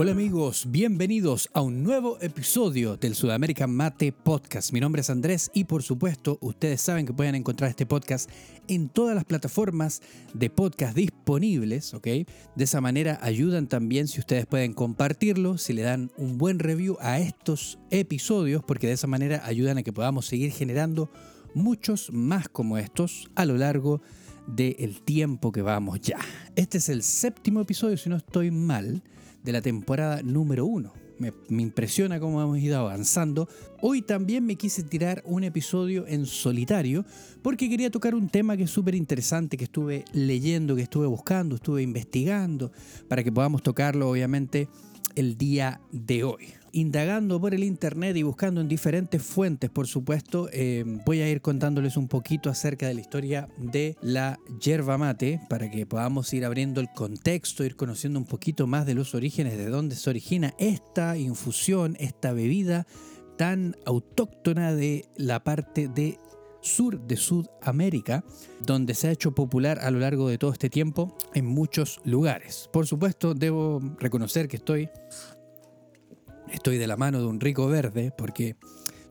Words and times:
Hola 0.00 0.12
amigos, 0.12 0.64
bienvenidos 0.70 1.50
a 1.52 1.60
un 1.60 1.82
nuevo 1.82 2.16
episodio 2.22 2.96
del 2.96 3.14
Sudamerican 3.14 3.70
Mate 3.70 4.12
Podcast. 4.12 4.72
Mi 4.72 4.80
nombre 4.80 5.02
es 5.02 5.10
Andrés 5.10 5.50
y 5.52 5.64
por 5.64 5.82
supuesto 5.82 6.38
ustedes 6.40 6.80
saben 6.80 7.04
que 7.04 7.12
pueden 7.12 7.34
encontrar 7.34 7.68
este 7.68 7.84
podcast 7.84 8.30
en 8.66 8.88
todas 8.88 9.14
las 9.14 9.26
plataformas 9.26 10.00
de 10.32 10.48
podcast 10.48 10.96
disponibles, 10.96 11.92
¿ok? 11.92 12.06
De 12.06 12.64
esa 12.64 12.80
manera 12.80 13.18
ayudan 13.20 13.68
también 13.68 14.08
si 14.08 14.20
ustedes 14.20 14.46
pueden 14.46 14.72
compartirlo, 14.72 15.58
si 15.58 15.74
le 15.74 15.82
dan 15.82 16.10
un 16.16 16.38
buen 16.38 16.60
review 16.60 16.96
a 17.00 17.18
estos 17.18 17.78
episodios, 17.90 18.64
porque 18.64 18.86
de 18.86 18.94
esa 18.94 19.06
manera 19.06 19.42
ayudan 19.44 19.76
a 19.76 19.82
que 19.82 19.92
podamos 19.92 20.24
seguir 20.24 20.50
generando 20.50 21.10
muchos 21.52 22.10
más 22.10 22.48
como 22.48 22.78
estos 22.78 23.28
a 23.34 23.44
lo 23.44 23.58
largo 23.58 24.00
del 24.46 25.00
tiempo 25.02 25.52
que 25.52 25.62
vamos 25.62 26.00
ya. 26.00 26.18
Este 26.56 26.78
es 26.78 26.88
el 26.88 27.02
séptimo 27.02 27.60
episodio, 27.60 27.96
si 27.96 28.08
no 28.08 28.16
estoy 28.16 28.50
mal 28.50 29.02
de 29.42 29.52
la 29.52 29.62
temporada 29.62 30.22
número 30.22 30.66
uno. 30.66 30.92
Me, 31.18 31.34
impresiona 31.62 32.18
cómo 32.18 32.40
hemos 32.40 32.58
ido 32.58 32.78
avanzando. 32.78 33.46
Hoy 33.82 34.00
también 34.00 34.46
me 34.46 34.56
quise 34.56 34.82
tirar 34.82 35.22
un 35.26 35.44
episodio 35.44 36.06
en 36.06 36.24
solitario 36.24 37.04
porque 37.42 37.68
quería 37.68 37.90
tocar 37.90 38.14
un 38.14 38.30
tema 38.30 38.56
que 38.56 38.62
es 38.62 38.70
súper 38.70 38.94
interesante, 38.94 39.58
que 39.58 39.64
estuve 39.64 40.04
leyendo, 40.12 40.74
que 40.76 40.82
estuve 40.82 41.06
buscando, 41.06 41.56
estuve 41.56 41.82
investigando, 41.82 42.72
para 43.06 43.22
que 43.22 43.30
podamos 43.30 43.62
tocarlo 43.62 44.08
obviamente 44.08 44.68
el 45.14 45.36
día 45.36 45.80
de 45.92 46.24
hoy 46.24 46.59
indagando 46.72 47.40
por 47.40 47.54
el 47.54 47.64
internet 47.64 48.16
y 48.16 48.22
buscando 48.22 48.60
en 48.60 48.68
diferentes 48.68 49.22
fuentes, 49.22 49.70
por 49.70 49.86
supuesto, 49.86 50.48
eh, 50.52 50.84
voy 51.04 51.20
a 51.20 51.28
ir 51.28 51.40
contándoles 51.40 51.96
un 51.96 52.08
poquito 52.08 52.50
acerca 52.50 52.86
de 52.86 52.94
la 52.94 53.00
historia 53.00 53.48
de 53.58 53.96
la 54.02 54.38
yerba 54.60 54.98
mate 54.98 55.40
para 55.48 55.70
que 55.70 55.86
podamos 55.86 56.32
ir 56.32 56.44
abriendo 56.44 56.80
el 56.80 56.88
contexto, 56.94 57.64
ir 57.64 57.76
conociendo 57.76 58.18
un 58.18 58.26
poquito 58.26 58.66
más 58.66 58.86
de 58.86 58.94
los 58.94 59.14
orígenes, 59.14 59.56
de 59.56 59.68
dónde 59.68 59.96
se 59.96 60.10
origina 60.10 60.54
esta 60.58 61.16
infusión, 61.16 61.96
esta 61.98 62.32
bebida 62.32 62.86
tan 63.36 63.76
autóctona 63.86 64.74
de 64.74 65.06
la 65.16 65.42
parte 65.42 65.88
de 65.88 66.18
sur 66.60 67.00
de 67.00 67.16
Sudamérica, 67.16 68.24
donde 68.64 68.94
se 68.94 69.08
ha 69.08 69.12
hecho 69.12 69.32
popular 69.32 69.78
a 69.80 69.90
lo 69.90 69.98
largo 69.98 70.28
de 70.28 70.38
todo 70.38 70.52
este 70.52 70.70
tiempo 70.70 71.16
en 71.34 71.46
muchos 71.46 72.00
lugares. 72.04 72.68
Por 72.72 72.86
supuesto, 72.86 73.34
debo 73.34 73.80
reconocer 73.98 74.48
que 74.48 74.56
estoy 74.56 74.90
Estoy 76.52 76.78
de 76.78 76.86
la 76.86 76.96
mano 76.96 77.20
de 77.20 77.26
un 77.26 77.40
rico 77.40 77.68
verde 77.68 78.12
porque 78.16 78.56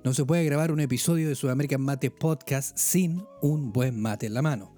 no 0.03 0.13
se 0.13 0.25
puede 0.25 0.43
grabar 0.43 0.71
un 0.71 0.81
episodio 0.81 1.29
de 1.29 1.35
Sudamerican 1.35 1.81
Mate 1.81 2.11
Podcast 2.11 2.77
sin 2.77 3.23
un 3.41 3.71
buen 3.71 3.99
mate 3.99 4.25
en 4.25 4.33
la 4.33 4.41
mano. 4.41 4.75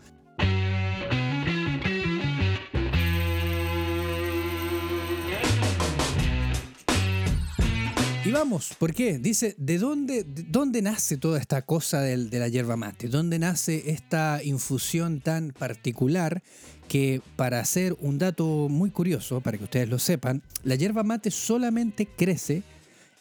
Vamos, 8.31 8.73
¿por 8.77 8.93
qué? 8.93 9.19
Dice, 9.19 9.55
¿de 9.57 9.77
dónde, 9.77 10.23
dónde 10.23 10.81
nace 10.81 11.17
toda 11.17 11.39
esta 11.39 11.61
cosa 11.61 12.01
de, 12.01 12.17
la 12.17 12.47
yerba 12.47 12.75
mate? 12.77 13.07
¿Dónde 13.07 13.39
nace 13.39 13.91
esta 13.91 14.41
infusión 14.43 15.21
tan 15.21 15.51
particular 15.51 16.41
que 16.87 17.21
para 17.35 17.59
hacer 17.59 17.95
un 17.99 18.17
dato 18.17 18.67
muy 18.69 18.91
curioso, 18.91 19.41
para 19.41 19.57
que 19.57 19.63
ustedes 19.63 19.89
lo 19.89 19.99
sepan, 19.99 20.41
la 20.63 20.75
yerba 20.75 21.03
mate 21.03 21.31
solamente 21.31 22.05
crece 22.05 22.63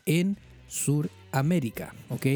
en 0.06 0.36
Suramérica, 0.66 1.94
¿ok? 2.08 2.27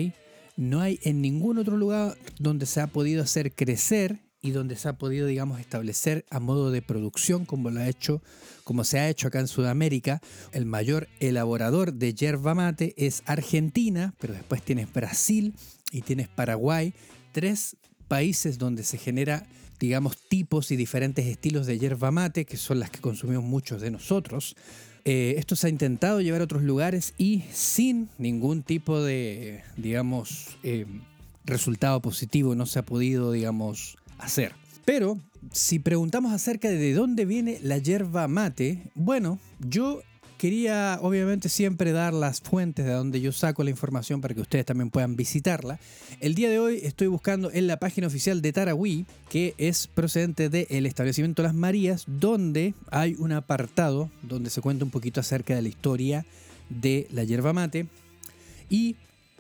No 0.56 0.80
hay 0.80 1.00
en 1.02 1.20
ningún 1.20 1.58
otro 1.58 1.77
lugar 1.77 2.17
donde 2.39 2.67
se 2.67 2.80
ha 2.80 2.86
podido 2.86 3.22
hacer 3.22 3.52
crecer 3.52 4.20
y 4.45 4.50
donde 4.50 4.77
se 4.77 4.89
ha 4.91 4.98
podido, 4.98 5.27
digamos, 5.27 5.59
establecer 5.59 6.27
a 6.28 6.39
modo 6.39 6.70
de 6.70 6.83
producción 6.83 7.47
como 7.47 7.70
lo 7.70 7.81
ha 7.81 7.89
hecho, 7.89 8.23
como 8.62 8.84
se 8.84 8.98
ha 8.98 9.09
hecho 9.09 9.27
acá 9.27 9.41
en 9.41 9.48
Sudamérica. 9.48 10.20
El 10.53 10.67
mayor 10.67 11.09
elaborador 11.19 11.95
de 11.95 12.12
yerba 12.12 12.55
mate 12.55 12.92
es 12.98 13.23
Argentina, 13.25 14.14
pero 14.20 14.35
después 14.35 14.63
tienes 14.63 14.92
Brasil 14.92 15.55
y 15.91 16.02
tienes 16.02 16.29
Paraguay, 16.29 16.92
tres 17.33 17.79
países 18.07 18.58
donde 18.58 18.85
se 18.85 18.98
genera 18.98 19.46
digamos, 19.80 20.17
tipos 20.29 20.70
y 20.70 20.77
diferentes 20.77 21.27
estilos 21.27 21.67
de 21.67 21.79
yerba 21.79 22.11
mate, 22.11 22.45
que 22.45 22.57
son 22.57 22.79
las 22.79 22.90
que 22.90 23.01
consumimos 23.01 23.45
muchos 23.45 23.80
de 23.80 23.90
nosotros. 23.90 24.57
Eh, 25.05 25.35
esto 25.36 25.57
se 25.57 25.67
ha 25.67 25.70
intentado 25.70 26.20
llevar 26.20 26.42
a 26.42 26.45
otros 26.45 26.63
lugares 26.63 27.13
y 27.19 27.45
sin 27.51 28.08
ningún 28.19 28.63
tipo 28.63 29.02
de, 29.02 29.63
digamos, 29.77 30.58
eh, 30.63 30.86
resultado 31.45 32.01
positivo 32.01 32.55
no 32.55 32.67
se 32.67 32.79
ha 32.79 32.85
podido, 32.85 33.33
digamos, 33.33 33.96
hacer. 34.19 34.52
Pero 34.85 35.19
si 35.52 35.79
preguntamos 35.79 36.33
acerca 36.33 36.69
de 36.69 36.92
dónde 36.95 37.25
viene 37.25 37.58
la 37.63 37.79
yerba 37.79 38.29
mate, 38.29 38.91
bueno, 38.95 39.39
yo 39.61 40.02
quería 40.39 40.98
obviamente 41.01 41.48
siempre 41.48 41.92
dar 41.92 42.13
las 42.13 42.41
fuentes 42.41 42.85
de 42.85 42.92
donde 42.92 43.20
yo 43.20 43.33
saco 43.33 43.64
la 43.64 43.70
información 43.70 44.20
para 44.20 44.35
que 44.35 44.42
ustedes 44.42 44.67
también 44.67 44.91
puedan 44.91 45.17
visitarla. 45.17 45.79
El 46.20 46.35
día 46.35 46.51
de 46.51 46.58
hoy 46.58 46.80
estoy 46.83 47.07
buscando 47.07 47.51
en 47.51 47.67
la 47.67 47.79
página 47.79 48.08
oficial 48.08 48.42
de 48.42 48.52
Tarahui, 48.52 49.07
que 49.30 49.55
es 49.57 49.86
procedente 49.86 50.51
del 50.51 50.86
establecimiento 50.86 51.42
Las 51.42 51.55
Marías, 51.55 52.05
donde 52.07 52.75
hay 52.91 53.17
un 53.19 53.33
apartado 53.33 54.11
donde 54.23 54.51
se 54.51 54.61
cuenta 54.61 54.85
un 54.85 54.91
poquito 54.91 55.20
acerca 55.20 55.55
de 55.55 55.63
la 55.63 55.69
historia 55.69 56.27
de 56.69 57.07
la 57.11 57.25
yerba 57.25 57.52
mate. 57.52 57.86
Y 58.69 58.96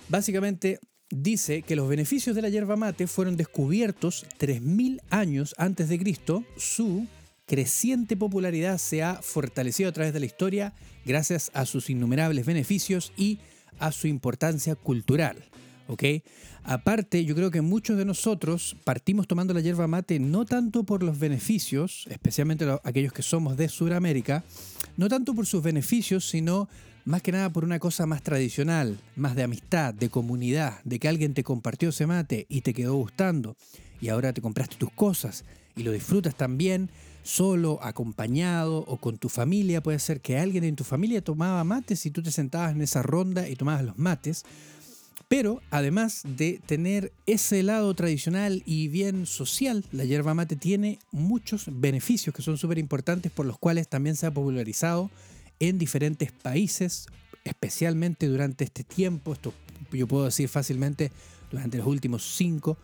básicamente 0.08 0.78
dice 1.10 1.62
que 1.62 1.76
los 1.76 1.88
beneficios 1.88 2.34
de 2.34 2.42
la 2.42 2.48
yerba 2.48 2.76
mate 2.76 3.06
fueron 3.06 3.36
descubiertos 3.36 4.26
3.000 4.38 5.00
años 5.10 5.54
antes 5.58 5.88
de 5.88 5.98
Cristo. 5.98 6.44
Su 6.56 7.06
creciente 7.46 8.16
popularidad 8.16 8.78
se 8.78 9.02
ha 9.02 9.16
fortalecido 9.22 9.88
a 9.88 9.92
través 9.92 10.12
de 10.12 10.20
la 10.20 10.26
historia 10.26 10.72
gracias 11.04 11.50
a 11.54 11.66
sus 11.66 11.90
innumerables 11.90 12.46
beneficios 12.46 13.12
y 13.16 13.38
a 13.78 13.92
su 13.92 14.06
importancia 14.06 14.74
cultural. 14.74 15.44
¿ok? 15.88 16.02
Aparte, 16.62 17.24
yo 17.24 17.34
creo 17.34 17.50
que 17.50 17.60
muchos 17.60 17.98
de 17.98 18.06
nosotros 18.06 18.76
partimos 18.84 19.26
tomando 19.26 19.52
la 19.52 19.60
yerba 19.60 19.86
mate 19.86 20.18
no 20.18 20.46
tanto 20.46 20.84
por 20.84 21.02
los 21.02 21.18
beneficios, 21.18 22.06
especialmente 22.08 22.66
aquellos 22.84 23.12
que 23.12 23.22
somos 23.22 23.56
de 23.56 23.68
Sudamérica, 23.68 24.44
no 24.96 25.08
tanto 25.08 25.34
por 25.34 25.46
sus 25.46 25.62
beneficios, 25.62 26.26
sino 26.28 26.68
más 27.04 27.22
que 27.22 27.32
nada 27.32 27.50
por 27.50 27.64
una 27.64 27.78
cosa 27.78 28.06
más 28.06 28.22
tradicional, 28.22 28.98
más 29.16 29.36
de 29.36 29.42
amistad, 29.42 29.92
de 29.92 30.08
comunidad, 30.08 30.80
de 30.84 30.98
que 30.98 31.08
alguien 31.08 31.34
te 31.34 31.44
compartió 31.44 31.90
ese 31.90 32.06
mate 32.06 32.46
y 32.48 32.62
te 32.62 32.72
quedó 32.72 32.94
gustando 32.94 33.56
y 34.00 34.08
ahora 34.08 34.32
te 34.32 34.40
compraste 34.40 34.76
tus 34.76 34.90
cosas 34.90 35.44
y 35.76 35.82
lo 35.82 35.92
disfrutas 35.92 36.34
también 36.34 36.90
solo, 37.22 37.78
acompañado 37.82 38.78
o 38.86 38.98
con 38.98 39.18
tu 39.18 39.28
familia. 39.28 39.82
Puede 39.82 39.98
ser 39.98 40.20
que 40.20 40.38
alguien 40.38 40.64
en 40.64 40.76
tu 40.76 40.84
familia 40.84 41.22
tomaba 41.22 41.64
mates 41.64 42.04
y 42.06 42.10
tú 42.10 42.22
te 42.22 42.30
sentabas 42.30 42.72
en 42.72 42.82
esa 42.82 43.02
ronda 43.02 43.48
y 43.48 43.56
tomabas 43.56 43.84
los 43.84 43.98
mates. 43.98 44.44
Pero 45.28 45.62
además 45.70 46.22
de 46.24 46.60
tener 46.66 47.12
ese 47.26 47.62
lado 47.62 47.92
tradicional 47.94 48.62
y 48.66 48.88
bien 48.88 49.26
social, 49.26 49.84
la 49.90 50.04
yerba 50.04 50.34
mate 50.34 50.54
tiene 50.54 50.98
muchos 51.12 51.64
beneficios 51.66 52.34
que 52.34 52.42
son 52.42 52.58
súper 52.58 52.78
importantes 52.78 53.32
por 53.32 53.46
los 53.46 53.58
cuales 53.58 53.88
también 53.88 54.16
se 54.16 54.26
ha 54.26 54.30
popularizado 54.30 55.10
en 55.60 55.78
diferentes 55.78 56.32
países, 56.32 57.06
especialmente 57.44 58.26
durante 58.26 58.64
este 58.64 58.84
tiempo, 58.84 59.32
esto 59.32 59.52
yo 59.92 60.06
puedo 60.06 60.24
decir 60.24 60.48
fácilmente 60.48 61.12
durante 61.50 61.78
los 61.78 61.86
últimos 61.86 62.24
cinco 62.36 62.76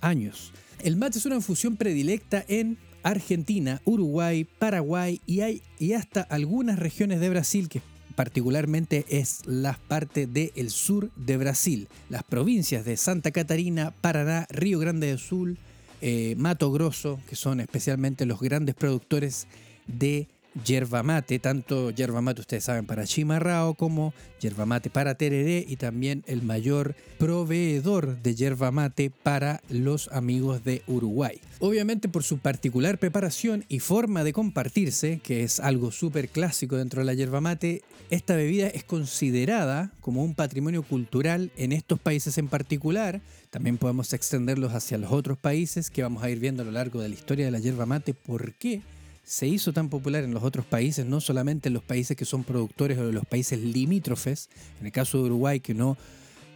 años. 0.00 0.52
El 0.82 0.96
mate 0.96 1.18
es 1.18 1.26
una 1.26 1.36
infusión 1.36 1.76
predilecta 1.76 2.44
en 2.46 2.78
Argentina, 3.02 3.80
Uruguay, 3.84 4.44
Paraguay 4.44 5.20
y 5.26 5.40
hay 5.40 5.62
y 5.78 5.92
hasta 5.92 6.22
algunas 6.22 6.78
regiones 6.78 7.20
de 7.20 7.30
Brasil 7.30 7.68
que 7.68 7.80
particularmente 8.14 9.06
es 9.08 9.46
la 9.46 9.78
parte 9.88 10.26
del 10.26 10.70
sur 10.70 11.10
de 11.14 11.36
Brasil, 11.36 11.88
las 12.08 12.24
provincias 12.24 12.84
de 12.84 12.96
Santa 12.96 13.30
Catarina, 13.30 13.92
Paraná, 14.00 14.46
Río 14.50 14.80
Grande 14.80 15.12
do 15.12 15.18
Sul, 15.18 15.56
eh, 16.00 16.34
Mato 16.36 16.72
Grosso, 16.72 17.20
que 17.28 17.36
son 17.36 17.60
especialmente 17.60 18.26
los 18.26 18.40
grandes 18.40 18.74
productores 18.74 19.46
de 19.86 20.26
yerba 20.64 21.02
mate, 21.02 21.38
tanto 21.38 21.90
yerba 21.90 22.20
mate 22.20 22.40
ustedes 22.40 22.64
saben 22.64 22.86
para 22.86 23.04
chimarrao 23.04 23.74
como 23.74 24.14
yerba 24.40 24.66
mate 24.66 24.90
para 24.90 25.14
tereré 25.14 25.64
y 25.66 25.76
también 25.76 26.24
el 26.26 26.42
mayor 26.42 26.94
proveedor 27.18 28.22
de 28.22 28.34
yerba 28.34 28.70
mate 28.70 29.10
para 29.10 29.60
los 29.68 30.08
amigos 30.08 30.64
de 30.64 30.82
Uruguay. 30.86 31.40
Obviamente 31.60 32.08
por 32.08 32.22
su 32.22 32.38
particular 32.38 32.98
preparación 32.98 33.64
y 33.68 33.80
forma 33.80 34.24
de 34.24 34.32
compartirse, 34.32 35.20
que 35.22 35.42
es 35.42 35.60
algo 35.60 35.90
súper 35.90 36.28
clásico 36.28 36.76
dentro 36.76 37.00
de 37.00 37.06
la 37.06 37.14
yerba 37.14 37.40
mate, 37.40 37.82
esta 38.10 38.36
bebida 38.36 38.68
es 38.68 38.84
considerada 38.84 39.92
como 40.00 40.24
un 40.24 40.34
patrimonio 40.34 40.82
cultural 40.82 41.50
en 41.56 41.72
estos 41.72 41.98
países 41.98 42.38
en 42.38 42.48
particular. 42.48 43.20
También 43.50 43.76
podemos 43.76 44.12
extenderlos 44.12 44.72
hacia 44.72 44.98
los 44.98 45.12
otros 45.12 45.36
países 45.36 45.90
que 45.90 46.02
vamos 46.02 46.22
a 46.22 46.30
ir 46.30 46.38
viendo 46.38 46.62
a 46.62 46.66
lo 46.66 46.72
largo 46.72 47.00
de 47.00 47.08
la 47.08 47.14
historia 47.14 47.44
de 47.44 47.50
la 47.50 47.58
yerba 47.58 47.86
mate. 47.86 48.14
¿Por 48.14 48.54
qué? 48.54 48.82
Se 49.28 49.46
hizo 49.46 49.74
tan 49.74 49.90
popular 49.90 50.24
en 50.24 50.32
los 50.32 50.42
otros 50.42 50.64
países, 50.64 51.04
no 51.04 51.20
solamente 51.20 51.68
en 51.68 51.74
los 51.74 51.82
países 51.82 52.16
que 52.16 52.24
son 52.24 52.44
productores 52.44 52.96
o 52.96 53.10
en 53.10 53.14
los 53.14 53.26
países 53.26 53.58
limítrofes, 53.58 54.48
en 54.80 54.86
el 54.86 54.92
caso 54.92 55.18
de 55.18 55.24
Uruguay 55.24 55.60
que 55.60 55.74
no 55.74 55.98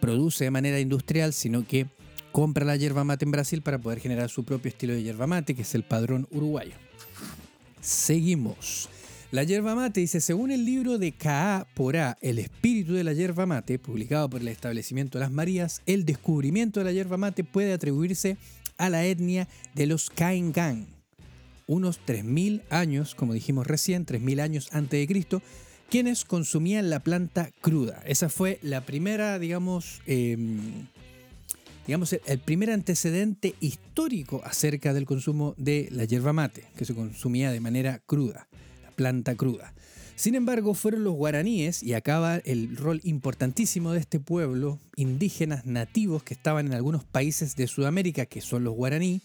produce 0.00 0.44
de 0.44 0.50
manera 0.50 0.80
industrial, 0.80 1.34
sino 1.34 1.66
que 1.66 1.86
compra 2.32 2.64
la 2.64 2.76
yerba 2.76 3.04
mate 3.04 3.26
en 3.26 3.30
Brasil 3.30 3.60
para 3.60 3.78
poder 3.78 4.00
generar 4.00 4.30
su 4.30 4.44
propio 4.44 4.70
estilo 4.70 4.94
de 4.94 5.02
yerba 5.02 5.26
mate, 5.26 5.54
que 5.54 5.62
es 5.62 5.74
el 5.74 5.82
padrón 5.82 6.26
uruguayo. 6.30 6.72
Seguimos. 7.82 8.88
La 9.32 9.44
yerba 9.44 9.74
mate 9.74 10.00
dice, 10.00 10.22
según 10.22 10.50
el 10.50 10.64
libro 10.64 10.96
de 10.96 11.12
Kaa 11.12 11.66
por 11.74 11.98
A, 11.98 12.16
El 12.22 12.38
espíritu 12.38 12.94
de 12.94 13.04
la 13.04 13.12
yerba 13.12 13.44
mate, 13.44 13.78
publicado 13.78 14.30
por 14.30 14.40
el 14.40 14.48
establecimiento 14.48 15.18
las 15.18 15.30
Marías, 15.30 15.82
el 15.84 16.06
descubrimiento 16.06 16.80
de 16.80 16.84
la 16.84 16.92
yerba 16.92 17.18
mate 17.18 17.44
puede 17.44 17.74
atribuirse 17.74 18.38
a 18.78 18.88
la 18.88 19.04
etnia 19.04 19.46
de 19.74 19.86
los 19.86 20.08
Kaingang, 20.08 20.86
unos 21.66 22.00
3.000 22.06 22.62
años, 22.70 23.14
como 23.14 23.34
dijimos 23.34 23.66
recién, 23.66 24.06
3.000 24.06 24.40
años 24.40 24.68
antes 24.72 25.00
de 25.00 25.06
Cristo, 25.06 25.42
quienes 25.90 26.24
consumían 26.24 26.90
la 26.90 27.00
planta 27.00 27.50
cruda. 27.60 28.02
Esa 28.06 28.28
fue 28.28 28.58
la 28.62 28.80
primera, 28.86 29.38
digamos, 29.38 30.00
em, 30.06 30.86
digamos, 31.86 32.12
el 32.12 32.38
primer 32.38 32.70
antecedente 32.70 33.54
histórico 33.60 34.40
acerca 34.44 34.94
del 34.94 35.04
consumo 35.04 35.54
de 35.58 35.88
la 35.90 36.04
yerba 36.04 36.32
mate, 36.32 36.64
que 36.76 36.84
se 36.84 36.94
consumía 36.94 37.50
de 37.50 37.60
manera 37.60 38.00
cruda 38.06 38.48
planta 38.92 39.34
cruda. 39.34 39.74
Sin 40.14 40.34
embargo, 40.34 40.74
fueron 40.74 41.04
los 41.04 41.14
guaraníes, 41.14 41.82
y 41.82 41.94
acaba 41.94 42.36
el 42.36 42.76
rol 42.76 43.00
importantísimo 43.02 43.92
de 43.92 44.00
este 44.00 44.20
pueblo, 44.20 44.78
indígenas 44.94 45.66
nativos 45.66 46.22
que 46.22 46.34
estaban 46.34 46.66
en 46.66 46.74
algunos 46.74 47.04
países 47.04 47.56
de 47.56 47.66
Sudamérica, 47.66 48.26
que 48.26 48.40
son 48.40 48.62
los 48.62 48.74
guaraní, 48.74 49.22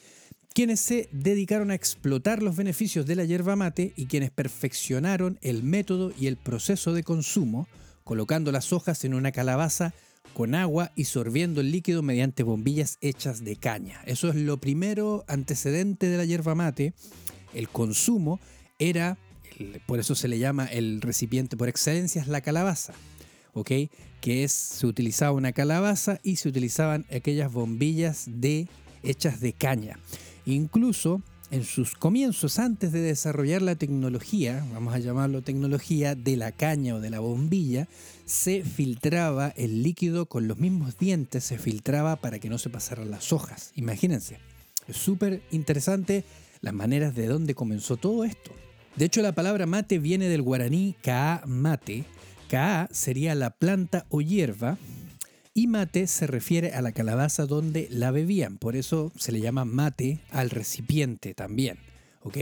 quienes 0.58 0.80
se 0.80 1.08
dedicaron 1.12 1.70
a 1.70 1.76
explotar 1.76 2.42
los 2.42 2.56
beneficios 2.56 3.06
de 3.06 3.16
la 3.16 3.26
yerba 3.26 3.56
mate 3.56 3.94
y 3.96 4.08
quienes 4.08 4.32
perfeccionaron 4.32 5.38
el 5.44 5.62
método 5.62 6.12
y 6.20 6.26
el 6.26 6.36
proceso 6.36 6.94
de 6.94 7.04
consumo, 7.04 7.68
colocando 8.04 8.52
las 8.52 8.74
hojas 8.74 9.06
en 9.06 9.14
una 9.14 9.32
calabaza 9.32 9.94
con 10.34 10.56
agua 10.56 10.94
y 10.96 11.04
sorbiendo 11.04 11.62
el 11.62 11.70
líquido 11.70 12.02
mediante 12.02 12.42
bombillas 12.42 12.98
hechas 13.02 13.46
de 13.46 13.56
caña. 13.56 14.02
Eso 14.08 14.30
es 14.30 14.36
lo 14.36 14.58
primero 14.58 15.24
antecedente 15.28 16.10
de 16.10 16.18
la 16.18 16.26
yerba 16.26 16.56
mate. 16.56 16.96
El 17.54 17.70
consumo 17.70 18.40
era 18.80 19.16
por 19.86 20.00
eso 20.00 20.16
se 20.16 20.28
le 20.28 20.40
llama 20.40 20.66
el 20.66 21.02
recipiente 21.02 21.56
por 21.56 21.70
excelencia, 21.70 22.20
es 22.20 22.28
la 22.28 22.42
calabaza, 22.42 22.94
¿ok? 23.54 23.72
Que 24.22 24.44
es, 24.44 24.54
se 24.54 24.88
utilizaba 24.88 25.34
una 25.34 25.52
calabaza 25.52 26.20
y 26.24 26.38
se 26.38 26.50
utilizaban 26.50 27.06
aquellas 27.12 27.54
bombillas 27.54 28.26
de, 28.28 28.68
hechas 29.04 29.40
de 29.40 29.54
caña. 29.54 30.00
Incluso 30.48 31.22
en 31.52 31.66
sus 31.66 31.94
comienzos, 31.94 32.58
antes 32.58 32.94
de 32.94 33.02
desarrollar 33.02 33.62
la 33.62 33.76
tecnología, 33.76 34.66
vamos 34.72 34.94
a 34.94 35.00
llamarlo 35.00 35.42
tecnología, 35.42 36.16
de 36.16 36.38
la 36.38 36.54
caña 36.54 36.96
o 36.96 37.02
de 37.02 37.10
la 37.10 37.20
bombilla, 37.20 37.90
se 38.26 38.64
filtraba 38.64 39.50
el 39.58 39.84
líquido 39.84 40.26
con 40.26 40.48
los 40.48 40.58
mismos 40.58 40.98
dientes, 40.98 41.44
se 41.44 41.58
filtraba 41.58 42.16
para 42.16 42.40
que 42.40 42.50
no 42.50 42.58
se 42.58 42.70
pasaran 42.70 43.12
las 43.12 43.34
hojas. 43.34 43.74
Imagínense, 43.76 44.40
es 44.88 44.96
súper 44.96 45.42
interesante 45.52 46.24
las 46.62 46.74
maneras 46.74 47.14
de 47.14 47.28
dónde 47.28 47.54
comenzó 47.54 47.98
todo 47.98 48.24
esto. 48.24 48.52
De 48.96 49.04
hecho, 49.04 49.22
la 49.22 49.36
palabra 49.36 49.66
mate 49.66 50.00
viene 50.00 50.30
del 50.30 50.42
guaraní 50.42 50.96
kaa 51.04 51.44
mate. 51.46 52.06
Kaa 52.50 52.88
sería 52.92 53.36
la 53.36 53.50
planta 53.50 54.06
o 54.10 54.22
hierba 54.22 54.78
y 55.58 55.66
mate 55.66 56.06
se 56.06 56.28
refiere 56.28 56.74
a 56.74 56.84
la 56.84 56.92
calabaza 56.92 57.48
donde 57.48 57.88
la 57.90 58.12
bebían. 58.12 58.60
Por 58.60 58.76
eso 58.76 59.12
se 59.18 59.32
le 59.32 59.42
llama 59.42 59.66
mate 59.66 60.20
al 60.30 60.52
recipiente 60.52 61.34
también. 61.34 61.80
¿Ok? 62.22 62.38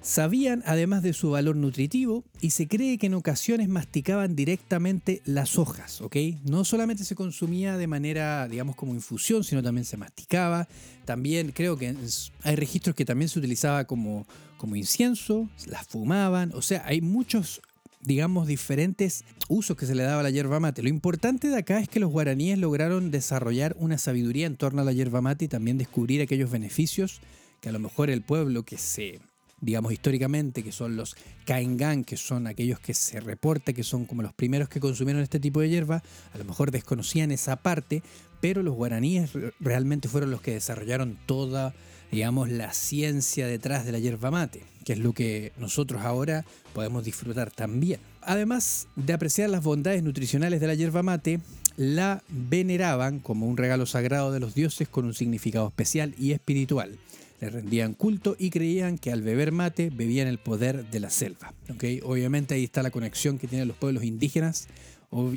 Sabían 0.00 0.64
además 0.66 1.04
de 1.04 1.12
su 1.12 1.30
valor 1.30 1.54
nutritivo 1.54 2.24
y 2.40 2.50
se 2.50 2.66
cree 2.66 2.98
que 2.98 3.06
en 3.06 3.14
ocasiones 3.14 3.68
masticaban 3.68 4.34
directamente 4.34 5.22
las 5.26 5.56
hojas, 5.60 6.00
¿ok? 6.00 6.16
No 6.42 6.64
solamente 6.64 7.04
se 7.04 7.14
consumía 7.14 7.76
de 7.76 7.86
manera, 7.86 8.48
digamos, 8.48 8.74
como 8.74 8.94
infusión, 8.94 9.44
sino 9.44 9.62
también 9.62 9.84
se 9.84 9.96
masticaba. 9.96 10.66
También 11.04 11.52
creo 11.52 11.76
que 11.76 11.94
hay 12.42 12.56
registros 12.56 12.96
que 12.96 13.04
también 13.04 13.28
se 13.28 13.38
utilizaba 13.38 13.84
como, 13.84 14.26
como 14.56 14.74
incienso, 14.74 15.48
las 15.66 15.86
fumaban, 15.86 16.50
o 16.52 16.62
sea, 16.62 16.82
hay 16.84 17.00
muchos 17.00 17.62
digamos, 18.02 18.46
diferentes 18.46 19.24
usos 19.48 19.76
que 19.76 19.86
se 19.86 19.94
le 19.94 20.02
daba 20.02 20.20
a 20.20 20.22
la 20.22 20.30
yerba 20.30 20.60
mate. 20.60 20.82
Lo 20.82 20.88
importante 20.88 21.48
de 21.48 21.56
acá 21.56 21.78
es 21.80 21.88
que 21.88 22.00
los 22.00 22.10
guaraníes 22.10 22.58
lograron 22.58 23.10
desarrollar 23.10 23.74
una 23.78 23.98
sabiduría 23.98 24.46
en 24.46 24.56
torno 24.56 24.82
a 24.82 24.84
la 24.84 24.92
yerba 24.92 25.20
mate 25.20 25.46
y 25.46 25.48
también 25.48 25.78
descubrir 25.78 26.20
aquellos 26.20 26.50
beneficios 26.50 27.20
que 27.60 27.68
a 27.68 27.72
lo 27.72 27.78
mejor 27.78 28.10
el 28.10 28.22
pueblo 28.22 28.64
que 28.64 28.76
se 28.76 29.20
digamos 29.62 29.92
históricamente, 29.92 30.64
que 30.64 30.72
son 30.72 30.96
los 30.96 31.16
Kaingan, 31.46 32.02
que 32.02 32.16
son 32.16 32.48
aquellos 32.48 32.80
que 32.80 32.94
se 32.94 33.20
reporta 33.20 33.72
que 33.72 33.84
son 33.84 34.04
como 34.06 34.20
los 34.20 34.34
primeros 34.34 34.68
que 34.68 34.80
consumieron 34.80 35.22
este 35.22 35.38
tipo 35.38 35.60
de 35.60 35.70
hierba, 35.70 36.02
a 36.34 36.38
lo 36.38 36.44
mejor 36.44 36.72
desconocían 36.72 37.30
esa 37.30 37.56
parte, 37.56 38.02
pero 38.40 38.64
los 38.64 38.74
guaraníes 38.74 39.30
realmente 39.60 40.08
fueron 40.08 40.32
los 40.32 40.42
que 40.42 40.50
desarrollaron 40.50 41.16
toda, 41.26 41.74
digamos, 42.12 42.50
la 42.50 42.72
ciencia 42.72 43.46
detrás 43.46 43.84
de 43.84 43.92
la 43.92 43.98
hierba 43.98 44.30
mate, 44.30 44.62
que 44.84 44.92
es 44.92 45.00
lo 45.00 45.12
que 45.12 45.52
nosotros 45.58 46.02
ahora 46.02 46.44
podemos 46.72 47.04
disfrutar 47.04 47.50
también. 47.50 47.98
Además 48.20 48.86
de 48.94 49.14
apreciar 49.14 49.50
las 49.50 49.64
bondades 49.64 50.04
nutricionales 50.04 50.60
de 50.60 50.66
la 50.68 50.74
hierba 50.74 51.02
mate, 51.02 51.40
la 51.76 52.22
veneraban 52.28 53.18
como 53.18 53.48
un 53.48 53.56
regalo 53.56 53.86
sagrado 53.86 54.30
de 54.30 54.38
los 54.38 54.54
dioses 54.54 54.88
con 54.88 55.06
un 55.06 55.14
significado 55.14 55.66
especial 55.66 56.14
y 56.18 56.32
espiritual 56.32 56.98
le 57.42 57.50
rendían 57.50 57.94
culto 57.94 58.36
y 58.38 58.50
creían 58.50 58.98
que 58.98 59.10
al 59.10 59.20
beber 59.20 59.50
mate 59.50 59.90
bebían 59.90 60.28
el 60.28 60.38
poder 60.38 60.88
de 60.88 61.00
la 61.00 61.10
selva. 61.10 61.52
¿okay? 61.74 62.00
Obviamente 62.04 62.54
ahí 62.54 62.62
está 62.62 62.84
la 62.84 62.92
conexión 62.92 63.36
que 63.36 63.48
tienen 63.48 63.66
los 63.66 63.76
pueblos 63.76 64.04
indígenas, 64.04 64.68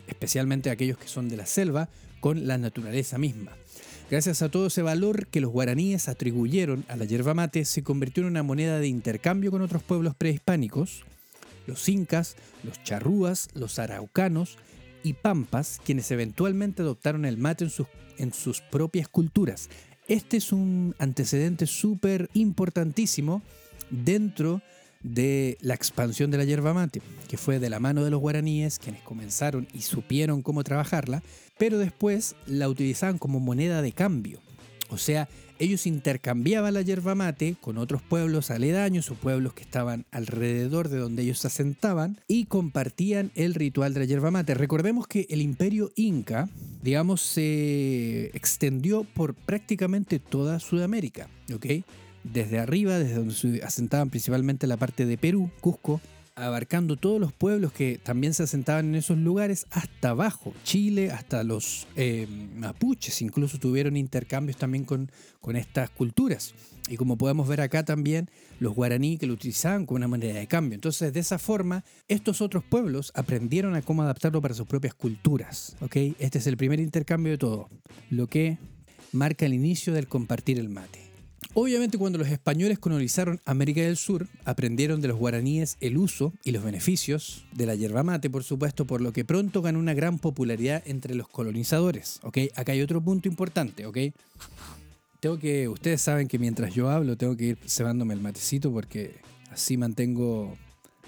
especialmente 0.06 0.70
aquellos 0.70 1.00
que 1.00 1.08
son 1.08 1.30
de 1.30 1.38
la 1.38 1.48
selva, 1.48 1.90
con 2.20 2.46
la 2.46 2.60
naturaleza 2.60 3.18
misma. 3.18 3.58
Gracias 4.10 4.44
a 4.44 4.50
todo 4.50 4.68
ese 4.68 4.84
valor 4.84 5.28
que 5.28 5.42
los 5.42 5.52
guaraníes 5.52 6.10
atribuyeron 6.10 6.86
a 6.90 6.96
la 6.96 7.06
yerba 7.06 7.34
mate, 7.34 7.66
se 7.66 7.84
convirtió 7.84 8.22
en 8.22 8.30
una 8.30 8.44
moneda 8.44 8.80
de 8.80 8.88
intercambio 8.88 9.50
con 9.50 9.64
otros 9.64 9.82
pueblos 9.82 10.14
prehispánicos, 10.16 11.04
los 11.66 11.90
incas, 11.90 12.36
los 12.64 12.82
charrúas, 12.84 13.50
los 13.56 13.80
araucanos 13.80 14.58
y 15.04 15.14
pampas, 15.14 15.82
quienes 15.84 16.12
eventualmente 16.12 16.84
adoptaron 16.84 17.26
el 17.26 17.38
mate 17.38 17.64
en 17.64 17.72
sus, 17.72 17.88
en 18.18 18.32
sus 18.32 18.62
propias 18.62 19.08
culturas, 19.08 19.70
este 20.08 20.38
es 20.38 20.52
un 20.52 20.94
antecedente 21.00 21.66
súper 21.66 22.30
importantísimo 22.36 23.42
dentro 23.90 24.58
de 24.58 24.75
la 25.62 25.74
expansión 25.74 26.32
de 26.32 26.38
la 26.38 26.46
yerba 26.46 26.74
mate, 26.74 27.02
que 27.28 27.38
fue 27.38 27.60
de 27.60 27.70
la 27.70 27.80
mano 27.80 28.04
de 28.04 28.12
los 28.12 28.20
guaraníes, 28.20 28.80
quienes 28.80 29.02
comenzaron 29.04 29.68
y 29.74 29.82
supieron 29.82 30.42
cómo 30.42 30.64
trabajarla, 30.64 31.22
pero 31.58 31.78
después 31.78 32.36
la 32.48 32.68
utilizaban 32.70 33.18
como 33.18 33.40
moneda 33.40 33.82
de 33.82 33.92
cambio. 33.92 34.40
O 34.90 34.98
sea, 34.98 35.28
ellos 35.58 35.88
intercambiaban 35.88 36.74
la 36.74 36.82
yerba 36.82 37.16
mate 37.16 37.56
con 37.62 37.78
otros 37.78 38.02
pueblos 38.02 38.52
aledaños 38.52 39.10
o 39.10 39.16
pueblos 39.16 39.54
que 39.54 39.64
estaban 39.64 40.06
alrededor 40.12 40.90
de 40.90 40.98
donde 40.98 41.24
ellos 41.24 41.40
se 41.40 41.48
asentaban 41.48 42.20
y 42.28 42.46
compartían 42.46 43.32
el 43.36 43.54
ritual 43.54 43.94
de 43.94 44.02
la 44.02 44.06
yerba 44.06 44.32
mate. 44.32 44.54
Recordemos 44.54 45.08
que 45.08 45.28
el 45.30 45.42
imperio 45.42 45.92
inca, 45.96 46.50
digamos, 46.84 47.22
se 47.22 48.32
extendió 48.34 49.06
por 49.06 49.34
prácticamente 49.34 50.20
toda 50.20 50.60
Sudamérica, 50.60 51.30
¿ok? 51.54 51.66
Desde 52.34 52.60
arriba, 52.60 52.98
desde 52.98 53.16
donde 53.16 53.36
se 53.36 53.64
asentaban 53.64 54.10
principalmente 54.10 54.66
la 54.66 54.78
parte 54.78 55.06
de 55.06 55.18
Perú, 55.18 55.52
Cusco, 55.62 56.02
abarcando 56.36 56.98
todos 56.98 57.20
los 57.20 57.32
pueblos 57.32 57.72
que 57.72 57.98
también 57.98 58.34
se 58.34 58.44
asentaban 58.44 58.88
en 58.90 58.96
esos 58.96 59.18
lugares, 59.18 59.68
hasta 59.72 60.10
abajo, 60.10 60.54
Chile, 60.64 61.12
hasta 61.12 61.44
los 61.44 61.88
eh, 61.96 62.28
mapuches, 62.56 63.22
incluso 63.22 63.58
tuvieron 63.58 63.96
intercambios 63.96 64.58
también 64.58 64.84
con, 64.84 65.10
estas 65.56 65.90
culturas. 65.92 66.54
Y 66.90 66.98
como 66.98 67.18
podemos 67.18 67.48
ver 67.48 67.62
acá 67.62 67.86
también, 67.86 68.30
los 68.60 68.74
guaraní 68.76 69.18
que 69.18 69.28
lo 69.28 69.34
utilizaban 69.34 69.86
como 69.86 69.98
una 69.98 70.08
manera 70.08 70.40
de 70.40 70.48
cambio. 70.48 70.76
Entonces, 70.76 71.14
de 71.14 71.20
esa 71.20 71.40
forma, 71.40 71.84
estos 72.08 72.42
otros 72.42 72.64
pueblos 72.64 73.12
aprendieron 73.16 73.76
a 73.76 73.82
cómo 73.82 74.02
adaptarlo 74.02 74.42
para 74.42 74.56
sus 74.56 74.68
propias 74.68 74.94
culturas. 74.94 75.78
Este 76.20 76.40
es 76.40 76.48
el 76.48 76.58
primer 76.58 76.80
intercambio 76.80 77.32
de 77.34 77.38
todo, 77.38 77.70
lo 78.10 78.28
que 78.28 78.58
marca 79.12 79.46
el 79.46 79.54
inicio 79.54 79.94
del 79.94 80.08
compartir 80.08 80.60
el 80.60 80.70
mate. 80.70 81.15
Obviamente 81.54 81.98
cuando 81.98 82.18
los 82.18 82.28
españoles 82.28 82.80
colonizaron 82.80 83.40
América 83.46 83.82
del 83.82 83.98
Sur, 83.98 84.28
aprendieron 84.44 85.02
de 85.02 85.08
los 85.08 85.18
guaraníes 85.18 85.78
el 85.80 85.98
uso 85.98 86.34
y 86.44 86.52
los 86.52 86.64
beneficios 86.64 87.46
de 87.54 87.66
la 87.66 87.76
yerba 87.76 88.04
mate, 88.04 88.30
por 88.30 88.44
supuesto, 88.44 88.86
por 88.86 89.02
lo 89.02 89.14
que 89.14 89.24
pronto 89.24 89.62
ganó 89.62 89.80
una 89.80 89.94
gran 89.94 90.20
popularidad 90.20 90.84
entre 90.86 91.16
los 91.16 91.28
colonizadores. 91.28 92.20
¿ok? 92.24 92.40
Acá 92.56 92.74
hay 92.74 92.82
otro 92.82 93.02
punto 93.02 93.28
importante, 93.30 93.86
¿ok? 93.86 93.98
Tengo 95.20 95.40
que, 95.40 95.68
ustedes 95.68 96.02
saben 96.02 96.28
que 96.28 96.38
mientras 96.38 96.74
yo 96.74 96.90
hablo 96.90 97.18
tengo 97.18 97.36
que 97.36 97.46
ir 97.46 97.58
cebándome 97.66 98.14
el 98.14 98.22
matecito 98.22 98.72
porque 98.72 99.16
así 99.50 99.78
mantengo 99.78 100.58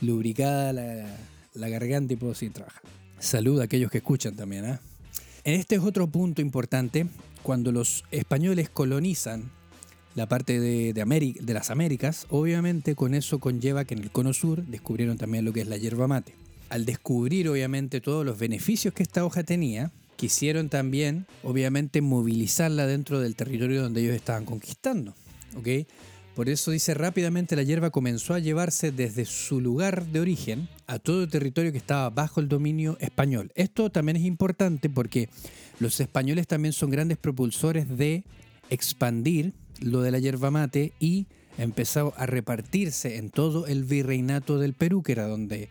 lubricada 0.02 0.74
la, 0.74 1.70
garganta 1.70 2.14
y 2.14 2.18
puedo 2.18 2.34
seguir 2.34 2.54
trabajando. 2.54 2.90
Salud 3.20 3.60
a 3.60 3.66
aquellos 3.66 3.92
que 3.92 3.98
escuchan 3.98 4.36
también, 4.36 4.66
¿ah? 4.66 4.80
Este 5.44 5.76
es 5.76 5.82
otro 5.82 6.08
punto 6.08 6.42
importante. 6.42 7.08
Cuando 7.42 7.72
los 7.72 8.04
españoles 8.12 8.70
colonizan 8.70 9.52
la 10.18 10.28
parte 10.28 10.60
de, 10.60 10.94
de, 10.94 11.54
las 11.54 11.70
Américas, 11.70 12.26
obviamente 12.32 12.96
con 12.96 13.14
eso 13.14 13.38
conlleva 13.38 13.86
que 13.86 13.94
en 13.94 14.02
el 14.02 14.10
cono 14.10 14.34
sur 14.34 14.66
descubrieron 14.66 15.16
también 15.16 15.46
lo 15.46 15.54
que 15.54 15.62
es 15.62 15.68
la 15.68 15.78
yerba 15.78 16.08
mate. 16.08 16.34
Al 16.70 16.86
descubrir 16.86 17.48
obviamente 17.48 18.02
todos 18.02 18.26
los 18.26 18.40
beneficios 18.40 18.96
que 18.96 19.04
esta 19.04 19.24
hoja 19.24 19.44
tenía, 19.44 19.92
quisieron 20.16 20.70
también 20.70 21.28
obviamente 21.44 22.02
movilizarla 22.02 22.88
dentro 22.88 23.20
del 23.20 23.36
territorio 23.36 23.84
donde 23.84 24.02
ellos 24.02 24.16
estaban 24.16 24.46
conquistando. 24.46 25.14
¿ok? 25.56 25.86
Por 26.34 26.50
eso 26.50 26.72
dice 26.72 26.96
rápidamente 26.96 27.56
la 27.56 27.62
hierba 27.62 27.92
comenzó 27.92 28.34
a 28.34 28.40
llevarse 28.40 28.92
desde 28.92 29.24
su 29.24 29.62
lugar 29.62 30.08
de 30.08 30.20
origen 30.20 30.68
a 30.88 30.98
todo 30.98 31.22
el 31.22 31.30
territorio 31.30 31.72
que 31.72 31.78
estaba 31.78 32.10
bajo 32.10 32.42
el 32.42 32.48
dominio 32.48 32.98
español. 33.02 33.52
Esto 33.54 33.92
también 33.92 34.16
es 34.16 34.24
importante 34.24 34.90
porque 34.90 35.30
los 35.80 36.00
españoles 36.00 36.48
también 36.48 36.74
son 36.74 36.90
grandes 36.90 37.20
propulsores 37.20 37.88
de 38.00 38.24
expandir 38.72 39.54
lo 39.82 40.02
de 40.02 40.12
la 40.12 40.20
hierba 40.20 40.52
mate 40.52 40.94
y 41.00 41.28
empezó 41.58 42.14
a 42.18 42.26
repartirse 42.26 43.18
en 43.18 43.30
todo 43.30 43.68
el 43.68 43.84
virreinato 43.84 44.60
del 44.60 44.74
Perú, 44.74 45.04
que 45.04 45.14
era 45.14 45.28
donde 45.28 45.70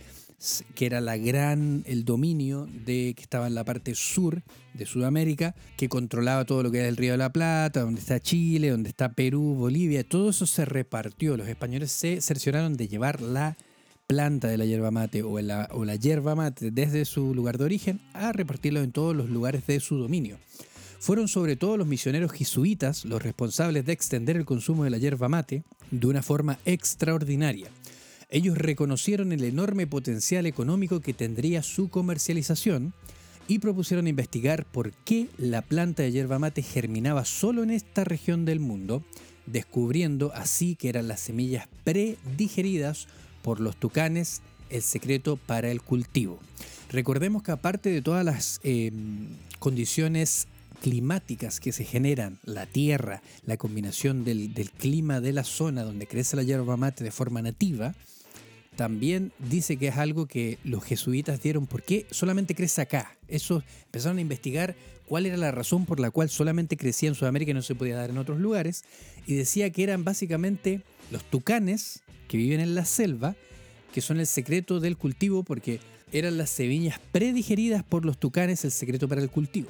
que 0.74 0.86
era 0.86 1.00
la 1.00 1.16
gran, 1.16 1.82
el 1.86 2.04
dominio 2.04 2.68
de 2.84 3.14
que 3.16 3.22
estaba 3.22 3.46
en 3.46 3.54
la 3.54 3.64
parte 3.64 3.94
sur 3.94 4.42
de 4.74 4.84
Sudamérica, 4.84 5.54
que 5.76 5.88
controlaba 5.88 6.44
todo 6.44 6.62
lo 6.62 6.70
que 6.70 6.78
era 6.78 6.88
el 6.88 6.96
Río 6.96 7.12
de 7.12 7.18
la 7.18 7.32
Plata, 7.32 7.80
donde 7.80 8.00
está 8.00 8.20
Chile, 8.20 8.70
donde 8.70 8.90
está 8.90 9.12
Perú, 9.12 9.54
Bolivia, 9.54 10.04
todo 10.04 10.30
eso 10.30 10.46
se 10.46 10.66
repartió. 10.66 11.36
Los 11.36 11.48
españoles 11.48 11.90
se 11.90 12.20
cercioraron 12.20 12.74
de 12.76 12.86
llevar 12.86 13.22
la 13.22 13.56
planta 14.06 14.48
de 14.48 14.58
la 14.58 14.66
yerba 14.66 14.90
mate 14.90 15.22
o 15.22 15.40
la, 15.40 15.68
o 15.72 15.84
la 15.84 15.96
yerba 15.96 16.34
mate 16.34 16.70
desde 16.70 17.04
su 17.06 17.34
lugar 17.34 17.58
de 17.58 17.64
origen 17.64 18.00
a 18.12 18.32
repartirlo 18.32 18.82
en 18.82 18.92
todos 18.92 19.16
los 19.16 19.30
lugares 19.30 19.66
de 19.66 19.80
su 19.80 19.96
dominio. 19.96 20.38
Fueron 21.06 21.28
sobre 21.28 21.54
todo 21.54 21.76
los 21.76 21.86
misioneros 21.86 22.32
jesuitas 22.32 23.04
los 23.04 23.22
responsables 23.22 23.86
de 23.86 23.92
extender 23.92 24.36
el 24.36 24.44
consumo 24.44 24.82
de 24.82 24.90
la 24.90 24.98
yerba 24.98 25.28
mate 25.28 25.62
de 25.92 26.06
una 26.08 26.20
forma 26.20 26.58
extraordinaria. 26.64 27.68
Ellos 28.28 28.58
reconocieron 28.58 29.30
el 29.30 29.44
enorme 29.44 29.86
potencial 29.86 30.46
económico 30.46 30.98
que 30.98 31.14
tendría 31.14 31.62
su 31.62 31.90
comercialización 31.90 32.92
y 33.46 33.60
propusieron 33.60 34.08
investigar 34.08 34.64
por 34.64 34.90
qué 34.90 35.28
la 35.38 35.62
planta 35.62 36.02
de 36.02 36.10
yerba 36.10 36.40
mate 36.40 36.62
germinaba 36.62 37.24
solo 37.24 37.62
en 37.62 37.70
esta 37.70 38.02
región 38.02 38.44
del 38.44 38.58
mundo, 38.58 39.04
descubriendo 39.46 40.32
así 40.34 40.74
que 40.74 40.88
eran 40.88 41.06
las 41.06 41.20
semillas 41.20 41.68
predigeridas 41.84 43.06
por 43.42 43.60
los 43.60 43.76
tucanes 43.76 44.42
el 44.70 44.82
secreto 44.82 45.36
para 45.36 45.70
el 45.70 45.82
cultivo. 45.82 46.40
Recordemos 46.90 47.44
que 47.44 47.52
aparte 47.52 47.90
de 47.90 48.02
todas 48.02 48.24
las 48.24 48.58
eh, 48.64 48.90
condiciones 49.60 50.48
climáticas 50.80 51.60
que 51.60 51.72
se 51.72 51.84
generan, 51.84 52.38
la 52.44 52.66
tierra, 52.66 53.22
la 53.44 53.56
combinación 53.56 54.24
del, 54.24 54.70
clima 54.78 55.20
de 55.20 55.32
la 55.32 55.44
zona 55.44 55.82
donde 55.82 56.06
crece 56.06 56.36
la 56.36 56.42
yerba 56.42 56.76
mate 56.76 57.04
de 57.04 57.10
forma 57.10 57.42
nativa, 57.42 57.94
también 58.76 59.32
dice 59.38 59.78
que 59.78 59.88
es 59.88 59.96
algo 59.96 60.26
que 60.26 60.58
los 60.62 60.84
jesuitas 60.84 61.42
dieron, 61.42 61.66
¿por 61.66 61.82
qué 61.82 62.06
solamente 62.10 62.54
crece 62.54 62.82
acá? 62.82 63.16
Eso 63.26 63.62
empezaron 63.86 64.18
a 64.18 64.20
investigar 64.20 64.76
cuál 65.06 65.24
era 65.24 65.36
la 65.36 65.50
razón 65.50 65.86
por 65.86 65.98
la 65.98 66.10
cual 66.10 66.28
solamente 66.28 66.76
crecía 66.76 67.08
en 67.08 67.14
Sudamérica 67.14 67.52
y 67.52 67.54
no 67.54 67.62
se 67.62 67.74
podía 67.74 67.96
dar 67.96 68.10
en 68.10 68.18
otros 68.18 68.38
lugares, 68.38 68.84
y 69.26 69.34
decía 69.34 69.70
que 69.70 69.82
eran 69.82 70.04
básicamente 70.04 70.82
los 71.10 71.24
tucanes 71.24 72.02
que 72.28 72.36
viven 72.36 72.60
en 72.60 72.74
la 72.74 72.84
selva, 72.84 73.34
que 73.94 74.02
son 74.02 74.20
el 74.20 74.26
secreto 74.26 74.78
del 74.78 74.98
cultivo, 74.98 75.42
porque 75.42 75.80
eran 76.12 76.36
las 76.36 76.50
semillas 76.50 77.00
predigeridas 77.12 77.82
por 77.82 78.04
los 78.04 78.18
tucanes 78.18 78.64
el 78.64 78.72
secreto 78.72 79.08
para 79.08 79.22
el 79.22 79.30
cultivo. 79.30 79.68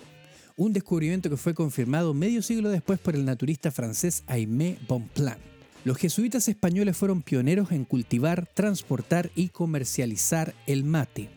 Un 0.59 0.73
descubrimiento 0.73 1.29
que 1.29 1.37
fue 1.37 1.53
confirmado 1.53 2.15
medio 2.15 2.41
siglo 2.41 2.71
después 2.71 2.99
por 2.99 3.15
el 3.15 3.27
naturista 3.27 3.71
francés 3.71 4.25
Aimé 4.27 4.79
Bonpland. 4.89 5.37
Los 5.85 5.99
jesuitas 5.99 6.49
españoles 6.49 6.97
fueron 6.97 7.21
pioneros 7.21 7.73
en 7.73 7.85
cultivar, 7.85 8.49
transportar 8.55 9.31
y 9.35 9.51
comercializar 9.51 10.55
el 10.67 10.83
mate, 10.83 11.29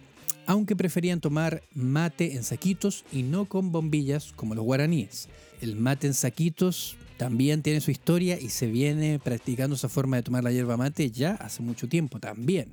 aunque 0.45 0.77
preferían 0.77 1.19
tomar 1.19 1.63
mate 1.73 2.35
en 2.35 2.43
saquitos 2.43 3.03
y 3.11 3.23
no 3.23 3.43
con 3.43 3.73
bombillas 3.73 4.31
como 4.31 4.55
los 4.55 4.63
guaraníes. 4.63 5.27
El 5.59 5.75
mate 5.75 6.07
en 6.07 6.13
saquitos 6.13 6.95
también 7.17 7.61
tiene 7.61 7.81
su 7.81 7.91
historia 7.91 8.39
y 8.39 8.47
se 8.47 8.67
viene 8.67 9.19
practicando 9.21 9.75
esa 9.75 9.89
forma 9.89 10.15
de 10.15 10.23
tomar 10.23 10.45
la 10.45 10.53
hierba 10.53 10.77
mate 10.77 11.11
ya 11.11 11.31
hace 11.31 11.61
mucho 11.61 11.89
tiempo 11.89 12.21
también. 12.21 12.71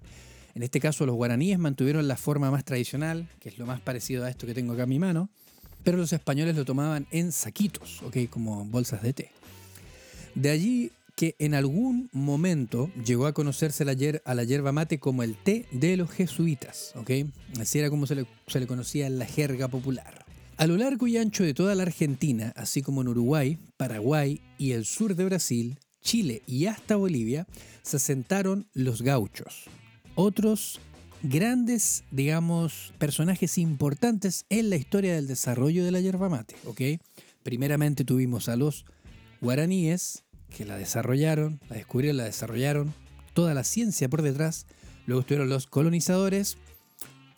En 0.54 0.62
este 0.62 0.78
caso 0.78 1.06
los 1.06 1.16
guaraníes 1.16 1.58
mantuvieron 1.58 2.06
la 2.06 2.16
forma 2.16 2.52
más 2.52 2.64
tradicional, 2.64 3.28
que 3.40 3.48
es 3.48 3.58
lo 3.58 3.66
más 3.66 3.80
parecido 3.80 4.24
a 4.24 4.30
esto 4.30 4.46
que 4.46 4.54
tengo 4.54 4.74
acá 4.74 4.84
en 4.84 4.88
mi 4.90 5.00
mano, 5.00 5.28
pero 5.86 5.98
los 5.98 6.12
españoles 6.12 6.56
lo 6.56 6.64
tomaban 6.64 7.06
en 7.12 7.30
saquitos, 7.30 8.02
¿ok? 8.02 8.28
como 8.28 8.64
bolsas 8.64 9.04
de 9.04 9.12
té. 9.12 9.30
De 10.34 10.50
allí 10.50 10.90
que 11.14 11.36
en 11.38 11.54
algún 11.54 12.10
momento 12.12 12.90
llegó 13.04 13.28
a 13.28 13.32
conocerse 13.32 13.84
a 13.84 14.34
la 14.34 14.44
hierba 14.44 14.72
mate 14.72 14.98
como 14.98 15.22
el 15.22 15.36
té 15.36 15.66
de 15.70 15.96
los 15.96 16.10
jesuitas, 16.10 16.90
¿ok? 16.96 17.10
Así 17.60 17.78
era 17.78 17.88
como 17.88 18.08
se 18.08 18.16
le, 18.16 18.26
se 18.48 18.58
le 18.58 18.66
conocía 18.66 19.06
en 19.06 19.20
la 19.20 19.26
jerga 19.26 19.68
popular. 19.68 20.26
A 20.56 20.66
lo 20.66 20.76
largo 20.76 21.06
y 21.06 21.18
ancho 21.18 21.44
de 21.44 21.54
toda 21.54 21.76
la 21.76 21.84
Argentina, 21.84 22.52
así 22.56 22.82
como 22.82 23.02
en 23.02 23.08
Uruguay, 23.08 23.56
Paraguay 23.76 24.40
y 24.58 24.72
el 24.72 24.86
sur 24.86 25.14
de 25.14 25.24
Brasil, 25.24 25.78
Chile 26.02 26.42
y 26.48 26.66
hasta 26.66 26.96
Bolivia, 26.96 27.46
se 27.82 27.98
asentaron 27.98 28.66
los 28.74 29.02
gauchos. 29.02 29.66
Otros 30.16 30.80
grandes, 31.22 32.04
digamos, 32.10 32.92
personajes 32.98 33.58
importantes 33.58 34.46
en 34.50 34.70
la 34.70 34.76
historia 34.76 35.14
del 35.14 35.26
desarrollo 35.26 35.84
de 35.84 35.92
la 35.92 36.00
yerba 36.00 36.28
mate, 36.28 36.56
¿ok? 36.64 37.00
Primeramente 37.42 38.04
tuvimos 38.04 38.48
a 38.48 38.56
los 38.56 38.84
guaraníes, 39.40 40.24
que 40.48 40.64
la 40.64 40.76
desarrollaron, 40.76 41.60
la 41.68 41.76
descubrieron, 41.76 42.16
la 42.16 42.24
desarrollaron, 42.24 42.94
toda 43.34 43.54
la 43.54 43.64
ciencia 43.64 44.08
por 44.08 44.22
detrás. 44.22 44.66
Luego 45.06 45.20
estuvieron 45.20 45.48
los 45.48 45.66
colonizadores, 45.66 46.56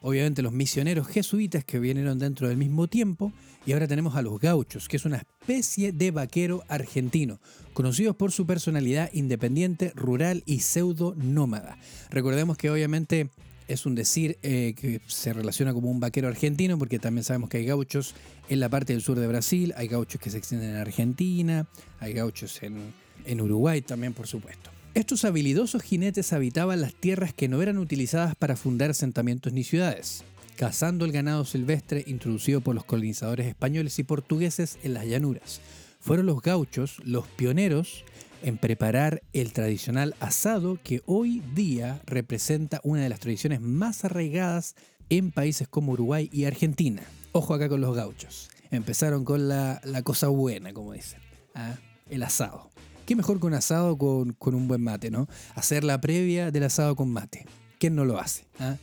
obviamente 0.00 0.42
los 0.42 0.52
misioneros 0.52 1.08
jesuitas 1.08 1.64
que 1.64 1.78
vinieron 1.78 2.18
dentro 2.18 2.48
del 2.48 2.56
mismo 2.56 2.86
tiempo, 2.86 3.32
y 3.66 3.72
ahora 3.72 3.88
tenemos 3.88 4.16
a 4.16 4.22
los 4.22 4.38
gauchos, 4.38 4.88
que 4.88 4.96
es 4.96 5.04
una 5.04 5.18
especie 5.18 5.92
de 5.92 6.10
vaquero 6.10 6.62
argentino, 6.68 7.40
conocidos 7.74 8.16
por 8.16 8.32
su 8.32 8.46
personalidad 8.46 9.10
independiente, 9.12 9.92
rural 9.94 10.42
y 10.46 10.60
pseudo 10.60 11.14
nómada. 11.16 11.78
Recordemos 12.10 12.56
que 12.56 12.70
obviamente 12.70 13.28
es 13.68 13.86
un 13.86 13.94
decir 13.94 14.38
eh, 14.42 14.74
que 14.76 15.00
se 15.06 15.32
relaciona 15.32 15.72
como 15.72 15.90
un 15.90 16.00
vaquero 16.00 16.26
argentino, 16.28 16.78
porque 16.78 16.98
también 16.98 17.22
sabemos 17.22 17.50
que 17.50 17.58
hay 17.58 17.66
gauchos 17.66 18.14
en 18.48 18.60
la 18.60 18.68
parte 18.68 18.94
del 18.94 19.02
sur 19.02 19.18
de 19.18 19.26
Brasil, 19.26 19.74
hay 19.76 19.88
gauchos 19.88 20.20
que 20.20 20.30
se 20.30 20.38
extienden 20.38 20.70
en 20.70 20.76
Argentina, 20.76 21.68
hay 22.00 22.14
gauchos 22.14 22.62
en, 22.62 22.78
en 23.26 23.40
Uruguay 23.40 23.82
también, 23.82 24.14
por 24.14 24.26
supuesto. 24.26 24.70
Estos 24.94 25.24
habilidosos 25.24 25.82
jinetes 25.82 26.32
habitaban 26.32 26.80
las 26.80 26.94
tierras 26.94 27.32
que 27.32 27.46
no 27.46 27.62
eran 27.62 27.78
utilizadas 27.78 28.34
para 28.34 28.56
fundar 28.56 28.90
asentamientos 28.90 29.52
ni 29.52 29.62
ciudades, 29.62 30.24
cazando 30.56 31.04
el 31.04 31.12
ganado 31.12 31.44
silvestre 31.44 32.02
introducido 32.06 32.60
por 32.60 32.74
los 32.74 32.84
colonizadores 32.84 33.46
españoles 33.46 33.98
y 33.98 34.02
portugueses 34.02 34.78
en 34.82 34.94
las 34.94 35.06
llanuras. 35.06 35.60
Fueron 36.00 36.26
los 36.26 36.40
gauchos 36.40 36.96
los 37.04 37.26
pioneros 37.26 38.04
en 38.42 38.58
preparar 38.58 39.22
el 39.32 39.52
tradicional 39.52 40.14
asado 40.20 40.78
que 40.82 41.02
hoy 41.06 41.42
día 41.54 42.00
representa 42.06 42.80
una 42.84 43.02
de 43.02 43.08
las 43.08 43.20
tradiciones 43.20 43.60
más 43.60 44.04
arraigadas 44.04 44.74
en 45.08 45.30
países 45.30 45.68
como 45.68 45.92
Uruguay 45.92 46.28
y 46.32 46.44
Argentina. 46.44 47.02
Ojo 47.32 47.54
acá 47.54 47.68
con 47.68 47.80
los 47.80 47.94
gauchos. 47.94 48.50
Empezaron 48.70 49.24
con 49.24 49.48
la, 49.48 49.80
cosa 50.04 50.28
buena, 50.28 50.72
como 50.72 50.92
dicen. 50.92 51.20
¿ah? 51.54 51.76
El 52.08 52.22
asado. 52.22 52.70
¿Qué 53.06 53.16
mejor 53.16 53.40
que 53.40 53.46
un 53.46 53.54
asado 53.54 53.96
con, 53.96 54.36
un 54.40 54.68
buen 54.68 54.82
mate, 54.82 55.10
no? 55.10 55.28
Hacer 55.54 55.84
la 55.84 56.00
previa 56.00 56.50
del 56.50 56.64
asado 56.64 56.94
con 56.94 57.10
mate. 57.10 57.46
¿Quién 57.78 57.94
no 57.94 58.04
lo 58.04 58.18
hace? 58.18 58.44
¿Ah? 58.58 58.76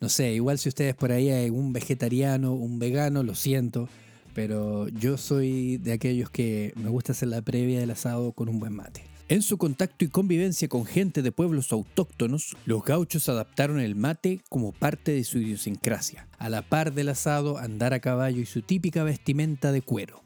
No 0.00 0.08
sé, 0.08 0.32
igual 0.32 0.58
si 0.58 0.68
ustedes 0.68 0.94
por 0.94 1.12
ahí 1.12 1.28
hay 1.28 1.50
un 1.50 1.72
vegetariano, 1.72 2.52
un 2.54 2.78
vegano, 2.78 3.22
lo 3.22 3.34
siento 3.34 3.88
pero 4.34 4.88
yo 4.88 5.16
soy 5.16 5.76
de 5.78 5.92
aquellos 5.92 6.30
que 6.30 6.72
me 6.76 6.88
gusta 6.88 7.12
hacer 7.12 7.28
la 7.28 7.42
previa 7.42 7.80
del 7.80 7.90
asado 7.90 8.32
con 8.32 8.48
un 8.48 8.60
buen 8.60 8.74
mate. 8.74 9.04
En 9.30 9.42
su 9.42 9.58
contacto 9.58 10.04
y 10.04 10.08
convivencia 10.08 10.66
con 10.66 10.84
gente 10.84 11.22
de 11.22 11.30
pueblos 11.30 11.70
autóctonos, 11.70 12.56
los 12.64 12.84
gauchos 12.84 13.28
adaptaron 13.28 13.78
el 13.78 13.94
mate 13.94 14.40
como 14.48 14.72
parte 14.72 15.12
de 15.12 15.22
su 15.22 15.38
idiosincrasia, 15.38 16.26
a 16.36 16.48
la 16.48 16.62
par 16.62 16.92
del 16.92 17.10
asado, 17.10 17.56
andar 17.56 17.94
a 17.94 18.00
caballo 18.00 18.40
y 18.40 18.46
su 18.46 18.62
típica 18.62 19.04
vestimenta 19.04 19.70
de 19.70 19.82
cuero. 19.82 20.24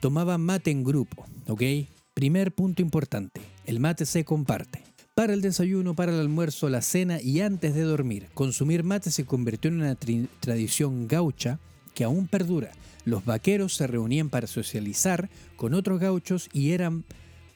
Tomaban 0.00 0.40
mate 0.40 0.70
en 0.70 0.84
grupo, 0.84 1.26
¿ok? 1.48 1.62
Primer 2.14 2.54
punto 2.54 2.80
importante, 2.80 3.42
el 3.66 3.78
mate 3.78 4.06
se 4.06 4.24
comparte. 4.24 4.82
Para 5.14 5.34
el 5.34 5.42
desayuno, 5.42 5.94
para 5.94 6.12
el 6.12 6.20
almuerzo, 6.20 6.70
la 6.70 6.80
cena 6.80 7.20
y 7.20 7.42
antes 7.42 7.74
de 7.74 7.82
dormir, 7.82 8.28
consumir 8.32 8.84
mate 8.84 9.10
se 9.10 9.26
convirtió 9.26 9.70
en 9.70 9.82
una 9.82 9.96
tradición 10.40 11.08
gaucha 11.08 11.58
que 11.92 12.04
aún 12.04 12.26
perdura 12.26 12.72
los 13.06 13.24
vaqueros 13.24 13.74
se 13.74 13.86
reunían 13.86 14.28
para 14.28 14.46
socializar 14.46 15.30
con 15.56 15.72
otros 15.72 16.00
gauchos 16.00 16.50
y 16.52 16.72
eran 16.72 17.04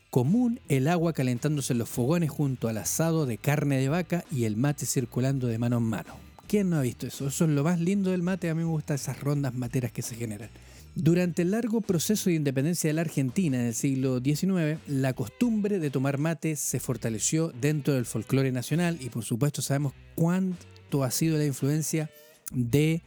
común 0.08 0.60
el 0.68 0.88
agua 0.88 1.12
calentándose 1.12 1.72
en 1.72 1.80
los 1.80 1.90
fogones 1.90 2.30
junto 2.30 2.68
al 2.68 2.78
asado 2.78 3.26
de 3.26 3.36
carne 3.36 3.78
de 3.78 3.88
vaca 3.88 4.24
y 4.30 4.44
el 4.44 4.56
mate 4.56 4.86
circulando 4.86 5.48
de 5.48 5.58
mano 5.58 5.78
en 5.78 5.82
mano. 5.82 6.14
¿Quién 6.46 6.70
no 6.70 6.76
ha 6.76 6.82
visto 6.82 7.06
eso? 7.06 7.26
Eso 7.26 7.44
es 7.44 7.50
lo 7.50 7.64
más 7.64 7.80
lindo 7.80 8.12
del 8.12 8.22
mate, 8.22 8.48
a 8.48 8.54
mí 8.54 8.62
me 8.62 8.68
gustan 8.68 8.94
esas 8.94 9.20
rondas 9.20 9.52
materas 9.54 9.92
que 9.92 10.02
se 10.02 10.14
generan. 10.14 10.50
Durante 10.94 11.42
el 11.42 11.50
largo 11.50 11.80
proceso 11.80 12.30
de 12.30 12.36
independencia 12.36 12.88
de 12.88 12.94
la 12.94 13.02
Argentina 13.02 13.58
en 13.58 13.66
el 13.66 13.74
siglo 13.74 14.20
XIX, 14.20 14.78
la 14.86 15.14
costumbre 15.14 15.80
de 15.80 15.90
tomar 15.90 16.18
mate 16.18 16.54
se 16.54 16.78
fortaleció 16.78 17.52
dentro 17.60 17.94
del 17.94 18.06
folclore 18.06 18.52
nacional 18.52 18.98
y 19.00 19.08
por 19.10 19.24
supuesto 19.24 19.62
sabemos 19.62 19.94
cuánto 20.14 21.02
ha 21.02 21.10
sido 21.10 21.38
la 21.38 21.44
influencia 21.44 22.08
de 22.52 23.02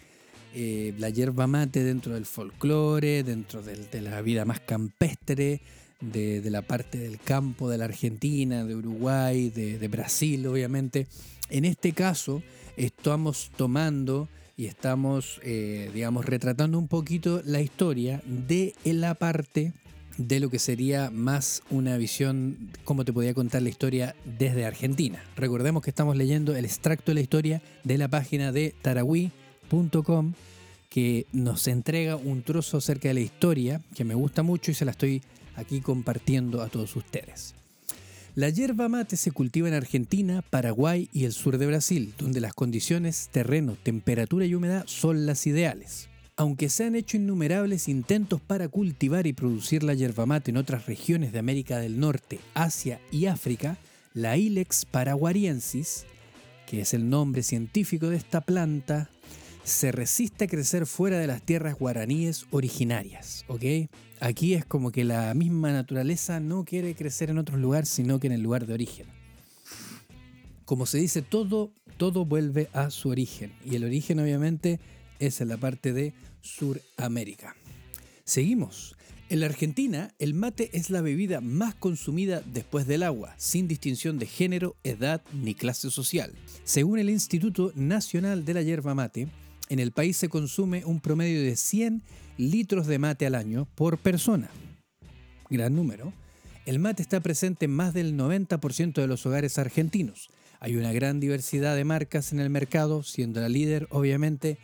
eh, 0.53 0.93
la 0.98 1.10
yerba 1.10 1.48
mate 1.48 1.83
dentro 1.83 2.13
del 2.13 2.25
folclore, 2.25 3.24
dentro 3.24 3.62
de 3.62 4.01
la 4.01 4.22
vida 4.22 4.45
más 4.45 4.60
campestre 4.60 5.62
de, 6.12 6.50
la 6.50 6.62
parte 6.62 6.98
del 6.98 7.19
campo 7.19 7.69
de 7.69 7.77
la 7.77 7.86
Argentina, 7.86 8.63
de 8.65 8.75
Uruguay, 8.75 9.50
de, 9.50 9.88
Brasil, 9.88 10.45
obviamente. 10.48 11.07
En 11.50 11.65
este 11.65 11.93
caso, 11.93 12.41
estamos 12.77 13.51
tomando 13.55 14.27
y 14.57 14.65
estamos, 14.65 15.39
eh, 15.43 15.89
digamos, 15.93 16.25
retratando 16.25 16.77
un 16.77 16.88
poquito 16.88 17.41
la 17.45 17.62
historia 17.62 18.22
de 18.25 18.75
la 18.83 19.13
parte 19.15 19.74
de 20.17 20.39
lo 20.39 20.50
que 20.50 20.60
sería 20.60 21.10
más 21.10 21.63
una 21.72 21.98
visión, 21.98 22.69
como 22.83 23.03
te 23.03 23.13
podía 23.13 23.33
contar 23.33 23.63
la 23.63 23.69
historia 23.69 24.15
desde 24.38 24.65
Argentina. 24.65 25.24
Recordemos 25.36 25.81
que 25.81 25.89
estamos 25.89 26.15
leyendo 26.15 26.55
el 26.55 26.65
extracto 26.65 27.12
de 27.12 27.15
la 27.15 27.22
historia 27.22 27.62
de 27.83 27.98
la 27.98 28.07
página 28.07 28.51
de 28.51 28.75
que 30.89 31.25
nos 31.34 31.68
entrega 31.68 32.15
un 32.15 32.44
trozo 32.44 32.77
acerca 32.77 33.08
de 33.08 33.15
la 33.15 33.22
historia 33.22 33.82
que 33.96 34.03
me 34.03 34.13
gusta 34.13 34.44
mucho 34.44 34.70
y 34.70 34.75
se 34.75 34.86
la 34.86 34.92
estoy 34.92 35.24
aquí 35.56 35.82
compartiendo 35.82 36.62
a 36.62 36.70
todos 36.70 36.96
ustedes. 36.96 37.56
La 38.36 38.50
yerba 38.50 38.88
mate 38.89 39.18
se 39.18 39.32
cultiva 39.32 39.68
en 39.68 39.74
Argentina, 39.74 40.44
Paraguay 40.48 41.10
y 41.12 41.25
el 41.25 41.34
sur 41.34 41.58
de 41.58 41.65
Brasil, 41.65 42.13
donde 42.20 42.39
las 42.39 42.53
condiciones, 42.53 43.30
terreno, 43.32 43.75
temperatura 43.82 44.46
y 44.46 44.53
humedad 44.53 44.84
son 44.86 45.25
las 45.25 45.48
ideales. 45.48 46.10
Aunque 46.36 46.70
se 46.70 46.86
han 46.86 46.96
hecho 46.96 47.18
innumerables 47.18 47.88
intentos 47.88 48.42
para 48.42 48.68
cultivar 48.68 49.25
y 49.25 49.34
producir 49.34 49.82
la 49.82 49.96
yerba 49.96 50.27
mate 50.27 50.51
en 50.51 50.58
otras 50.58 50.86
regiones 50.86 51.32
de 51.32 51.39
América 51.39 51.80
del 51.80 52.00
Norte, 52.00 52.39
Asia 52.53 53.00
y 53.12 53.25
África, 53.25 53.77
la 54.13 54.38
Ilex 54.38 54.86
paraguariensis, 54.86 56.06
que 56.68 56.82
es 56.82 56.94
el 56.94 57.10
nombre 57.10 57.42
científico 57.42 58.10
de 58.10 58.18
esta 58.18 58.42
planta, 58.42 59.10
se 59.63 59.91
resiste 59.91 60.46
a 60.46 60.48
crecer 60.48 60.86
fuera 60.86 61.17
de 61.17 61.27
las 61.27 61.41
tierras 61.41 61.75
guaraníes 61.77 62.46
originarias, 62.51 63.46
¿ok? 63.48 63.89
Aquí 64.20 64.53
es 64.53 64.65
como 64.65 64.91
que 64.91 65.03
la 65.03 65.34
misma 65.34 65.72
naturaleza 65.72 66.39
no 66.39 66.65
quiere 66.65 66.96
crecer 66.96 67.29
en 67.29 67.38
otro 67.38 67.58
lugar, 67.58 67.86
sino 67.86 68.20
que 68.20 68.27
en 68.27 68.34
el 68.34 68.41
lugar 68.41 68.65
de 68.65 68.74
origen. 68.74 69.08
Como 70.65 70.86
se 70.86 70.98
dice, 70.98 71.22
todo, 71.22 71.72
todo 71.98 72.25
vuelve 72.25 72.70
a 72.74 72.89
su 72.89 73.10
origen. 73.10 73.53
Y 73.65 73.75
el 73.75 73.84
origen 73.84 74.20
obviamente 74.20 74.79
es 75.20 75.41
en 75.41 75.50
la 75.50 75.58
parte 75.58 75.93
de 75.93 76.13
Suramérica. 76.41 77.55
Seguimos. 78.24 78.96
En 79.29 79.39
la 79.39 79.48
Argentina, 79.48 80.13
el 80.20 80.34
mate 80.34 80.70
es 80.74 80.89
la 80.89 81.01
bebida 81.01 81.41
más 81.41 81.74
consumida 81.75 82.41
después 82.46 82.86
del 82.86 83.03
agua, 83.03 83.34
sin 83.38 83.67
distinción 83.67 84.20
de 84.20 84.27
género, 84.27 84.75
edad 84.84 85.22
ni 85.34 85.55
clase 85.55 85.89
social. 85.89 86.34
Según 86.63 87.00
el 87.00 87.10
Instituto 87.10 87.72
Nacional 87.75 88.46
de 88.46 88.53
la 88.53 88.62
Yerba 88.62 88.93
Mate, 88.93 89.27
en 89.74 89.80
el 89.80 89.92
país 89.92 90.18
se 90.18 90.30
consume 90.30 90.86
un 90.86 91.00
promedio 91.00 91.42
de 91.42 91.56
100 91.56 92.03
litros 92.38 92.86
de 92.86 93.00
mate 93.00 93.25
al 93.25 93.34
año 93.34 93.68
por 93.75 93.98
persona. 93.98 94.50
Gran 95.50 95.75
número. 95.75 96.13
El 96.65 96.80
mate 96.80 97.01
está 97.01 97.20
presente 97.20 97.65
en 97.65 97.72
más 97.72 97.94
del 97.94 98.15
90% 98.15 98.94
de 98.94 99.08
los 99.08 99.25
hogares 99.25 99.58
argentinos. 99.58 100.30
Hay 100.60 100.77
una 100.77 100.94
gran 100.94 101.20
diversidad 101.20 101.75
de 101.75 101.84
marcas 101.84 102.32
en 102.32 102.39
el 102.39 102.50
mercado, 102.50 103.03
siendo 103.03 103.42
la 103.42 103.50
líder 103.50 103.88
obviamente 103.89 104.60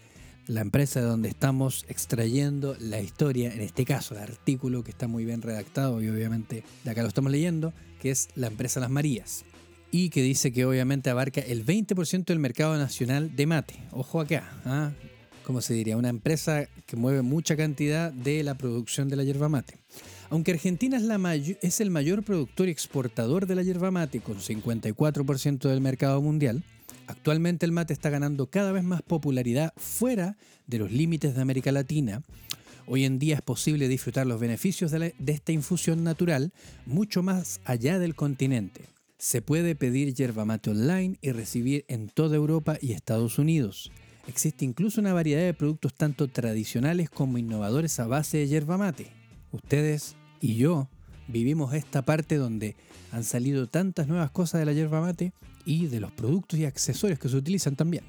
la 0.45 0.61
empresa 0.61 1.01
de 1.01 1.07
donde 1.07 1.29
estamos 1.29 1.85
extrayendo 1.89 2.75
la 2.79 3.01
historia, 3.01 3.53
en 3.53 3.61
este 3.61 3.85
caso 3.85 4.15
el 4.15 4.21
artículo 4.21 4.83
que 4.83 4.91
está 4.91 5.07
muy 5.07 5.25
bien 5.25 5.41
redactado 5.41 6.01
y 6.01 6.09
obviamente 6.09 6.63
de 6.83 6.91
acá 6.91 7.01
lo 7.01 7.07
estamos 7.07 7.31
leyendo, 7.31 7.73
que 7.99 8.11
es 8.11 8.29
la 8.35 8.47
empresa 8.47 8.79
Las 8.79 8.89
Marías 8.89 9.43
y 9.91 10.09
que 10.09 10.21
dice 10.21 10.51
que 10.51 10.65
obviamente 10.65 11.09
abarca 11.09 11.41
el 11.41 11.65
20% 11.65 12.25
del 12.25 12.39
mercado 12.39 12.77
nacional 12.77 13.35
de 13.35 13.45
mate. 13.45 13.75
Ojo 13.91 14.21
acá, 14.21 14.49
¿ah? 14.65 14.91
como 15.43 15.61
se 15.61 15.73
diría, 15.73 15.97
una 15.97 16.09
empresa 16.09 16.67
que 16.85 16.95
mueve 16.95 17.21
mucha 17.23 17.57
cantidad 17.57 18.11
de 18.11 18.43
la 18.43 18.55
producción 18.55 19.09
de 19.09 19.15
la 19.15 19.23
yerba 19.23 19.49
mate. 19.49 19.77
Aunque 20.29 20.51
Argentina 20.51 20.97
es, 21.61 21.79
el 21.79 21.89
mayor 21.89 22.23
productor 22.23 22.67
y 22.67 22.71
exportador 22.71 23.47
de 23.47 23.55
la 23.55 23.63
yerba 23.63 23.89
mate 23.89 24.19
con 24.19 24.37
54% 24.37 25.67
del 25.67 25.81
mercado 25.81 26.21
mundial, 26.21 26.63
actualmente 27.07 27.65
el 27.65 27.71
mate 27.71 27.93
está 27.93 28.11
ganando 28.11 28.45
cada 28.45 28.71
vez 28.71 28.83
más 28.83 29.01
popularidad 29.01 29.73
fuera 29.75 30.37
de 30.67 30.77
los 30.77 30.91
límites 30.91 31.33
de 31.33 31.41
América 31.41 31.71
Latina. 31.71 32.21
Hoy 32.85 33.05
en 33.05 33.17
día 33.17 33.35
es 33.35 33.41
posible 33.41 33.87
disfrutar 33.87 34.27
los 34.27 34.39
beneficios 34.39 34.91
de 34.91 35.13
esta 35.25 35.51
infusión 35.51 36.03
natural 36.03 36.53
mucho 36.85 37.23
más 37.23 37.59
allá 37.65 37.97
del 37.97 38.13
continente. 38.13 38.98
Se 39.21 39.41
puede 39.41 39.75
pedir 39.75 40.13
yerba 40.13 40.45
mate 40.45 40.69
online 40.69 41.17
y 41.21 41.33
recibir 41.33 41.83
en 41.89 42.07
toda 42.07 42.37
Europa 42.37 42.77
y 42.79 42.93
Estados 42.93 43.37
Unidos. 43.37 43.91
Existe 44.27 44.63
incluso 44.63 45.01
una 45.01 45.11
variedad 45.11 45.41
de 45.41 45.53
productos 45.53 45.93
tanto 45.93 46.29
tradicionales 46.29 47.09
como 47.09 47.37
innovadores 47.37 47.99
a 47.99 48.07
base 48.07 48.37
de 48.37 48.47
yerba 48.47 48.77
mate. 48.77 49.07
Ustedes 49.51 50.15
y 50.39 50.55
yo 50.55 50.87
vivimos 51.27 51.73
esta 51.73 52.05
parte 52.05 52.37
donde 52.37 52.77
han 53.11 53.25
salido 53.25 53.67
tantas 53.67 54.07
nuevas 54.07 54.31
cosas 54.31 54.59
de 54.59 54.65
la 54.65 54.71
yerba 54.71 55.01
mate 55.01 55.33
y 55.65 55.87
de 55.87 55.99
los 55.99 56.13
productos 56.13 56.57
y 56.57 56.63
accesorios 56.63 57.19
que 57.19 57.27
se 57.27 57.35
utilizan 57.35 57.75
también. 57.75 58.05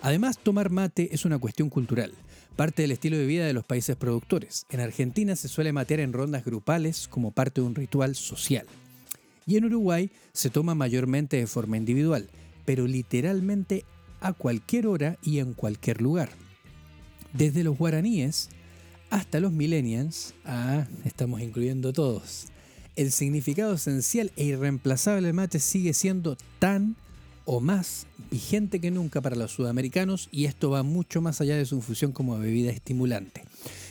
Además, 0.00 0.36
tomar 0.36 0.70
mate 0.70 1.14
es 1.14 1.24
una 1.24 1.38
cuestión 1.38 1.70
cultural, 1.70 2.12
parte 2.56 2.82
del 2.82 2.90
estilo 2.90 3.16
de 3.16 3.26
vida 3.26 3.46
de 3.46 3.52
los 3.52 3.64
países 3.64 3.94
productores. 3.94 4.66
En 4.68 4.80
Argentina 4.80 5.36
se 5.36 5.46
suele 5.46 5.72
matear 5.72 6.00
en 6.00 6.12
rondas 6.12 6.44
grupales 6.44 7.06
como 7.06 7.30
parte 7.30 7.60
de 7.60 7.68
un 7.68 7.76
ritual 7.76 8.16
social 8.16 8.66
y 9.50 9.56
en 9.56 9.64
Uruguay 9.64 10.12
se 10.32 10.48
toma 10.48 10.76
mayormente 10.76 11.36
de 11.36 11.48
forma 11.48 11.76
individual, 11.76 12.30
pero 12.64 12.86
literalmente 12.86 13.84
a 14.20 14.32
cualquier 14.32 14.86
hora 14.86 15.18
y 15.24 15.40
en 15.40 15.54
cualquier 15.54 16.00
lugar. 16.00 16.30
Desde 17.32 17.64
los 17.64 17.76
guaraníes 17.76 18.48
hasta 19.10 19.40
los 19.40 19.50
millennials, 19.50 20.34
ah, 20.44 20.86
estamos 21.04 21.40
incluyendo 21.40 21.92
todos. 21.92 22.46
El 22.94 23.10
significado 23.10 23.74
esencial 23.74 24.30
e 24.36 24.44
irreemplazable 24.44 25.26
del 25.26 25.34
mate 25.34 25.58
sigue 25.58 25.94
siendo 25.94 26.36
tan 26.60 26.94
o 27.44 27.58
más 27.58 28.06
vigente 28.30 28.80
que 28.80 28.92
nunca 28.92 29.20
para 29.20 29.34
los 29.34 29.50
sudamericanos 29.50 30.28
y 30.30 30.44
esto 30.44 30.70
va 30.70 30.84
mucho 30.84 31.20
más 31.20 31.40
allá 31.40 31.56
de 31.56 31.66
su 31.66 31.82
función 31.82 32.12
como 32.12 32.38
bebida 32.38 32.70
estimulante. 32.70 33.42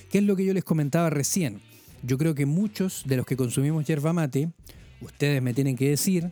¿Qué 0.09 0.19
es 0.19 0.23
lo 0.23 0.37
que 0.37 0.45
yo 0.45 0.53
les 0.53 0.63
comentaba 0.63 1.09
recién? 1.09 1.59
Yo 2.01 2.17
creo 2.17 2.33
que 2.33 2.45
muchos 2.45 3.03
de 3.05 3.17
los 3.17 3.25
que 3.25 3.35
consumimos 3.35 3.85
yerba 3.85 4.13
mate 4.13 4.53
ustedes 5.01 5.41
me 5.41 5.53
tienen 5.53 5.75
que 5.75 5.89
decir 5.89 6.31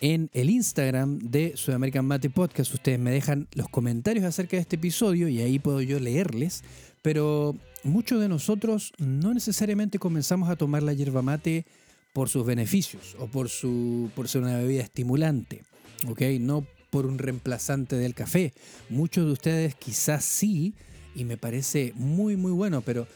en 0.00 0.30
el 0.32 0.50
Instagram 0.50 1.18
de 1.18 1.52
Sudamerican 1.56 2.04
Mate 2.04 2.30
Podcast. 2.30 2.72
Ustedes 2.72 2.98
me 2.98 3.10
dejan 3.10 3.48
los 3.52 3.68
comentarios 3.68 4.24
acerca 4.24 4.56
de 4.56 4.62
este 4.62 4.76
episodio 4.76 5.28
y 5.28 5.40
ahí 5.40 5.58
puedo 5.58 5.80
yo 5.82 6.00
leerles. 6.00 6.62
Pero 7.02 7.56
muchos 7.84 8.20
de 8.20 8.28
nosotros 8.28 8.92
no 8.98 9.34
necesariamente 9.34 9.98
comenzamos 9.98 10.48
a 10.48 10.56
tomar 10.56 10.82
la 10.82 10.92
yerba 10.92 11.22
mate 11.22 11.64
por 12.12 12.28
sus 12.28 12.44
beneficios 12.44 13.16
o 13.18 13.26
por, 13.26 13.48
su, 13.48 14.10
por 14.14 14.28
ser 14.28 14.42
una 14.42 14.58
bebida 14.58 14.82
estimulante, 14.82 15.62
¿ok? 16.08 16.22
No 16.40 16.66
por 16.90 17.06
un 17.06 17.18
reemplazante 17.18 17.96
del 17.96 18.14
café. 18.14 18.52
Muchos 18.88 19.26
de 19.26 19.32
ustedes 19.32 19.74
quizás 19.76 20.24
sí, 20.24 20.74
y 21.14 21.24
me 21.24 21.36
parece 21.36 21.92
muy, 21.96 22.36
muy 22.36 22.52
bueno, 22.52 22.82
pero 22.82 23.06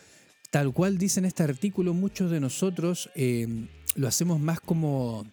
tal 0.51 0.73
cual 0.73 0.97
dice 0.97 1.21
en 1.21 1.27
este 1.27 1.43
artículo, 1.43 1.93
muchos 1.93 2.31
de 2.31 2.41
nosotros 2.41 3.11
eh, 3.17 3.67
lo 3.95 4.09
hacemos 4.09 4.41
más 4.41 4.61
como, 4.61 5.25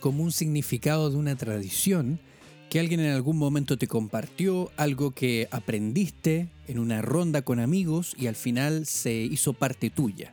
como 0.00 0.22
un 0.22 0.32
significado 0.32 1.10
de 1.10 1.16
una 1.16 1.36
tradición 1.36 2.20
que 2.72 2.80
alguien 2.80 3.00
en 3.00 3.12
algún 3.12 3.36
momento 3.36 3.76
te 3.76 3.86
compartió, 3.86 4.70
algo 4.78 5.10
que 5.10 5.46
aprendiste 5.50 6.48
en 6.66 6.78
una 6.78 7.02
ronda 7.02 7.42
con 7.42 7.60
amigos 7.60 8.14
y 8.18 8.28
al 8.28 8.34
final 8.34 8.86
se 8.86 9.12
hizo 9.12 9.52
parte 9.52 9.90
tuya. 9.90 10.32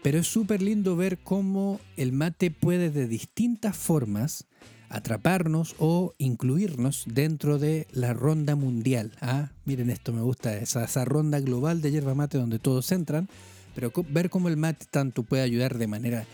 Pero 0.00 0.20
es 0.20 0.28
súper 0.28 0.62
lindo 0.62 0.94
ver 0.94 1.18
cómo 1.18 1.80
el 1.96 2.12
mate 2.12 2.52
puede 2.52 2.90
de 2.90 3.08
distintas 3.08 3.76
formas 3.76 4.44
atraparnos 4.88 5.74
o 5.78 6.14
incluirnos 6.18 7.02
dentro 7.06 7.58
de 7.58 7.88
la 7.90 8.14
ronda 8.14 8.54
mundial. 8.54 9.10
Ah, 9.20 9.50
miren 9.64 9.90
esto, 9.90 10.12
me 10.12 10.22
gusta 10.22 10.56
esa, 10.56 10.84
esa 10.84 11.04
ronda 11.04 11.40
global 11.40 11.80
de 11.80 11.90
yerba 11.90 12.14
mate 12.14 12.38
donde 12.38 12.60
todos 12.60 12.92
entran, 12.92 13.28
pero 13.74 13.92
ver 14.08 14.30
cómo 14.30 14.48
el 14.48 14.56
mate 14.56 14.86
tanto 14.88 15.24
puede 15.24 15.42
ayudar 15.42 15.78
de 15.78 15.88
manera 15.88 16.26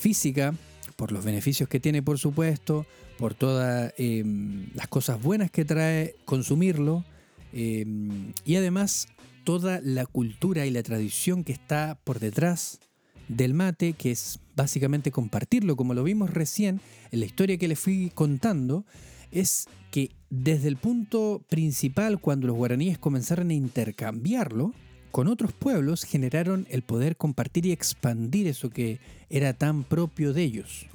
física, 0.00 0.54
por 0.96 1.12
los 1.12 1.24
beneficios 1.24 1.68
que 1.68 1.78
tiene, 1.78 2.02
por 2.02 2.18
supuesto, 2.18 2.86
por 3.18 3.34
todas 3.34 3.92
em, 3.98 4.68
las 4.74 4.88
cosas 4.88 5.22
buenas 5.22 5.50
que 5.50 5.64
trae 5.64 6.16
consumirlo 6.24 7.04
em, 7.52 8.32
y 8.44 8.56
además 8.56 9.06
toda 9.44 9.80
la 9.82 10.06
cultura 10.06 10.66
y 10.66 10.70
la 10.70 10.82
tradición 10.82 11.44
que 11.44 11.52
está 11.52 11.98
por 12.04 12.18
detrás 12.18 12.80
del 13.28 13.54
mate, 13.54 13.92
que 13.92 14.10
es 14.10 14.40
básicamente 14.56 15.10
compartirlo, 15.10 15.76
como 15.76 15.94
lo 15.94 16.02
vimos 16.02 16.30
recién 16.30 16.80
en 17.12 17.20
la 17.20 17.26
historia 17.26 17.58
que 17.58 17.68
les 17.68 17.78
fui 17.78 18.10
contando, 18.14 18.84
es 19.30 19.68
que 19.90 20.10
desde 20.30 20.68
el 20.68 20.76
punto 20.76 21.42
principal, 21.48 22.20
cuando 22.20 22.46
los 22.46 22.56
guaraníes 22.56 22.98
comenzaron 22.98 23.50
a 23.50 23.54
intercambiarlo, 23.54 24.72
con 25.10 25.28
otros 25.28 25.52
pueblos 25.52 26.04
generaron 26.04 26.66
el 26.70 26.82
poder 26.82 27.16
compartir 27.16 27.66
y 27.66 27.72
expandir 27.72 28.46
eso 28.46 28.70
que 28.70 28.98
era 29.28 29.52
tan 29.52 29.84
propio 29.84 30.32
de 30.32 30.42
ellos. 30.42 30.86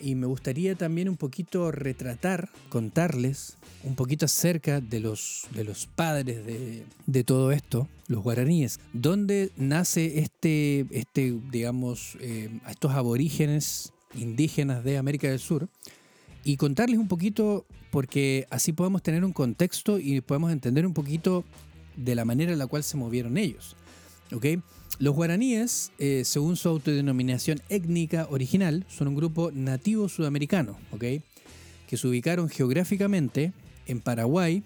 y 0.00 0.14
me 0.16 0.26
gustaría 0.26 0.74
también 0.74 1.08
un 1.08 1.16
poquito 1.16 1.70
retratar, 1.70 2.48
contarles 2.68 3.56
un 3.84 3.94
poquito 3.94 4.26
acerca 4.26 4.80
de 4.80 5.00
los, 5.00 5.46
de 5.54 5.64
los 5.64 5.86
padres 5.86 6.40
de, 7.06 7.24
todo 7.24 7.52
esto, 7.52 7.88
los 8.08 8.22
guaraníes. 8.22 8.80
¿Dónde 8.92 9.50
nace 9.56 10.18
este, 10.18 10.86
este 10.90 11.38
digamos, 11.50 12.16
eh, 12.20 12.50
estos 12.68 12.92
aborígenes 12.92 13.92
indígenas 14.14 14.82
de 14.82 14.98
América 14.98 15.28
del 15.28 15.38
Sur? 15.38 15.68
Y 16.44 16.56
contarles 16.56 16.98
un 16.98 17.06
poquito, 17.06 17.64
porque 17.92 18.46
así 18.50 18.72
podemos 18.72 19.02
tener 19.02 19.24
un 19.24 19.32
contexto 19.32 20.00
y 20.00 20.20
podemos 20.20 20.50
entender 20.50 20.84
un 20.84 20.94
poquito 20.94 21.44
de 21.96 22.14
la 22.14 22.24
manera 22.24 22.52
en 22.52 22.58
la 22.58 22.66
cual 22.66 22.82
se 22.82 22.96
movieron 22.96 23.36
ellos. 23.36 23.76
¿ok?, 24.32 24.46
los 24.98 25.14
guaraníes, 25.14 25.90
eh, 25.98 26.22
según 26.24 26.56
su 26.56 26.68
autodenominación 26.68 27.60
étnica 27.68 28.28
original, 28.30 28.84
son 28.88 29.08
un 29.08 29.16
grupo 29.16 29.50
nativo 29.52 30.08
sudamericano, 30.08 30.78
¿ok? 30.92 31.04
que 31.92 31.96
se 31.98 32.08
ubicaron 32.08 32.48
geográficamente 32.48 33.52
en 33.86 34.00
Paraguay, 34.00 34.62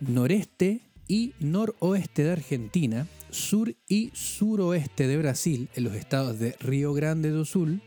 noreste 0.00 0.82
y 1.08 1.32
noroeste 1.40 2.24
de 2.24 2.30
Argentina, 2.30 3.08
sur 3.30 3.74
y 3.88 4.10
suroeste 4.12 5.08
de 5.08 5.16
Brasil, 5.16 5.68
en 5.74 5.84
los 5.84 5.94
estados 5.94 6.38
de 6.38 6.56
Río 6.60 6.92
Grande 6.92 7.30
do 7.30 7.44
Sul, 7.44 7.80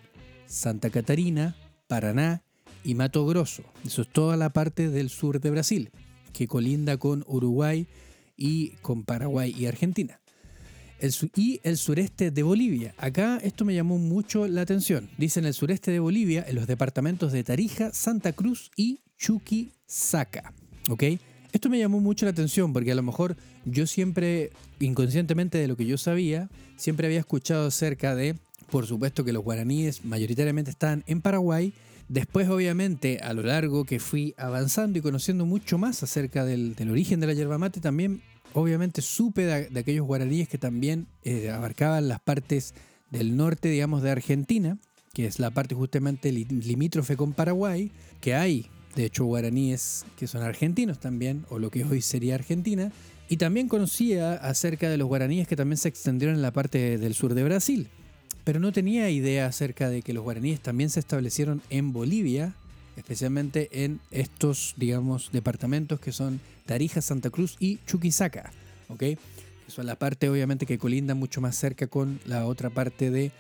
Santa 0.48 0.90
Catarina, 0.90 1.56
Paraná 1.88 2.44
y 2.84 2.96
Mato 2.96 3.26
Grosso. 3.26 3.64
Eso 3.86 4.02
es 4.02 4.10
toda 4.10 4.36
la 4.36 4.50
parte 4.50 4.90
del 4.90 5.10
sur 5.10 5.40
de 5.40 5.50
Brasil, 5.50 5.92
que 6.34 6.48
colinda 6.48 6.98
con 6.98 7.24
Uruguay 7.28 7.88
y 8.38 8.70
con 8.82 9.04
Paraguay 9.04 9.54
y 9.58 9.66
Argentina 9.66 10.20
y 11.36 11.60
el 11.64 11.78
sureste 11.78 12.32
de 12.32 12.44
Bolivia. 12.44 12.94
Acá 12.98 13.40
esto 13.44 13.66
me 13.66 13.76
llamó 13.76 13.98
mucho 13.98 14.48
la 14.48 14.62
atención. 14.62 15.10
Dice 15.18 15.40
en 15.40 15.46
el 15.46 15.54
sureste 15.54 15.92
de 15.92 16.00
Bolivia, 16.00 16.46
en 16.48 16.56
los 16.56 16.68
departamentos 16.68 17.32
de 17.32 17.44
Tarija, 17.44 17.92
Santa 17.94 18.34
Cruz 18.34 18.72
y 18.76 19.02
Chuquisaca. 19.18 20.54
¿Ok? 20.90 21.04
Esto 21.52 21.70
me 21.70 21.80
llamó 21.80 22.00
mucho 22.00 22.26
la 22.26 22.32
atención 22.32 22.74
porque 22.74 22.92
a 22.92 22.96
lo 22.96 23.04
mejor 23.04 23.38
yo 23.66 23.88
siempre, 23.88 24.52
inconscientemente 24.80 25.58
de 25.58 25.68
lo 25.68 25.78
que 25.78 25.86
yo 25.86 25.98
sabía, 25.98 26.50
siempre 26.78 27.08
había 27.08 27.20
escuchado 27.20 27.68
acerca 27.68 28.16
de, 28.16 28.36
por 28.70 28.86
supuesto, 28.86 29.24
que 29.24 29.34
los 29.34 29.44
guaraníes 29.44 30.04
mayoritariamente 30.04 30.72
están 30.72 31.04
en 31.08 31.22
Paraguay. 31.22 31.74
Después, 32.10 32.48
obviamente, 32.48 33.20
a 33.22 33.34
lo 33.34 33.44
largo 33.44 33.84
que 33.84 34.00
fui 34.00 34.34
avanzando 34.38 34.98
y 34.98 35.02
conociendo 35.02 35.46
mucho 35.46 35.78
más 35.78 36.04
acerca 36.04 36.46
del, 36.46 36.76
origen 36.90 37.20
de 37.20 37.28
la 37.28 37.34
yerba 37.34 37.58
mate, 37.58 37.82
también 37.82 38.22
obviamente 38.54 39.02
supe 39.02 39.46
de, 39.46 39.80
aquellos 39.80 40.06
guaraníes 40.06 40.48
que 40.48 40.58
también 40.58 41.08
eh, 41.24 41.50
abarcaban 41.50 42.08
las 42.08 42.22
partes 42.22 42.74
del 43.12 43.36
norte, 43.36 43.70
digamos, 43.70 44.02
de 44.04 44.12
Argentina, 44.12 44.78
que 45.14 45.26
es 45.26 45.40
la 45.40 45.52
parte 45.52 45.76
justamente 45.76 46.32
limítrofe 46.32 47.18
con 47.18 47.34
Paraguay, 47.34 47.92
que 48.22 48.36
hay, 48.36 48.68
de 48.96 49.06
hecho, 49.06 49.26
guaraníes 49.26 50.06
que 50.16 50.28
son 50.28 50.44
argentinos 50.44 51.00
también, 51.00 51.46
o 51.50 51.60
lo 51.60 51.72
que 51.72 51.84
hoy 51.84 52.02
sería 52.02 52.36
Argentina, 52.36 52.92
y 53.28 53.36
también 53.36 53.68
conocía 53.68 54.34
acerca 54.36 54.90
de 54.90 54.98
los 54.98 55.10
guaraníes 55.10 55.48
que 55.48 55.58
también 55.58 55.78
se 55.78 55.90
extendieron 55.90 56.36
en 56.36 56.42
la 56.42 56.52
parte 56.52 56.98
del 56.98 57.14
sur 57.14 57.34
de 57.34 57.44
Brasil, 57.44 57.90
pero 58.48 58.62
no 58.62 58.72
tenía 58.72 59.10
idea 59.10 59.46
acerca 59.46 59.90
de 59.90 60.02
que 60.02 60.14
los 60.14 60.24
guaraníes 60.24 60.62
también 60.62 60.90
se 60.90 61.02
establecieron 61.02 61.62
en 61.70 61.92
Bolivia, 61.92 62.54
especialmente 62.96 63.84
en 63.84 64.00
estos, 64.10 64.74
digamos, 64.78 65.32
departamentos 65.34 66.00
que 66.00 66.14
son 66.14 66.40
Tarija, 66.66 67.02
Santa 67.02 67.30
Cruz 67.30 67.58
y 67.60 67.80
Chuquisaca, 67.86 68.54
¿ok? 68.88 69.00
Que 69.00 69.20
son 69.68 69.86
la 69.86 70.00
parte, 70.00 70.30
obviamente, 70.30 70.66
que 70.66 70.78
colinda 70.78 71.14
mucho 71.14 71.42
más 71.42 71.58
cerca 71.58 71.88
con 71.88 72.22
la 72.26 72.46
otra 72.46 72.70
parte 72.70 73.12
de, 73.12 73.34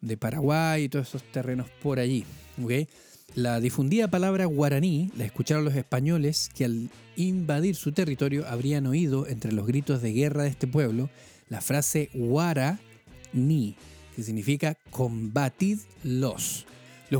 de 0.00 0.16
Paraguay 0.16 0.84
y 0.84 0.88
todos 0.88 1.08
esos 1.08 1.24
terrenos 1.24 1.68
por 1.82 1.98
allí, 1.98 2.24
¿ok? 2.62 2.88
La 3.34 3.60
difundida 3.60 4.08
palabra 4.08 4.46
guaraní 4.46 5.10
la 5.14 5.26
escucharon 5.26 5.66
los 5.66 5.74
españoles 5.74 6.48
que 6.54 6.64
al 6.64 6.88
invadir 7.16 7.76
su 7.76 7.92
territorio 7.92 8.48
habrían 8.48 8.86
oído 8.86 9.26
entre 9.26 9.52
los 9.52 9.66
gritos 9.66 10.00
de 10.00 10.14
guerra 10.14 10.44
de 10.44 10.48
este 10.48 10.66
pueblo 10.66 11.10
la 11.50 11.60
frase 11.60 12.08
guaraní, 12.14 13.76
que 14.14 14.22
significa 14.22 14.76
combatid 14.90 15.78
los. 16.02 16.66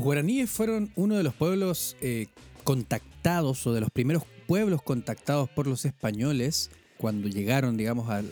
Guaraníes 0.01 0.49
fueron 0.49 0.91
uno 0.95 1.15
de 1.15 1.23
los 1.23 1.33
pueblos 1.33 1.95
eh, 2.01 2.27
contactados 2.63 3.65
o 3.67 3.73
de 3.73 3.81
los 3.81 3.89
primeros 3.89 4.23
pueblos 4.47 4.81
contactados 4.81 5.49
por 5.49 5.67
los 5.67 5.85
españoles 5.85 6.71
cuando 6.97 7.27
llegaron, 7.27 7.77
digamos, 7.77 8.09
a, 8.09 8.23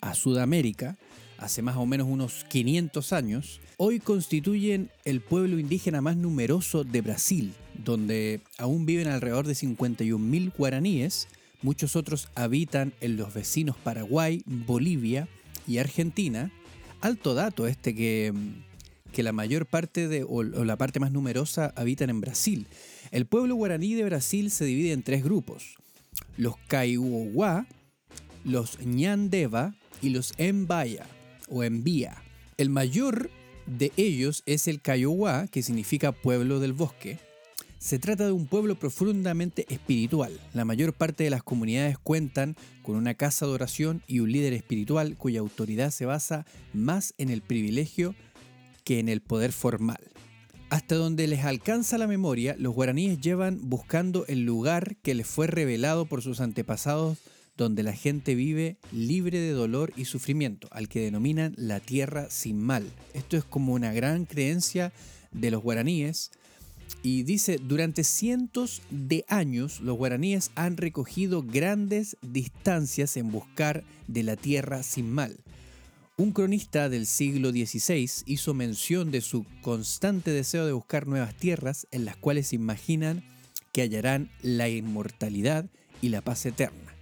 a, 0.00 0.14
Sudamérica, 0.14 0.96
hace 1.38 1.62
más 1.62 1.76
o 1.76 1.86
menos 1.86 2.08
unos 2.08 2.44
500 2.48 3.12
años, 3.12 3.60
hoy 3.76 4.00
constituyen 4.00 4.90
el 5.04 5.20
pueblo 5.20 5.58
indígena 5.58 6.00
más 6.00 6.16
numeroso 6.16 6.84
de 6.84 7.00
Brasil, 7.02 7.54
donde 7.84 8.40
aún 8.58 8.84
viven 8.84 9.08
alrededor 9.08 9.46
de 9.46 9.54
51.000 9.54 10.52
guaraníes, 10.56 11.28
muchos 11.62 11.94
otros 11.94 12.28
habitan 12.34 12.92
en 13.00 13.16
los 13.16 13.32
vecinos 13.32 13.76
Paraguay, 13.76 14.42
Bolivia 14.44 15.28
y 15.66 15.78
Argentina. 15.78 16.50
Alto 17.00 17.34
dato 17.34 17.66
este 17.66 17.94
que 17.94 18.32
que 19.10 19.22
la 19.22 19.32
mayor 19.32 19.66
parte 19.66 20.08
de, 20.08 20.24
o, 20.24 20.42
la 20.42 20.76
parte 20.76 21.00
más 21.00 21.12
numerosa 21.12 21.72
habitan 21.76 22.10
en 22.10 22.20
Brasil. 22.20 22.66
El 23.10 23.26
pueblo 23.26 23.54
guaraní 23.56 23.94
de 23.94 24.04
Brasil 24.04 24.50
se 24.50 24.64
divide 24.64 24.92
en 24.92 25.02
tres 25.02 25.24
grupos: 25.24 25.76
los 26.36 26.56
Kaiowá, 26.68 27.66
los 28.44 28.78
Ñandeva 28.80 29.74
y 30.00 30.10
los 30.10 30.34
Mbaya 30.38 31.06
o 31.48 31.62
Envía. 31.62 32.22
El 32.56 32.70
mayor 32.70 33.30
de 33.66 33.92
ellos 33.96 34.42
es 34.46 34.68
el 34.68 34.80
Kaiowá, 34.80 35.46
que 35.48 35.62
significa 35.62 36.12
pueblo 36.12 36.60
del 36.60 36.72
bosque. 36.72 37.18
Se 37.80 37.98
trata 37.98 38.26
de 38.26 38.32
un 38.32 38.46
pueblo 38.46 38.74
profundamente 38.78 39.64
espiritual. 39.70 40.38
La 40.52 40.66
mayor 40.66 40.92
parte 40.92 41.24
de 41.24 41.30
las 41.30 41.42
comunidades 41.42 41.96
cuentan 41.96 42.54
con 42.82 42.94
una 42.94 43.14
casa 43.14 43.46
de 43.46 43.52
oración 43.52 44.02
y 44.06 44.20
un 44.20 44.30
líder 44.30 44.52
espiritual 44.52 45.16
cuya 45.16 45.40
autoridad 45.40 45.90
se 45.90 46.04
basa 46.04 46.44
más 46.74 47.14
en 47.16 47.30
el 47.30 47.40
privilegio 47.40 48.14
que 48.84 48.98
en 48.98 49.08
el 49.08 49.22
poder 49.22 49.50
formal. 49.52 49.98
Hasta 50.68 50.94
donde 50.94 51.26
les 51.26 51.46
alcanza 51.46 51.96
la 51.96 52.06
memoria, 52.06 52.54
los 52.58 52.74
guaraníes 52.74 53.18
llevan 53.18 53.58
buscando 53.62 54.26
el 54.26 54.44
lugar 54.44 54.96
que 54.96 55.14
les 55.14 55.26
fue 55.26 55.46
revelado 55.46 56.04
por 56.04 56.20
sus 56.20 56.42
antepasados 56.42 57.16
donde 57.56 57.82
la 57.82 57.94
gente 57.94 58.34
vive 58.34 58.76
libre 58.92 59.40
de 59.40 59.52
dolor 59.52 59.94
y 59.96 60.04
sufrimiento, 60.04 60.68
al 60.70 60.88
que 60.88 61.00
denominan 61.00 61.54
la 61.56 61.80
tierra 61.80 62.28
sin 62.28 62.60
mal. 62.60 62.92
Esto 63.14 63.38
es 63.38 63.44
como 63.44 63.72
una 63.72 63.92
gran 63.94 64.26
creencia 64.26 64.92
de 65.32 65.50
los 65.50 65.62
guaraníes. 65.62 66.30
Y 67.02 67.22
dice, 67.22 67.58
durante 67.58 68.04
cientos 68.04 68.82
de 68.90 69.24
años 69.28 69.80
los 69.80 69.96
guaraníes 69.96 70.50
han 70.54 70.76
recogido 70.76 71.42
grandes 71.42 72.16
distancias 72.22 73.16
en 73.16 73.30
buscar 73.30 73.84
de 74.06 74.22
la 74.22 74.36
tierra 74.36 74.82
sin 74.82 75.10
mal. 75.10 75.36
Un 76.16 76.32
cronista 76.32 76.90
del 76.90 77.06
siglo 77.06 77.50
XVI 77.50 78.10
hizo 78.26 78.52
mención 78.52 79.10
de 79.10 79.22
su 79.22 79.46
constante 79.62 80.30
deseo 80.30 80.66
de 80.66 80.72
buscar 80.72 81.06
nuevas 81.06 81.34
tierras 81.34 81.86
en 81.90 82.04
las 82.04 82.16
cuales 82.16 82.52
imaginan 82.52 83.24
que 83.72 83.80
hallarán 83.80 84.30
la 84.42 84.68
inmortalidad 84.68 85.70
y 86.02 86.10
la 86.10 86.20
paz 86.20 86.44
eterna. 86.44 86.94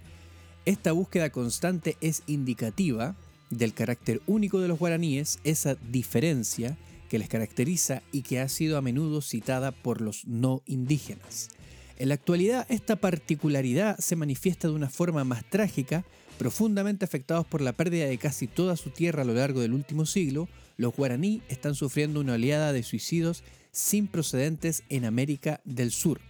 Esta 0.65 0.93
búsqueda 0.93 1.31
constante 1.31 1.97
es 1.99 2.23
indicativa 2.27 3.15
del 3.49 3.73
carácter 3.73 4.21
único 4.27 4.61
de 4.61 4.67
los 4.67 4.79
guaraníes, 4.79 5.39
esa 5.43 5.75
diferencia 5.75 6.77
que 7.09 7.19
les 7.19 7.27
caracteriza 7.27 8.01
y 8.11 8.21
que 8.21 8.39
ha 8.39 8.47
sido 8.47 8.77
a 8.77 8.81
menudo 8.81 9.21
citada 9.21 9.71
por 9.71 9.99
los 9.99 10.25
no 10.25 10.61
indígenas. 10.65 11.49
En 11.97 12.07
la 12.07 12.13
actualidad 12.13 12.65
esta 12.69 12.95
particularidad 12.95 13.97
se 13.97 14.15
manifiesta 14.15 14.69
de 14.69 14.75
una 14.75 14.89
forma 14.89 15.25
más 15.25 15.43
trágica 15.49 16.05
Profundamente 16.39 17.03
afectados 17.03 17.45
por 17.45 17.59
la 17.59 17.73
pérdida 17.73 18.05
de 18.05 18.17
casi 18.17 18.47
toda 18.47 18.77
su 18.77 18.91
tierra 18.91 19.23
a 19.23 19.25
lo 19.25 19.33
largo 19.33 19.59
del 19.59 19.73
último 19.73 20.05
siglo, 20.05 20.47
los 20.77 20.95
guaraní 20.95 21.41
están 21.49 21.75
sufriendo 21.75 22.21
una 22.21 22.35
oleada 22.35 22.71
de 22.71 22.81
suicidios 22.81 23.43
sin 23.73 24.07
procedentes 24.07 24.83
en 24.87 25.03
América 25.03 25.59
del 25.65 25.91
Sur. 25.91 26.21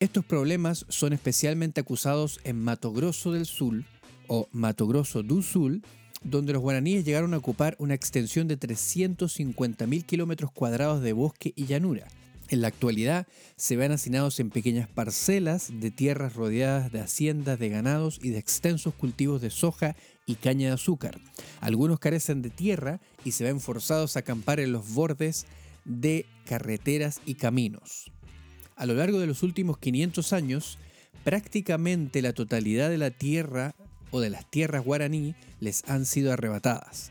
Estos 0.00 0.24
problemas 0.24 0.86
son 0.88 1.12
especialmente 1.12 1.82
acusados 1.82 2.40
en 2.44 2.58
Mato 2.64 2.94
Grosso 2.94 3.32
del 3.32 3.44
Sur 3.44 3.84
o 4.26 4.48
Mato 4.52 4.86
Grosso 4.86 5.22
do 5.22 5.42
Sul, 5.42 5.82
donde 6.22 6.52
los 6.52 6.62
guaraníes 6.62 7.04
llegaron 7.04 7.34
a 7.34 7.38
ocupar 7.38 7.76
una 7.78 7.94
extensión 7.94 8.48
de 8.48 8.58
350.000 8.58 10.04
kilómetros 10.04 10.50
cuadrados 10.52 11.02
de 11.02 11.12
bosque 11.12 11.52
y 11.56 11.66
llanura, 11.66 12.08
en 12.50 12.62
la 12.62 12.68
actualidad 12.68 13.26
se 13.56 13.76
ven 13.76 13.92
hacinados 13.92 14.40
en 14.40 14.48
pequeñas 14.48 14.88
parcelas 14.88 15.70
de 15.80 15.90
tierras 15.90 16.34
rodeadas 16.34 16.90
de 16.90 17.00
haciendas 17.00 17.58
de 17.58 17.68
ganados 17.68 18.18
y 18.22 18.30
de 18.30 18.38
extensos 18.38 18.94
cultivos 18.94 19.42
de 19.42 19.50
soja 19.50 19.96
y 20.24 20.36
caña 20.36 20.68
de 20.68 20.74
azúcar. 20.74 21.18
Algunos 21.60 21.98
carecen 21.98 22.40
de 22.40 22.48
tierra 22.48 23.00
y 23.22 23.32
se 23.32 23.44
ven 23.44 23.60
forzados 23.60 24.16
a 24.16 24.20
acampar 24.20 24.60
en 24.60 24.72
los 24.72 24.94
bordes 24.94 25.46
de 25.84 26.24
carreteras 26.46 27.20
y 27.26 27.34
caminos. 27.34 28.10
A 28.76 28.86
lo 28.86 28.94
largo 28.94 29.18
de 29.18 29.26
los 29.26 29.42
últimos 29.42 29.76
500 29.76 30.32
años, 30.32 30.78
prácticamente 31.24 32.22
la 32.22 32.32
totalidad 32.32 32.88
de 32.88 32.98
la 32.98 33.10
tierra 33.10 33.74
o 34.10 34.20
de 34.20 34.30
las 34.30 34.48
tierras 34.50 34.84
guaraní 34.84 35.34
les 35.60 35.82
han 35.88 36.06
sido 36.06 36.32
arrebatadas. 36.32 37.10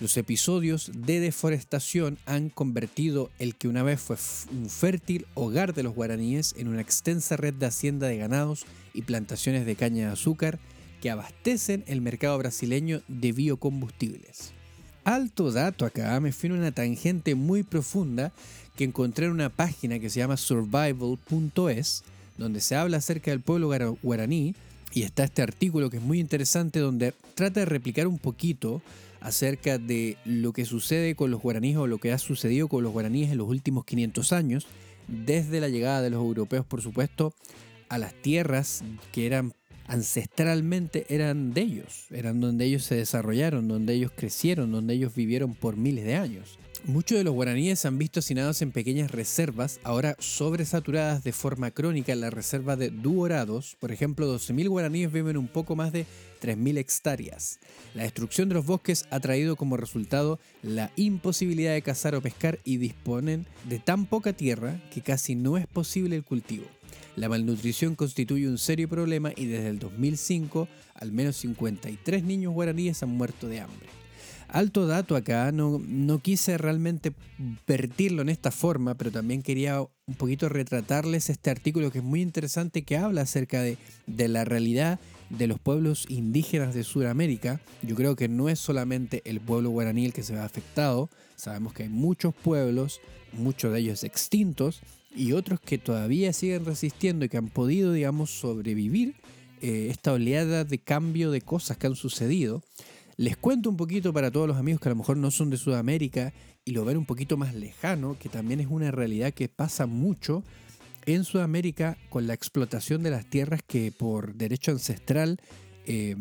Los 0.00 0.16
episodios 0.16 0.92
de 0.94 1.18
deforestación 1.18 2.18
han 2.24 2.50
convertido 2.50 3.30
el 3.40 3.56
que 3.56 3.66
una 3.66 3.82
vez 3.82 4.00
fue 4.00 4.16
un 4.52 4.70
fértil 4.70 5.26
hogar 5.34 5.74
de 5.74 5.82
los 5.82 5.94
guaraníes 5.94 6.54
en 6.56 6.68
una 6.68 6.80
extensa 6.80 7.36
red 7.36 7.54
de 7.54 7.66
hacienda 7.66 8.06
de 8.06 8.16
ganados 8.16 8.64
y 8.94 9.02
plantaciones 9.02 9.66
de 9.66 9.74
caña 9.74 10.06
de 10.06 10.12
azúcar 10.12 10.60
que 11.00 11.10
abastecen 11.10 11.82
el 11.88 12.00
mercado 12.00 12.38
brasileño 12.38 13.02
de 13.08 13.32
biocombustibles. 13.32 14.52
Alto 15.02 15.50
dato 15.50 15.84
acá, 15.84 16.20
me 16.20 16.32
fui 16.32 16.48
en 16.48 16.56
una 16.56 16.70
tangente 16.70 17.34
muy 17.34 17.64
profunda 17.64 18.32
que 18.76 18.84
encontré 18.84 19.26
en 19.26 19.32
una 19.32 19.48
página 19.48 19.98
que 19.98 20.10
se 20.10 20.20
llama 20.20 20.36
survival.es, 20.36 22.04
donde 22.36 22.60
se 22.60 22.76
habla 22.76 22.98
acerca 22.98 23.32
del 23.32 23.40
pueblo 23.40 23.96
guaraní, 24.02 24.54
y 24.92 25.02
está 25.02 25.24
este 25.24 25.42
artículo 25.42 25.90
que 25.90 25.98
es 25.98 26.02
muy 26.02 26.18
interesante 26.18 26.80
donde 26.80 27.14
trata 27.34 27.60
de 27.60 27.66
replicar 27.66 28.06
un 28.06 28.18
poquito 28.18 28.82
acerca 29.20 29.78
de 29.78 30.16
lo 30.24 30.52
que 30.52 30.64
sucede 30.64 31.14
con 31.14 31.30
los 31.30 31.40
guaraníes 31.40 31.76
o 31.76 31.86
lo 31.86 31.98
que 31.98 32.12
ha 32.12 32.18
sucedido 32.18 32.68
con 32.68 32.82
los 32.82 32.92
guaraníes 32.92 33.30
en 33.30 33.38
los 33.38 33.48
últimos 33.48 33.84
500 33.84 34.32
años, 34.32 34.66
desde 35.08 35.60
la 35.60 35.68
llegada 35.68 36.02
de 36.02 36.10
los 36.10 36.20
europeos, 36.20 36.64
por 36.66 36.82
supuesto, 36.82 37.34
a 37.88 37.98
las 37.98 38.14
tierras 38.14 38.84
que 39.12 39.26
eran 39.26 39.52
ancestralmente 39.88 41.06
eran 41.08 41.54
de 41.54 41.62
ellos, 41.62 42.06
eran 42.10 42.40
donde 42.40 42.66
ellos 42.66 42.84
se 42.84 42.94
desarrollaron, 42.94 43.68
donde 43.68 43.94
ellos 43.94 44.12
crecieron, 44.14 44.70
donde 44.70 44.94
ellos 44.94 45.14
vivieron 45.14 45.54
por 45.54 45.76
miles 45.76 46.04
de 46.04 46.14
años. 46.14 46.58
Muchos 46.88 47.18
de 47.18 47.24
los 47.24 47.34
guaraníes 47.34 47.84
han 47.84 47.98
visto 47.98 48.20
hacinados 48.20 48.62
en 48.62 48.72
pequeñas 48.72 49.10
reservas, 49.10 49.78
ahora 49.84 50.16
sobresaturadas 50.20 51.22
de 51.22 51.32
forma 51.32 51.70
crónica 51.70 52.14
en 52.14 52.22
la 52.22 52.30
reserva 52.30 52.76
de 52.76 52.88
Duorados. 52.88 53.76
Por 53.78 53.92
ejemplo, 53.92 54.34
12.000 54.34 54.70
guaraníes 54.70 55.12
viven 55.12 55.36
un 55.36 55.48
poco 55.48 55.76
más 55.76 55.92
de 55.92 56.06
3.000 56.40 56.78
hectáreas. 56.78 57.58
La 57.92 58.04
destrucción 58.04 58.48
de 58.48 58.54
los 58.54 58.64
bosques 58.64 59.04
ha 59.10 59.20
traído 59.20 59.54
como 59.56 59.76
resultado 59.76 60.40
la 60.62 60.90
imposibilidad 60.96 61.74
de 61.74 61.82
cazar 61.82 62.14
o 62.14 62.22
pescar 62.22 62.58
y 62.64 62.78
disponen 62.78 63.44
de 63.68 63.80
tan 63.80 64.06
poca 64.06 64.32
tierra 64.32 64.80
que 64.90 65.02
casi 65.02 65.34
no 65.34 65.58
es 65.58 65.66
posible 65.66 66.16
el 66.16 66.24
cultivo. 66.24 66.64
La 67.16 67.28
malnutrición 67.28 67.96
constituye 67.96 68.48
un 68.48 68.56
serio 68.56 68.88
problema 68.88 69.30
y 69.36 69.44
desde 69.44 69.68
el 69.68 69.78
2005 69.78 70.68
al 70.94 71.12
menos 71.12 71.36
53 71.36 72.24
niños 72.24 72.54
guaraníes 72.54 73.02
han 73.02 73.10
muerto 73.10 73.46
de 73.46 73.60
hambre. 73.60 73.97
Alto 74.48 74.86
dato 74.86 75.14
acá, 75.14 75.52
no, 75.52 75.80
no 75.86 76.20
quise 76.20 76.56
realmente 76.56 77.12
vertirlo 77.66 78.22
en 78.22 78.30
esta 78.30 78.50
forma, 78.50 78.94
pero 78.94 79.10
también 79.10 79.42
quería 79.42 79.80
un 79.80 80.14
poquito 80.16 80.48
retratarles 80.48 81.28
este 81.28 81.50
artículo 81.50 81.90
que 81.90 81.98
es 81.98 82.04
muy 82.04 82.22
interesante 82.22 82.82
que 82.82 82.96
habla 82.96 83.22
acerca 83.22 83.60
de, 83.60 83.76
de 84.06 84.28
la 84.28 84.44
realidad 84.44 84.98
de 85.28 85.46
los 85.46 85.58
pueblos 85.58 86.06
indígenas 86.08 86.74
de 86.74 86.84
Sudamérica. 86.84 87.60
Yo 87.82 87.94
creo 87.94 88.16
que 88.16 88.28
no 88.28 88.48
es 88.48 88.58
solamente 88.58 89.20
el 89.26 89.40
pueblo 89.40 89.70
guaraní 89.70 90.06
el 90.06 90.12
que 90.14 90.22
se 90.22 90.32
ve 90.32 90.40
afectado, 90.40 91.10
sabemos 91.36 91.74
que 91.74 91.82
hay 91.82 91.88
muchos 91.90 92.34
pueblos, 92.34 93.00
muchos 93.32 93.72
de 93.72 93.80
ellos 93.80 94.02
extintos, 94.02 94.80
y 95.14 95.32
otros 95.32 95.60
que 95.60 95.78
todavía 95.78 96.32
siguen 96.32 96.64
resistiendo 96.64 97.24
y 97.24 97.28
que 97.28 97.38
han 97.38 97.48
podido, 97.48 97.92
digamos, 97.92 98.30
sobrevivir 98.30 99.14
eh, 99.60 99.88
esta 99.90 100.12
oleada 100.12 100.64
de 100.64 100.78
cambio 100.78 101.30
de 101.30 101.40
cosas 101.40 101.76
que 101.76 101.86
han 101.86 101.96
sucedido. 101.96 102.62
Les 103.18 103.36
cuento 103.36 103.68
un 103.68 103.76
poquito 103.76 104.12
para 104.12 104.30
todos 104.30 104.46
los 104.46 104.56
amigos 104.56 104.80
que 104.80 104.88
a 104.88 104.92
lo 104.92 104.96
mejor 104.96 105.16
no 105.16 105.32
son 105.32 105.50
de 105.50 105.56
Sudamérica 105.56 106.32
y 106.64 106.70
lo 106.70 106.84
ven 106.84 106.96
un 106.96 107.04
poquito 107.04 107.36
más 107.36 107.52
lejano, 107.52 108.16
que 108.16 108.28
también 108.28 108.60
es 108.60 108.68
una 108.70 108.92
realidad 108.92 109.34
que 109.34 109.48
pasa 109.48 109.86
mucho 109.86 110.44
en 111.04 111.24
Sudamérica 111.24 111.98
con 112.10 112.28
la 112.28 112.34
explotación 112.34 113.02
de 113.02 113.10
las 113.10 113.28
tierras 113.28 113.60
que 113.66 113.90
por 113.90 114.36
derecho 114.36 114.70
ancestral, 114.70 115.40
eh, 115.86 116.14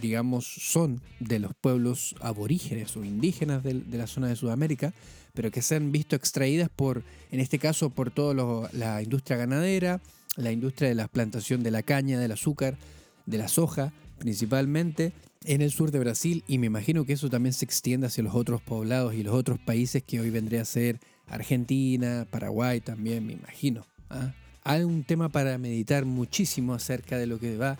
digamos, 0.00 0.46
son 0.46 1.00
de 1.18 1.40
los 1.40 1.56
pueblos 1.60 2.14
aborígenes 2.20 2.96
o 2.96 3.04
indígenas 3.04 3.64
de, 3.64 3.74
de 3.74 3.98
la 3.98 4.06
zona 4.06 4.28
de 4.28 4.36
Sudamérica, 4.36 4.94
pero 5.32 5.50
que 5.50 5.60
se 5.60 5.74
han 5.74 5.90
visto 5.90 6.14
extraídas 6.14 6.68
por, 6.68 7.02
en 7.32 7.40
este 7.40 7.58
caso, 7.58 7.90
por 7.90 8.12
toda 8.12 8.70
la 8.72 9.02
industria 9.02 9.38
ganadera, 9.38 10.00
la 10.36 10.52
industria 10.52 10.88
de 10.88 10.94
la 10.94 11.08
plantación 11.08 11.64
de 11.64 11.72
la 11.72 11.82
caña, 11.82 12.20
del 12.20 12.30
azúcar, 12.30 12.78
de 13.26 13.38
la 13.38 13.48
soja, 13.48 13.92
principalmente 14.24 15.12
en 15.44 15.60
el 15.60 15.70
sur 15.70 15.90
de 15.90 15.98
Brasil, 15.98 16.44
y 16.48 16.56
me 16.56 16.68
imagino 16.68 17.04
que 17.04 17.12
eso 17.12 17.28
también 17.28 17.52
se 17.52 17.66
extiende 17.66 18.06
hacia 18.06 18.24
los 18.24 18.34
otros 18.34 18.62
poblados 18.62 19.12
y 19.12 19.22
los 19.22 19.34
otros 19.34 19.58
países 19.58 20.02
que 20.02 20.18
hoy 20.18 20.30
vendría 20.30 20.62
a 20.62 20.64
ser 20.64 20.98
Argentina, 21.26 22.26
Paraguay 22.30 22.80
también, 22.80 23.26
me 23.26 23.34
imagino. 23.34 23.86
¿ah? 24.08 24.32
Hay 24.62 24.82
un 24.82 25.04
tema 25.04 25.28
para 25.28 25.58
meditar 25.58 26.06
muchísimo 26.06 26.72
acerca 26.72 27.18
de 27.18 27.26
lo 27.26 27.38
que 27.38 27.58
va 27.58 27.76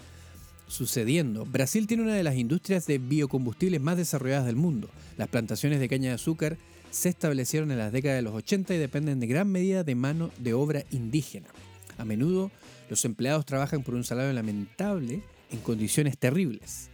sucediendo. 0.69 1.47
Brasil 1.47 1.87
tiene 1.87 2.03
una 2.03 2.15
de 2.15 2.25
las 2.25 2.37
industrias 2.37 2.87
de 2.87 2.99
biocombustibles 2.99 3.81
más 3.81 3.97
desarrolladas 3.97 4.45
del 4.45 4.57
mundo. 4.57 4.91
Las 5.17 5.29
plantaciones 5.29 5.81
de 5.81 5.89
caña 5.89 6.11
de 6.11 6.17
azúcar 6.17 6.59
se 6.91 7.09
establecieron 7.09 7.71
en 7.71 7.79
las 7.79 7.91
décadas 7.91 8.19
de 8.19 8.23
los 8.23 8.35
80 8.35 8.75
y 8.75 8.79
dependen 8.79 9.19
de 9.19 9.29
gran 9.29 9.51
medida 9.51 9.83
de 9.83 9.95
mano 9.95 10.31
de 10.39 10.53
obra 10.53 10.85
indígena. 10.91 11.49
A 11.97 12.05
menudo 12.05 12.51
los 12.91 13.03
empleados 13.07 13.47
trabajan 13.47 13.83
por 13.83 13.95
un 13.95 14.05
salario 14.05 14.35
lamentable 14.35 15.23
en 15.55 15.61
condiciones 15.61 16.19
terribles. 16.19 16.91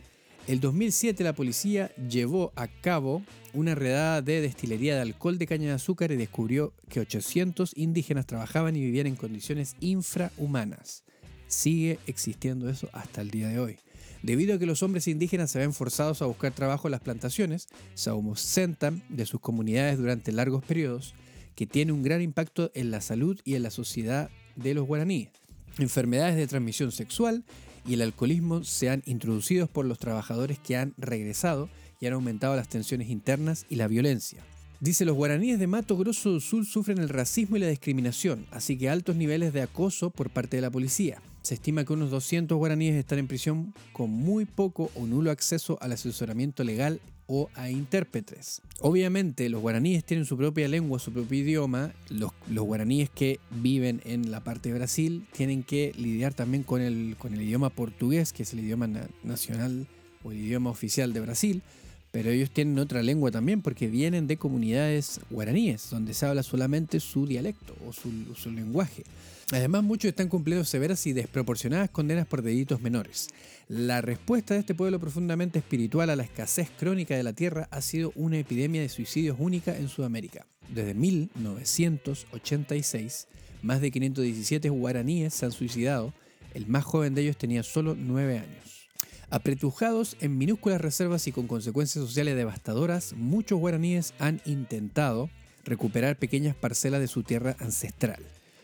El 0.47 0.61
2007 0.61 1.23
la 1.25 1.35
policía 1.35 1.95
llevó 1.97 2.53
a 2.57 2.69
cabo 2.69 3.23
una 3.53 3.75
redada 3.75 4.23
de 4.23 4.41
destilería 4.41 4.95
de 4.95 5.03
alcohol 5.03 5.39
de 5.39 5.47
caña 5.47 5.69
de 5.69 5.75
azúcar 5.75 6.13
y 6.13 6.17
descubrió 6.17 6.73
que 6.89 7.01
800 7.01 7.73
indígenas 7.77 8.27
trabajaban 8.27 8.77
y 8.77 8.81
vivían 8.81 9.07
en 9.07 9.17
condiciones 9.17 9.77
infrahumanas. 9.81 11.05
Sigue 11.47 11.99
existiendo 12.07 12.69
eso 12.69 12.89
hasta 12.93 13.21
el 13.21 13.31
día 13.31 13.49
de 13.49 13.59
hoy. 13.59 13.79
Debido 14.23 14.55
a 14.55 14.59
que 14.59 14.67
los 14.67 14.83
hombres 14.83 15.09
indígenas 15.09 15.51
se 15.51 15.59
ven 15.59 15.73
forzados 15.73 16.21
a 16.21 16.27
buscar 16.27 16.53
trabajo 16.53 16.89
en 16.89 16.93
las 16.93 17.01
plantaciones, 17.01 17.69
se 17.95 18.11
ausentan 18.11 19.03
de 19.09 19.27
sus 19.27 19.41
comunidades 19.41 19.99
durante 19.99 20.33
largos 20.33 20.65
periodos, 20.65 21.15
que 21.55 21.67
tiene 21.67 21.93
un 21.93 22.03
gran 22.03 22.21
impacto 22.21 22.71
en 22.75 22.91
la 22.91 23.01
salud 23.01 23.41
y 23.45 23.55
en 23.55 23.63
la 23.63 23.71
sociedad 23.71 24.31
de 24.57 24.75
los 24.75 24.87
guaraníes. 24.87 25.31
Enfermedades 25.79 26.37
de 26.37 26.47
transmisión 26.47 26.93
sexual 26.93 27.45
y 27.87 27.95
el 27.95 28.03
alcoholismo 28.03 28.65
se 28.65 28.91
han 28.91 29.03
introducido 29.07 29.67
por 29.67 29.85
los 29.87 29.99
trabajadores 29.99 30.59
que 30.59 30.77
han 30.77 30.95
regresado 30.97 31.69
y 32.01 32.07
han 32.07 32.15
aumentado 32.15 32.57
las 32.57 32.69
tensiones 32.69 33.11
internas 33.11 33.67
y 33.69 33.77
la 33.77 33.89
violencia. 33.89 34.41
Dice, 34.81 35.05
los 35.05 35.15
guaraníes 35.15 35.59
de 35.59 35.67
Mato 35.67 35.97
Grosso 35.97 36.31
do 36.31 36.41
Sul 36.41 36.65
sufren 36.65 36.99
el 36.99 37.11
racismo 37.11 37.57
y 37.57 37.61
la 37.61 37.69
discriminación, 37.69 38.47
así 38.51 38.79
que 38.79 38.89
altos 38.89 39.15
niveles 39.15 39.53
de 39.53 39.61
acoso 39.61 40.09
por 40.09 40.31
parte 40.31 40.57
de 40.57 40.63
la 40.63 40.71
policía. 40.71 41.21
Se 41.43 41.55
estima 41.55 41.85
que 41.85 41.93
unos 41.93 42.11
200 42.11 42.57
guaraníes 42.57 42.95
están 42.97 43.19
en 43.19 43.29
prisión 43.29 43.75
con 43.93 44.11
muy 44.11 44.47
poco 44.47 44.91
o 44.95 45.07
nulo 45.07 45.31
acceso 45.31 45.77
al 45.83 45.93
asesoramiento 45.93 46.65
legal 46.65 47.01
o 47.33 47.49
a 47.55 47.71
intérpretes. 47.71 48.61
Obviamente 48.81 49.49
los 49.49 49.63
guaraníes 49.63 50.05
tienen 50.05 50.27
su 50.27 50.37
propia 50.37 50.67
lengua, 50.67 50.99
su 50.99 51.13
propio 51.13 51.39
idioma. 51.39 51.93
Los, 52.09 52.33
guaraníes 52.49 53.09
que 53.09 53.39
viven 53.51 54.03
en 54.05 54.33
la 54.33 54.43
parte 54.43 54.71
de 54.71 54.75
Brasil 54.75 55.29
tienen 55.33 55.63
que 55.63 55.93
lidiar 55.97 56.35
también 56.35 56.65
con 56.65 56.83
el, 56.83 57.15
con 57.19 57.33
el 57.33 57.43
idioma 57.43 57.71
portugués, 57.71 58.33
que 58.33 58.43
es 58.43 58.53
el 58.53 58.61
idioma 58.61 58.89
nacional 59.23 59.87
o 60.25 60.33
el 60.33 60.39
idioma 60.39 60.71
oficial 60.71 61.13
de 61.13 61.21
Brasil. 61.21 61.63
Pero 62.11 62.31
ellos 62.31 62.51
tienen 62.51 62.77
otra 62.81 63.01
lengua 63.01 63.31
también 63.31 63.63
porque 63.63 63.87
vienen 63.87 64.27
de 64.27 64.37
comunidades 64.37 65.21
guaraníes, 65.31 65.89
donde 65.89 66.15
se 66.15 66.27
habla 66.27 66.43
solamente 66.43 66.99
su 66.99 67.29
dialecto 67.29 67.77
o 67.87 67.93
su, 67.93 68.11
su 68.35 68.51
lenguaje. 68.51 69.05
Además, 69.53 69.83
muchos 69.83 70.11
están 70.11 70.29
cumpliendo 70.29 70.65
severas 70.65 71.05
y 71.09 71.13
desproporcionadas 71.13 71.91
condenas 71.91 72.25
por 72.27 72.43
delitos 72.43 72.81
menores. 72.81 73.27
La 73.67 74.01
respuesta 74.01 74.55
de 74.55 74.61
este 74.61 74.77
pueblo 74.77 75.01
profundamente 75.01 75.59
espiritual 75.59 76.09
a 76.11 76.17
la 76.17 76.23
escasez 76.23 76.71
crónica 76.79 77.17
de 77.17 77.25
la 77.25 77.33
tierra 77.33 77.67
ha 77.73 77.81
sido 77.81 78.13
una 78.15 78.39
epidemia 78.39 78.81
de 78.81 78.89
suicidios 78.89 79.39
única 79.41 79.77
en 79.77 79.89
Sudamérica. 79.89 80.47
Desde 80.69 80.95
1986, 80.95 83.27
más 83.63 83.81
de 83.81 83.91
517 83.91 84.71
guaraníes 84.71 85.35
se 85.35 85.47
han 85.47 85.53
suicidado. 85.53 86.15
El 86.55 86.69
más 86.69 86.85
joven 86.85 87.17
de 87.17 87.23
ellos 87.23 87.37
tenía 87.37 87.65
solo 87.65 87.97
9 87.99 88.39
años. 88.39 88.89
Apretujados 89.31 90.17
en 90.21 90.39
minúsculas 90.39 90.81
reservas 90.81 91.27
y 91.27 91.33
con 91.33 91.49
consecuencias 91.49 92.05
sociales 92.05 92.37
devastadoras, 92.37 93.15
muchos 93.15 93.59
guaraníes 93.59 94.15
han 94.21 94.41
intentado 94.45 95.29
recuperar 95.65 96.17
pequeñas 96.17 96.55
parcelas 96.55 97.01
de 97.01 97.09
su 97.09 97.25
tierra 97.25 97.57
ancestral. 97.59 98.23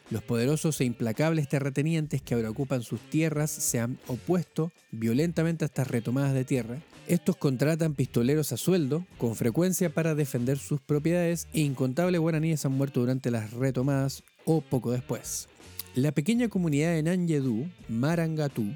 Los 0.09 0.23
poderosos 0.23 0.81
e 0.81 0.85
implacables 0.85 1.49
terratenientes 1.49 2.23
que 2.23 2.35
ahora 2.35 2.51
ocupan 2.51 2.83
sus 2.83 3.01
tierras 3.01 3.51
se 3.51 3.81
han 3.81 3.99
opuesto 4.07 4.71
violentamente 4.93 5.65
a 5.65 5.67
estas 5.67 5.89
retomadas 5.89 6.33
de 6.33 6.45
tierra. 6.45 6.79
Estos 7.09 7.37
contratan 7.37 7.95
pistoleros 7.95 8.53
a 8.53 8.57
sueldo 8.57 9.05
con 9.19 9.35
frecuencia 9.35 9.91
para 9.91 10.15
defender 10.15 10.59
sus 10.59 10.81
propiedades 10.81 11.49
e 11.53 11.61
incontables 11.61 12.21
guaraníes 12.21 12.65
han 12.65 12.73
muerto 12.73 13.01
durante 13.01 13.31
las 13.33 13.53
retomadas 13.53 14.23
o 14.45 14.61
poco 14.61 14.93
después. 14.93 15.49
La 15.97 16.13
pequeña 16.13 16.49
comunidad 16.49 16.93
de 16.93 17.03
Nanyedu, 17.03 17.69
Marangatú, 17.89 18.73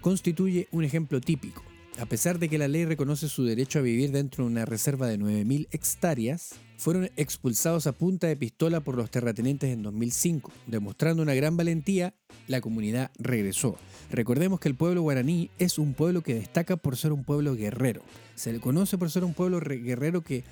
constituye 0.00 0.68
un 0.72 0.84
ejemplo 0.84 1.20
típico. 1.20 1.69
A 1.98 2.06
pesar 2.06 2.38
de 2.38 2.48
que 2.48 2.58
la 2.58 2.68
ley 2.68 2.84
reconoce 2.84 3.28
su 3.28 3.44
derecho 3.44 3.78
a 3.78 3.82
vivir 3.82 4.10
dentro 4.10 4.44
de 4.44 4.50
una 4.50 4.64
reserva 4.64 5.06
de 5.06 5.18
9.000 5.18 5.68
hectáreas, 5.70 6.54
fueron 6.78 7.10
expulsados 7.16 7.86
a 7.86 7.92
punta 7.92 8.26
de 8.26 8.36
pistola 8.36 8.80
por 8.80 8.96
los 8.96 9.10
terratenientes 9.10 9.70
en 9.70 9.82
2005. 9.82 10.50
Demostrando 10.66 11.22
una 11.22 11.34
gran 11.34 11.56
valentía, 11.56 12.14
la 12.48 12.62
comunidad 12.62 13.10
regresó. 13.18 13.76
Recordemos 14.10 14.60
que 14.60 14.68
el 14.68 14.76
pueblo 14.76 15.02
guaraní 15.02 15.50
es 15.58 15.78
un 15.78 15.92
pueblo 15.92 16.22
que 16.22 16.34
destaca 16.34 16.76
por 16.76 16.96
ser 16.96 17.12
un 17.12 17.24
pueblo 17.24 17.54
guerrero. 17.54 18.02
Se 18.34 18.52
le 18.52 18.60
conoce 18.60 18.96
por 18.96 19.10
ser 19.10 19.24
un 19.24 19.34
pueblo 19.34 19.60
guerrero 19.60 20.22
que 20.22 20.44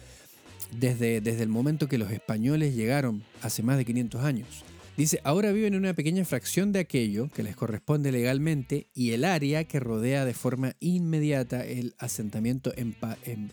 desde, 0.78 1.22
desde 1.22 1.42
el 1.44 1.48
momento 1.48 1.88
que 1.88 1.96
los 1.96 2.10
españoles 2.10 2.74
llegaron 2.74 3.24
hace 3.40 3.62
más 3.62 3.78
de 3.78 3.86
500 3.86 4.22
años, 4.22 4.64
Dice, 4.98 5.20
ahora 5.22 5.52
viven 5.52 5.74
en 5.74 5.78
una 5.78 5.94
pequeña 5.94 6.24
fracción 6.24 6.72
de 6.72 6.80
aquello 6.80 7.28
que 7.28 7.44
les 7.44 7.54
corresponde 7.54 8.10
legalmente 8.10 8.88
y 8.94 9.12
el 9.12 9.24
área 9.24 9.62
que 9.62 9.78
rodea 9.78 10.24
de 10.24 10.34
forma 10.34 10.74
inmediata 10.80 11.64
el 11.64 11.94
asentamiento 11.98 12.72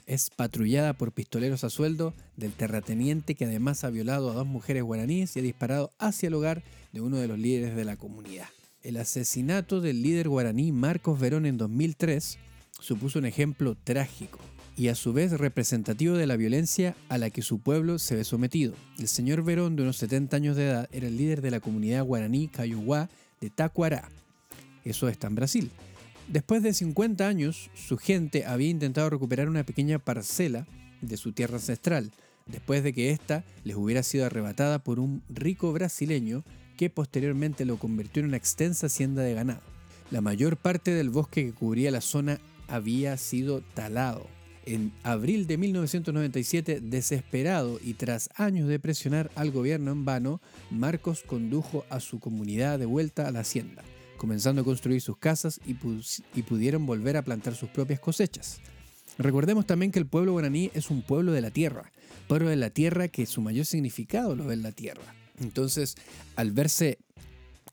es 0.07 0.31
patrullada 0.31 0.93
por 0.93 1.11
pistoleros 1.11 1.63
a 1.63 1.69
sueldo 1.69 2.15
del 2.35 2.53
terrateniente 2.53 3.35
que 3.35 3.45
además 3.45 3.83
ha 3.83 3.91
violado 3.91 4.31
a 4.31 4.33
dos 4.33 4.47
mujeres 4.47 4.81
guaraníes 4.81 5.35
y 5.35 5.39
ha 5.39 5.43
disparado 5.43 5.91
hacia 5.99 6.29
el 6.29 6.33
hogar 6.33 6.63
de 6.93 7.01
uno 7.01 7.17
de 7.17 7.27
los 7.27 7.37
líderes 7.37 7.75
de 7.75 7.85
la 7.85 7.95
comunidad. 7.95 8.47
El 8.81 8.97
asesinato 8.97 9.81
del 9.81 10.01
líder 10.01 10.29
guaraní 10.29 10.71
Marcos 10.71 11.19
Verón 11.19 11.45
en 11.45 11.59
2003 11.59 12.39
supuso 12.79 13.19
un 13.19 13.27
ejemplo 13.27 13.77
trágico 13.83 14.39
y 14.77 14.89
a 14.89 14.95
su 14.95 15.13
vez 15.13 15.31
representativo 15.31 16.15
de 16.15 16.27
la 16.27 16.35
violencia 16.35 16.95
a 17.09 17.17
la 17.17 17.29
que 17.29 17.41
su 17.41 17.59
pueblo 17.59 17.97
se 17.99 18.15
ve 18.15 18.23
sometido. 18.23 18.73
El 18.99 19.07
señor 19.07 19.43
Verón, 19.43 19.75
de 19.75 19.83
unos 19.83 19.97
70 19.97 20.35
años 20.35 20.55
de 20.55 20.65
edad, 20.65 20.89
era 20.91 21.07
el 21.07 21.17
líder 21.17 21.41
de 21.41 21.51
la 21.51 21.59
comunidad 21.59 22.03
guaraní 22.03 22.47
Cayuguá 22.47 23.09
de 23.39 23.49
Tacuará. 23.49 24.09
Eso 24.83 25.07
está 25.07 25.27
en 25.27 25.35
Brasil. 25.35 25.71
Después 26.27 26.63
de 26.63 26.73
50 26.73 27.27
años, 27.27 27.69
su 27.75 27.97
gente 27.97 28.45
había 28.45 28.69
intentado 28.69 29.09
recuperar 29.09 29.47
una 29.47 29.63
pequeña 29.63 29.99
parcela 29.99 30.67
de 31.01 31.17
su 31.17 31.31
tierra 31.31 31.55
ancestral, 31.55 32.11
después 32.47 32.83
de 32.83 32.93
que 32.93 33.11
ésta 33.11 33.43
les 33.63 33.75
hubiera 33.75 34.03
sido 34.03 34.25
arrebatada 34.25 34.79
por 34.79 34.99
un 34.99 35.21
rico 35.29 35.71
brasileño 35.71 36.43
que 36.77 36.89
posteriormente 36.89 37.63
lo 37.65 37.77
convirtió 37.77 38.21
en 38.21 38.29
una 38.29 38.37
extensa 38.37 38.87
hacienda 38.87 39.21
de 39.21 39.33
ganado. 39.33 39.61
La 40.11 40.21
mayor 40.21 40.57
parte 40.57 40.91
del 40.91 41.09
bosque 41.09 41.45
que 41.45 41.53
cubría 41.53 41.91
la 41.91 42.01
zona 42.01 42.39
había 42.67 43.17
sido 43.17 43.61
talado. 43.73 44.34
En 44.65 44.91
abril 45.03 45.45
de 45.45 45.57
1997, 45.57 46.79
desesperado 46.81 47.79
y 47.83 47.93
tras 47.93 48.29
años 48.35 48.67
de 48.67 48.79
presionar 48.79 49.29
al 49.35 49.51
gobierno 49.51 49.91
en 49.91 50.05
vano, 50.05 50.41
Marcos 50.71 51.21
condujo 51.21 51.85
a 51.91 51.99
su 51.99 52.19
comunidad 52.19 52.79
de 52.79 52.87
vuelta 52.87 53.27
a 53.27 53.31
la 53.31 53.41
hacienda, 53.41 53.83
comenzando 54.17 54.61
a 54.61 54.65
construir 54.65 55.01
sus 55.01 55.17
casas 55.17 55.59
y, 55.67 55.75
pudieron 56.41 56.87
volver 56.87 57.15
a 57.15 57.21
plantar 57.21 57.53
sus 57.53 57.69
propias 57.69 57.99
cosechas. 57.99 58.59
Recordemos 59.19 59.67
también 59.67 59.91
que 59.91 59.99
el 59.99 60.07
pueblo 60.07 60.31
guaraní 60.31 60.71
es 60.73 60.89
un 60.89 61.03
pueblo 61.03 61.31
de 61.31 61.41
la 61.41 61.51
tierra, 61.51 61.91
pueblo 62.27 62.49
de 62.49 62.55
la 62.55 62.71
tierra 62.71 63.07
que 63.07 63.27
su 63.27 63.41
mayor 63.41 63.67
significado 63.67 64.35
lo 64.35 64.45
ve 64.45 64.55
en 64.55 64.63
la 64.63 64.71
tierra. 64.71 65.13
Entonces, 65.39 65.95
al 66.35 66.51
verse 66.53 66.97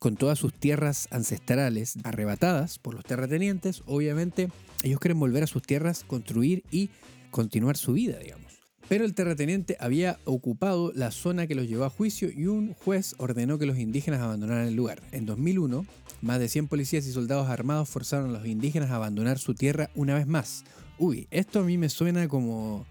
con 0.02 0.16
todas 0.16 0.36
sus 0.36 0.52
tierras 0.52 1.06
ancestrales 1.12 1.94
arrebatadas 2.02 2.80
por 2.80 2.92
los 2.92 3.04
terratenientes, 3.04 3.84
obviamente 3.86 4.48
ellos 4.82 4.98
quieren 4.98 5.20
volver 5.20 5.44
a 5.44 5.46
sus 5.46 5.62
tierras, 5.62 6.02
construir 6.04 6.64
y 6.72 6.90
continuar 7.30 7.76
su 7.76 7.92
vida, 7.92 8.18
digamos. 8.18 8.60
Pero 8.88 9.04
el 9.04 9.14
terrateniente 9.14 9.76
había 9.78 10.18
ocupado 10.24 10.90
la 10.92 11.12
zona 11.12 11.46
que 11.46 11.54
los 11.54 11.68
llevó 11.68 11.84
a 11.84 11.90
juicio 11.90 12.30
y 12.36 12.46
un 12.48 12.74
juez 12.74 13.14
ordenó 13.18 13.60
que 13.60 13.66
los 13.66 13.78
indígenas 13.78 14.20
abandonaran 14.22 14.66
el 14.66 14.74
lugar. 14.74 15.00
En 15.12 15.24
2001, 15.24 15.86
más 16.20 16.40
de 16.40 16.48
100 16.48 16.66
policías 16.66 17.06
y 17.06 17.12
soldados 17.12 17.48
armados 17.48 17.88
forzaron 17.88 18.30
a 18.30 18.38
los 18.38 18.46
indígenas 18.48 18.90
a 18.90 18.96
abandonar 18.96 19.38
su 19.38 19.54
tierra 19.54 19.88
una 19.94 20.16
vez 20.16 20.26
más. 20.26 20.64
Uy, 20.98 21.28
esto 21.30 21.60
a 21.60 21.62
mí 21.62 21.78
me 21.78 21.88
suena 21.88 22.26
como, 22.26 22.86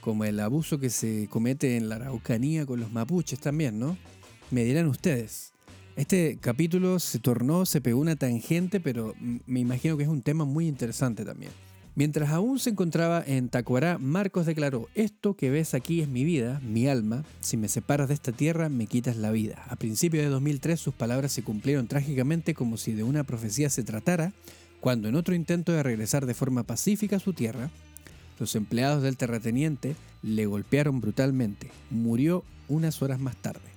como 0.00 0.24
el 0.24 0.38
abuso 0.38 0.78
que 0.78 0.90
se 0.90 1.26
comete 1.28 1.76
en 1.76 1.88
la 1.88 1.96
Araucanía 1.96 2.66
con 2.66 2.78
los 2.78 2.92
mapuches 2.92 3.40
también, 3.40 3.80
¿no? 3.80 3.98
Me 4.52 4.62
dirán 4.62 4.86
ustedes. 4.86 5.51
Este 5.94 6.38
capítulo 6.40 6.98
se 6.98 7.18
tornó, 7.18 7.66
se 7.66 7.82
pegó 7.82 8.00
una 8.00 8.16
tangente, 8.16 8.80
pero 8.80 9.14
me 9.46 9.60
imagino 9.60 9.98
que 9.98 10.04
es 10.04 10.08
un 10.08 10.22
tema 10.22 10.46
muy 10.46 10.66
interesante 10.66 11.24
también. 11.24 11.52
Mientras 11.94 12.30
aún 12.30 12.58
se 12.58 12.70
encontraba 12.70 13.22
en 13.26 13.50
Tacuará, 13.50 13.98
Marcos 13.98 14.46
declaró, 14.46 14.88
esto 14.94 15.34
que 15.34 15.50
ves 15.50 15.74
aquí 15.74 16.00
es 16.00 16.08
mi 16.08 16.24
vida, 16.24 16.58
mi 16.64 16.88
alma, 16.88 17.22
si 17.40 17.58
me 17.58 17.68
separas 17.68 18.08
de 18.08 18.14
esta 18.14 18.32
tierra 18.32 18.70
me 18.70 18.86
quitas 18.86 19.18
la 19.18 19.30
vida. 19.30 19.62
A 19.68 19.76
principios 19.76 20.24
de 20.24 20.30
2003 20.30 20.80
sus 20.80 20.94
palabras 20.94 21.32
se 21.32 21.42
cumplieron 21.42 21.88
trágicamente 21.88 22.54
como 22.54 22.78
si 22.78 22.92
de 22.92 23.02
una 23.02 23.24
profecía 23.24 23.68
se 23.68 23.82
tratara, 23.82 24.32
cuando 24.80 25.08
en 25.08 25.14
otro 25.14 25.34
intento 25.34 25.72
de 25.72 25.82
regresar 25.82 26.24
de 26.24 26.32
forma 26.32 26.62
pacífica 26.62 27.16
a 27.16 27.20
su 27.20 27.34
tierra, 27.34 27.68
los 28.38 28.56
empleados 28.56 29.02
del 29.02 29.18
terrateniente 29.18 29.94
le 30.22 30.46
golpearon 30.46 31.02
brutalmente. 31.02 31.70
Murió 31.90 32.42
unas 32.68 33.02
horas 33.02 33.20
más 33.20 33.36
tarde. 33.36 33.71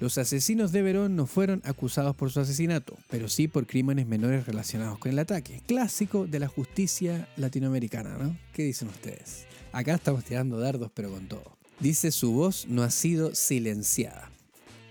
Los 0.00 0.18
asesinos 0.18 0.72
de 0.72 0.82
Verón 0.82 1.14
no 1.14 1.26
fueron 1.26 1.62
acusados 1.64 2.16
por 2.16 2.30
su 2.30 2.40
asesinato, 2.40 2.96
pero 3.08 3.28
sí 3.28 3.46
por 3.46 3.66
crímenes 3.66 4.06
menores 4.06 4.46
relacionados 4.46 4.98
con 4.98 5.12
el 5.12 5.18
ataque. 5.18 5.62
Clásico 5.66 6.26
de 6.26 6.40
la 6.40 6.48
justicia 6.48 7.28
latinoamericana, 7.36 8.18
¿no? 8.18 8.36
¿Qué 8.52 8.64
dicen 8.64 8.88
ustedes? 8.88 9.46
Acá 9.72 9.94
estamos 9.94 10.24
tirando 10.24 10.58
dardos, 10.58 10.90
pero 10.92 11.10
con 11.10 11.28
todo. 11.28 11.56
Dice 11.78 12.10
su 12.10 12.32
voz 12.32 12.66
no 12.68 12.82
ha 12.82 12.90
sido 12.90 13.34
silenciada. 13.34 14.30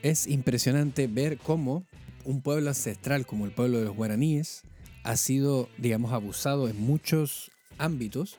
Es 0.01 0.25
impresionante 0.27 1.07
ver 1.07 1.37
cómo 1.37 1.85
un 2.23 2.41
pueblo 2.41 2.69
ancestral 2.69 3.25
como 3.25 3.45
el 3.45 3.51
pueblo 3.51 3.79
de 3.79 3.85
los 3.85 3.95
guaraníes 3.95 4.63
ha 5.03 5.17
sido, 5.17 5.69
digamos, 5.77 6.13
abusado 6.13 6.69
en 6.69 6.79
muchos 6.79 7.51
ámbitos 7.77 8.37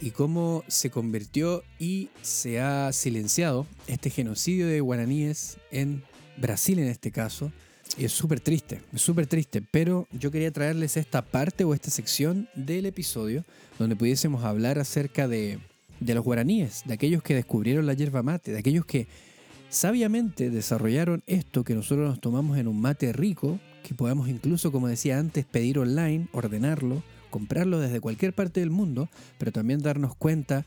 y 0.00 0.10
cómo 0.10 0.64
se 0.68 0.90
convirtió 0.90 1.62
y 1.78 2.10
se 2.22 2.60
ha 2.60 2.92
silenciado 2.92 3.66
este 3.86 4.10
genocidio 4.10 4.66
de 4.66 4.80
guaraníes 4.80 5.58
en 5.70 6.02
Brasil 6.36 6.78
en 6.78 6.88
este 6.88 7.10
caso. 7.10 7.52
Y 7.96 8.04
es 8.04 8.12
súper 8.12 8.40
triste, 8.40 8.82
es 8.92 9.00
súper 9.00 9.26
triste, 9.26 9.62
pero 9.62 10.06
yo 10.12 10.30
quería 10.30 10.50
traerles 10.50 10.96
esta 10.96 11.22
parte 11.22 11.64
o 11.64 11.72
esta 11.72 11.90
sección 11.90 12.48
del 12.54 12.84
episodio 12.86 13.44
donde 13.78 13.96
pudiésemos 13.96 14.44
hablar 14.44 14.78
acerca 14.78 15.28
de, 15.28 15.60
de 16.00 16.14
los 16.14 16.24
guaraníes, 16.24 16.82
de 16.84 16.94
aquellos 16.94 17.22
que 17.22 17.34
descubrieron 17.34 17.86
la 17.86 17.94
yerba 17.94 18.22
mate, 18.22 18.52
de 18.52 18.58
aquellos 18.58 18.84
que 18.84 19.06
sabiamente 19.68 20.50
desarrollaron 20.50 21.22
esto 21.26 21.64
que 21.64 21.74
nosotros 21.74 22.08
nos 22.08 22.20
tomamos 22.20 22.58
en 22.58 22.68
un 22.68 22.80
mate 22.80 23.12
rico, 23.12 23.58
que 23.82 23.94
podamos 23.94 24.28
incluso, 24.28 24.72
como 24.72 24.88
decía 24.88 25.18
antes, 25.18 25.44
pedir 25.44 25.78
online, 25.78 26.28
ordenarlo, 26.32 27.02
comprarlo 27.36 27.78
desde 27.80 28.00
cualquier 28.00 28.32
parte 28.32 28.60
del 28.60 28.70
mundo, 28.70 29.10
pero 29.36 29.52
también 29.52 29.82
darnos 29.82 30.16
cuenta 30.16 30.64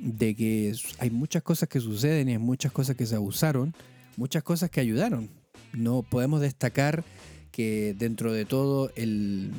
de 0.00 0.34
que 0.34 0.74
hay 0.98 1.10
muchas 1.10 1.42
cosas 1.42 1.68
que 1.68 1.78
suceden 1.78 2.30
y 2.30 2.32
hay 2.32 2.38
muchas 2.38 2.72
cosas 2.72 2.96
que 2.96 3.04
se 3.04 3.16
abusaron, 3.16 3.74
muchas 4.16 4.42
cosas 4.42 4.70
que 4.70 4.80
ayudaron. 4.80 5.28
No 5.74 6.02
podemos 6.02 6.40
destacar 6.40 7.04
que 7.52 7.94
dentro 7.98 8.32
de 8.32 8.46
todo 8.46 8.90
el, 8.96 9.52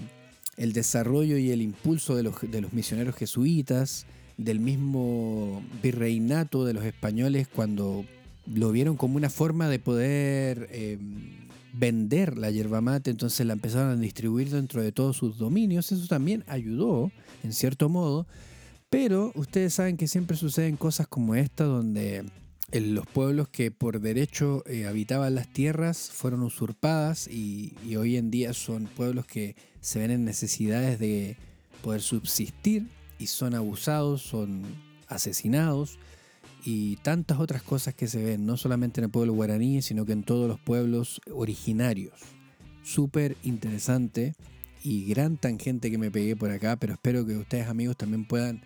desarrollo 0.58 1.38
y 1.38 1.52
el 1.52 1.62
impulso 1.62 2.16
de 2.16 2.24
los, 2.24 2.34
de 2.42 2.60
los 2.62 2.74
misioneros 2.74 3.16
jesuitas, 3.16 4.08
del 4.38 4.60
mismo 4.60 5.62
virreinato 5.84 6.66
de 6.66 6.74
los 6.74 6.86
españoles 6.86 7.48
cuando 7.48 8.04
lo 8.52 8.72
vieron 8.72 8.98
como 8.98 9.18
una 9.18 9.30
forma 9.30 9.70
de 9.70 9.78
poder 9.78 10.70
em, 10.72 11.47
vender 11.78 12.38
la 12.38 12.52
yerba 12.52 12.82
mate, 12.82 13.12
entonces 13.12 13.46
la 13.46 13.54
empezaron 13.54 13.92
a 13.92 14.02
distribuir 14.02 14.50
dentro 14.50 14.82
de 14.82 14.92
todos 14.92 15.18
sus 15.18 15.38
dominios. 15.38 15.92
Eso 15.92 16.08
también 16.08 16.44
ayudó, 16.48 17.12
en 17.44 17.54
cierto 17.54 17.90
modo, 17.90 18.28
pero 18.90 19.32
ustedes 19.36 19.74
saben 19.74 19.98
que 19.98 20.08
siempre 20.08 20.38
suceden 20.38 20.78
cosas 20.78 21.08
como 21.08 21.36
esta, 21.36 21.66
donde 21.66 22.26
los 22.72 23.06
pueblos 23.08 23.48
que 23.50 23.72
por 23.72 24.02
derecho 24.02 24.64
eh, 24.66 24.88
habitaban 24.88 25.36
las 25.36 25.52
tierras 25.52 26.10
fueron 26.12 26.42
usurpadas 26.44 27.28
y 27.28 27.74
hoy 27.96 28.18
en 28.18 28.32
día 28.32 28.54
son 28.54 28.86
pueblos 28.86 29.26
que 29.26 29.56
se 29.80 30.00
ven 30.00 30.12
en 30.12 30.26
necesidades 30.26 31.00
de 31.00 31.38
poder 31.82 32.02
subsistir 32.02 32.88
y 33.20 33.28
son 33.28 33.56
abusados, 33.56 34.22
son 34.22 34.64
asesinados 35.08 35.98
y 36.64 36.98
tantas 36.98 37.40
otras 37.40 37.62
cosas 37.62 37.94
que 37.94 38.08
se 38.08 38.24
ven, 38.24 38.46
no 38.46 38.58
solamente 38.58 39.00
en 39.00 39.06
el 39.06 39.12
pueblo 39.12 39.34
guaraní, 39.34 39.82
sino 39.82 40.06
que 40.06 40.14
en 40.14 40.24
todos 40.24 40.48
los 40.48 40.60
pueblos 40.60 41.22
originarios. 41.32 42.14
Súper 42.84 43.36
interesante 43.44 44.36
y 44.84 45.06
gran 45.06 45.38
tangente 45.38 45.92
que 45.92 45.98
me 45.98 46.12
pegué 46.12 46.36
por 46.36 46.52
acá, 46.52 46.76
pero 46.78 46.94
espero 46.94 47.26
que 47.26 47.38
ustedes 47.38 47.68
amigos 47.68 47.98
también 47.98 48.26
puedan 48.26 48.62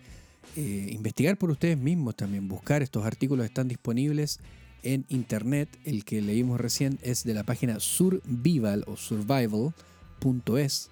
eh, 0.56 0.88
investigar 0.92 1.38
por 1.38 1.50
ustedes 1.50 1.78
mismos 1.78 2.16
también, 2.16 2.48
buscar 2.48 2.82
estos 2.82 3.04
artículos 3.06 3.46
están 3.46 3.68
disponibles 3.68 4.40
en 4.82 5.06
internet. 5.08 5.68
El 5.84 6.04
que 6.04 6.20
leímos 6.20 6.60
recién 6.60 6.98
es 7.02 7.24
de 7.24 7.34
la 7.34 7.44
página 7.44 7.80
survival 7.80 8.84
o 8.86 8.96
survival.es 8.96 10.90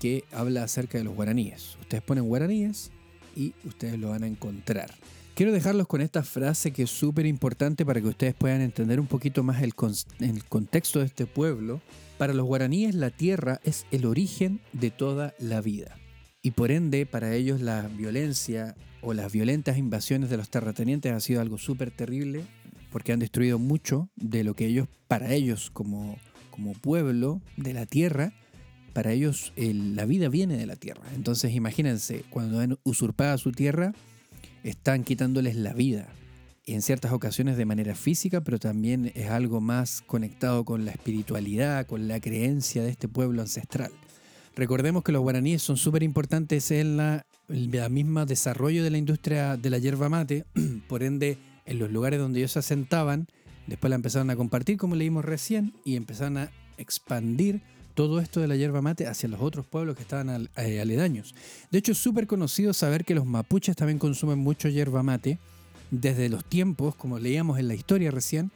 que 0.00 0.24
habla 0.32 0.64
acerca 0.64 0.98
de 0.98 1.04
los 1.04 1.14
guaraníes. 1.14 1.76
Ustedes 1.80 2.02
ponen 2.02 2.24
guaraníes 2.24 2.90
y 3.34 3.54
ustedes 3.64 3.98
lo 3.98 4.10
van 4.10 4.24
a 4.24 4.26
encontrar. 4.26 4.92
Quiero 5.34 5.50
dejarlos 5.50 5.88
con 5.88 6.00
esta 6.00 6.22
frase 6.22 6.70
que 6.70 6.84
es 6.84 6.90
súper 6.90 7.26
importante 7.26 7.84
para 7.84 8.00
que 8.00 8.06
ustedes 8.06 8.34
puedan 8.34 8.60
entender 8.60 9.00
un 9.00 9.08
poquito 9.08 9.42
más 9.42 9.64
el, 9.64 9.74
contexto 9.74 11.00
de 11.00 11.06
este 11.06 11.26
pueblo. 11.26 11.80
Para 12.18 12.32
los 12.34 12.46
guaraníes 12.46 12.94
la 12.94 13.10
tierra 13.10 13.60
es 13.64 13.84
el 13.90 14.06
origen 14.06 14.60
de 14.72 14.92
toda 14.92 15.34
la 15.40 15.60
vida. 15.60 15.96
y 16.40 16.52
por 16.52 16.70
ende 16.70 17.04
para 17.04 17.34
ellos 17.34 17.60
la 17.60 17.88
violencia 17.88 18.76
o 19.00 19.12
las 19.12 19.32
violentas 19.32 19.76
invasiones 19.76 20.30
de 20.30 20.36
los 20.36 20.50
terratenientes 20.50 21.10
ha 21.10 21.18
sido 21.18 21.40
algo 21.40 21.58
súper 21.58 21.90
terrible 21.90 22.44
porque 22.92 23.12
han 23.12 23.18
destruido 23.18 23.58
mucho 23.58 24.10
de 24.14 24.44
lo 24.44 24.54
que 24.54 24.66
ellos, 24.66 24.86
para 25.08 25.32
ellos 25.32 25.70
como, 25.72 26.16
como 26.50 26.74
pueblo 26.74 27.40
de 27.56 27.72
la 27.72 27.86
tierra, 27.86 28.32
para 28.92 29.10
ellos 29.10 29.52
la 29.56 30.04
vida 30.04 30.28
viene 30.28 30.56
de 30.56 30.66
la 30.66 30.76
tierra. 30.76 31.02
Entonces 31.16 31.54
imagínense, 31.54 32.24
cuando 32.30 32.60
han 32.60 32.78
usurpado 32.84 33.36
su 33.38 33.50
tierra, 33.50 33.94
están 34.64 35.04
quitándoles 35.04 35.54
la 35.56 35.72
vida. 35.72 36.08
Y 36.66 36.72
en 36.72 36.82
ciertas 36.82 37.12
ocasiones 37.12 37.56
de 37.58 37.66
manera 37.66 37.94
física, 37.94 38.40
pero 38.40 38.58
también 38.58 39.12
es 39.14 39.28
algo 39.30 39.60
más 39.60 40.00
conectado 40.00 40.64
con 40.64 40.86
la 40.86 40.92
espiritualidad, 40.92 41.86
con 41.86 42.08
la 42.08 42.20
creencia 42.20 42.82
de 42.82 42.90
este 42.90 43.06
pueblo 43.06 43.42
ancestral. 43.42 43.92
Recordemos 44.56 45.04
que 45.04 45.12
los 45.12 45.20
guaraníes 45.20 45.62
son 45.62 45.76
súper 45.76 46.02
importantes 46.02 46.70
en 46.70 46.96
la, 46.96 47.26
el 47.48 47.68
misma 47.90 48.24
desarrollo 48.24 48.82
de 48.82 48.90
la 48.90 48.98
industria 48.98 49.56
de 49.58 49.68
la 49.68 49.78
yerba 49.78 50.08
mate, 50.08 50.46
por 50.88 51.02
ende 51.02 51.38
en 51.66 51.78
los 51.78 51.90
lugares 51.90 52.18
donde 52.18 52.38
ellos 52.38 52.52
se 52.52 52.60
asentaban, 52.60 53.26
después 53.66 53.90
la 53.90 53.96
empezaron 53.96 54.30
a 54.30 54.36
compartir 54.36 54.78
como 54.78 54.94
leímos 54.94 55.24
recién 55.24 55.74
y 55.84 55.96
empezaron 55.96 56.38
a 56.38 56.50
expandir 56.78 57.62
todo 57.94 58.20
esto 58.20 58.40
de 58.40 58.48
la 58.48 58.56
yerba 58.56 58.82
mate 58.82 59.06
hacia 59.06 59.28
los 59.28 59.40
otros 59.40 59.66
pueblos 59.66 59.96
que 59.96 60.02
estaban 60.02 60.48
eh, 60.56 60.80
aledaños. 60.80 61.34
De 61.70 61.78
hecho, 61.78 61.92
es 61.92 61.98
súper 61.98 62.26
conocido 62.26 62.72
saber 62.74 63.04
que 63.04 63.14
los 63.14 63.24
mapuches 63.24 63.76
también 63.76 63.98
consumen 63.98 64.38
mucho 64.38 64.68
yerba 64.68 65.02
mate 65.02 65.38
desde 65.90 66.28
los 66.28 66.44
tiempos, 66.44 66.94
como 66.96 67.18
leíamos 67.18 67.58
en 67.58 67.68
la 67.68 67.74
historia 67.74 68.10
recién, 68.10 68.50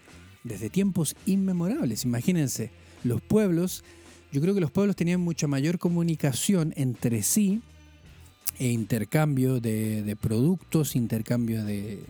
desde 0.44 0.70
tiempos 0.70 1.14
inmemorables. 1.24 2.04
Imagínense, 2.04 2.70
los 3.04 3.20
pueblos, 3.20 3.84
yo 4.32 4.40
creo 4.40 4.54
que 4.54 4.60
los 4.60 4.70
pueblos 4.70 4.96
tenían 4.96 5.20
mucha 5.20 5.46
mayor 5.46 5.78
comunicación 5.78 6.74
entre 6.76 7.22
sí 7.22 7.62
e 8.58 8.68
intercambio 8.68 9.60
de 9.60 10.16
productos, 10.20 10.96
intercambio 10.96 11.64
de, 11.64 12.02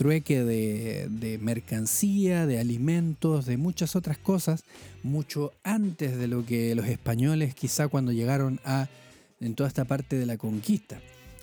trueque 0.00 0.44
de, 0.44 1.38
mercancía, 1.42 2.46
de 2.46 2.58
alimentos, 2.58 3.44
de 3.44 3.58
muchas 3.58 3.94
otras 3.96 4.16
cosas, 4.16 4.64
mucho 5.02 5.52
antes 5.62 6.16
de 6.16 6.26
lo 6.26 6.46
que 6.46 6.74
los 6.74 6.86
españoles 6.86 7.54
quizá 7.54 7.86
cuando 7.86 8.10
llegaron 8.10 8.60
a 8.64 8.88
en 9.42 9.54
toda 9.54 9.68
esta 9.68 9.84
parte 9.84 10.18
de 10.18 10.24
la 10.24 10.38
conquista. 10.38 10.98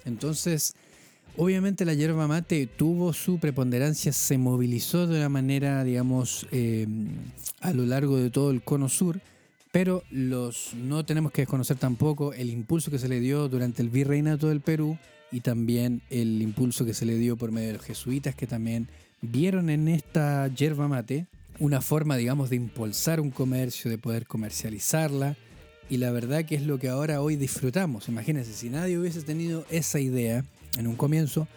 Entonces, 0.05 0.73
obviamente 1.35 1.85
la 1.85 1.93
yerba 1.93 2.27
mate 2.27 2.65
tuvo 2.65 3.13
su 3.13 3.37
preponderancia, 3.37 4.11
se 4.11 4.39
movilizó 4.39 5.05
de 5.05 5.19
una 5.19 5.29
manera, 5.29 5.83
digamos, 5.83 6.47
em, 6.49 7.09
a 7.61 7.73
lo 7.73 7.85
largo 7.85 8.17
de 8.17 8.31
todo 8.31 8.49
el 8.49 8.63
cono 8.63 8.89
sur, 8.89 9.21
pero 9.71 10.01
los, 10.09 10.73
no 10.73 11.05
tenemos 11.05 11.31
que 11.31 11.43
desconocer 11.43 11.77
tampoco 11.77 12.33
el 12.33 12.49
impulso 12.49 12.89
que 12.89 12.97
se 12.97 13.07
le 13.07 13.19
dio 13.19 13.49
durante 13.49 13.83
el 13.83 13.89
virreinato 13.89 14.49
del 14.49 14.61
Perú 14.61 14.97
y 15.31 15.41
también 15.41 16.01
el 16.09 16.41
impulso 16.41 16.85
que 16.85 16.93
se 16.93 17.05
le 17.05 17.15
dio 17.15 17.37
por 17.37 17.51
medio 17.51 17.67
de 17.67 17.73
los 17.73 17.85
jesuitas 17.85 18.35
que 18.35 18.47
también 18.47 18.87
vieron 19.21 19.69
en 19.69 19.87
esta 19.87 20.47
yerba 20.47 20.87
mate 20.87 21.27
una 21.59 21.81
forma, 21.81 22.17
digamos, 22.17 22.49
de 22.49 22.55
impulsar 22.55 23.19
un 23.19 23.31
comercio, 23.31 23.89
de 23.89 23.97
poder 23.97 24.27
comercializarla. 24.27 25.35
Y 25.89 25.97
la 25.97 26.11
verdad 26.11 26.45
que 26.45 26.55
es 26.55 26.63
lo 26.63 26.77
que 26.77 26.89
ahora 26.89 27.21
hoy 27.21 27.35
disfrutamos. 27.35 28.09
Imagínense, 28.09 28.53
si 28.53 28.69
nadie 28.69 28.97
hubiese 28.97 29.21
tenido 29.21 29.65
esa 29.69 29.99
idea 29.99 30.45
en 30.77 30.87
un 30.87 30.95
comienzo, 30.95 31.47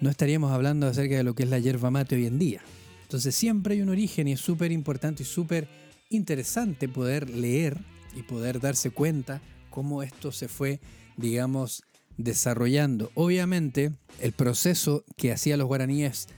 no 0.00 0.10
estaríamos 0.10 0.52
hablando 0.52 0.86
acerca 0.86 1.16
de 1.16 1.22
lo 1.22 1.34
que 1.34 1.44
es 1.44 1.48
la 1.48 1.58
yerba 1.58 1.90
mate 1.90 2.16
hoy 2.16 2.26
en 2.26 2.38
día. 2.38 2.60
Entonces 3.02 3.34
siempre 3.34 3.74
hay 3.74 3.82
un 3.82 3.88
origen 3.88 4.28
y 4.28 4.32
es 4.32 4.40
súper 4.40 4.72
importante 4.72 5.22
y 5.22 5.26
súper 5.26 5.68
interesante 6.10 6.88
poder 6.88 7.30
leer 7.30 7.78
y 8.14 8.22
poder 8.22 8.60
darse 8.60 8.90
cuenta 8.90 9.40
cómo 9.70 10.02
esto 10.02 10.32
se 10.32 10.48
fue, 10.48 10.80
digamos, 11.16 11.84
desarrollando. 12.16 13.10
Obviamente, 13.14 13.92
el 14.20 14.32
proceso 14.32 15.04
que 15.16 15.32
hacían 15.32 15.58
los 15.58 15.68
guaraníes 15.68 16.28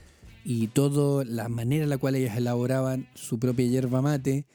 y 0.45 0.69
toda 0.69 1.25
la 1.25 1.49
manera 1.49 1.85
en 1.85 1.91
la 1.91 1.99
cual 1.99 2.17
ellas 2.17 2.37
elaboraban 2.37 3.09
su 3.15 3.39
propia 3.39 3.67
yerba 3.67 4.03
mate 4.03 4.47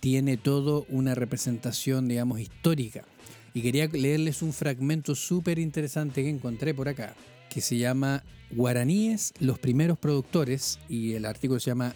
tiene 0.00 0.36
todo 0.36 0.86
una 0.88 1.14
representación, 1.14 2.08
digamos, 2.08 2.40
histórica. 2.40 3.04
Y 3.54 3.62
quería 3.62 3.86
leerles 3.86 4.42
un 4.42 4.52
fragmento 4.52 5.14
súper 5.14 5.58
interesante 5.58 6.22
que 6.22 6.28
encontré 6.28 6.74
por 6.74 6.88
acá, 6.88 7.14
que 7.48 7.60
se 7.60 7.78
llama 7.78 8.24
Guaraníes, 8.50 9.32
los 9.38 9.58
primeros 9.58 9.96
productores, 9.96 10.78
y 10.88 11.12
el 11.12 11.24
artículo 11.24 11.60
se 11.60 11.70
llama 11.70 11.94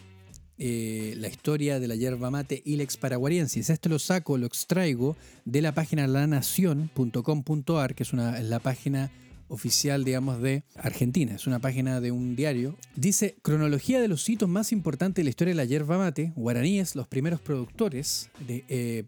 eh, 0.58 1.14
la 1.16 1.28
historia 1.28 1.78
de 1.78 1.88
la 1.88 1.94
yerba 1.94 2.30
mate 2.30 2.62
Ilex 2.64 2.96
paraguariensis. 2.96 3.70
Esto 3.70 3.88
lo 3.88 3.98
saco, 3.98 4.38
lo 4.38 4.46
extraigo 4.46 5.16
de 5.44 5.62
la 5.62 5.72
página 5.72 6.06
lanación.com.ar, 6.06 7.94
que 7.94 8.02
es 8.02 8.12
una, 8.12 8.40
la 8.40 8.58
página 8.58 9.10
oficial, 9.48 10.04
digamos, 10.04 10.40
de 10.42 10.64
Argentina. 10.76 11.34
Es 11.34 11.46
una 11.46 11.58
página 11.58 12.00
de 12.00 12.12
un 12.12 12.36
diario. 12.36 12.76
Dice, 12.94 13.36
cronología 13.42 14.00
de 14.00 14.08
los 14.08 14.28
hitos 14.28 14.48
más 14.48 14.72
importantes 14.72 15.22
de 15.22 15.24
la 15.24 15.30
historia 15.30 15.52
de 15.52 15.56
la 15.56 15.64
yerba 15.64 15.98
mate, 15.98 16.32
guaraníes, 16.36 16.94
los 16.94 17.08
primeros 17.08 17.40
productores, 17.40 18.30
de 18.46 18.64
eh, 18.68 19.04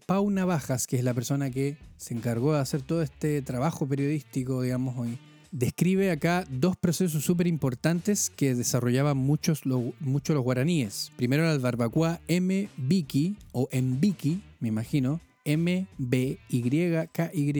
que 0.87 0.95
es 0.97 1.03
la 1.03 1.13
persona 1.13 1.51
que 1.51 1.77
se 1.97 2.13
encargó 2.13 2.53
de 2.53 2.59
hacer 2.59 2.81
todo 2.81 3.01
este 3.01 3.41
trabajo 3.41 3.87
periodístico, 3.87 4.61
digamos, 4.61 4.97
hoy 4.97 5.17
describe 5.51 6.11
acá 6.11 6.45
dos 6.49 6.75
procesos 6.77 7.23
súper 7.23 7.47
importantes 7.47 8.29
que 8.29 8.55
desarrollaban 8.55 9.17
muchos, 9.17 9.61
muchos 9.99 10.33
los 10.33 10.43
guaraníes. 10.43 11.11
Primero 11.17 11.51
el 11.51 11.59
barbacoa 11.59 12.21
M-Biki 12.27 13.37
o 13.51 13.67
Mbiki, 13.71 14.41
me 14.59 14.69
imagino, 14.69 15.19
M-B-Y-K-Y, 15.45 16.45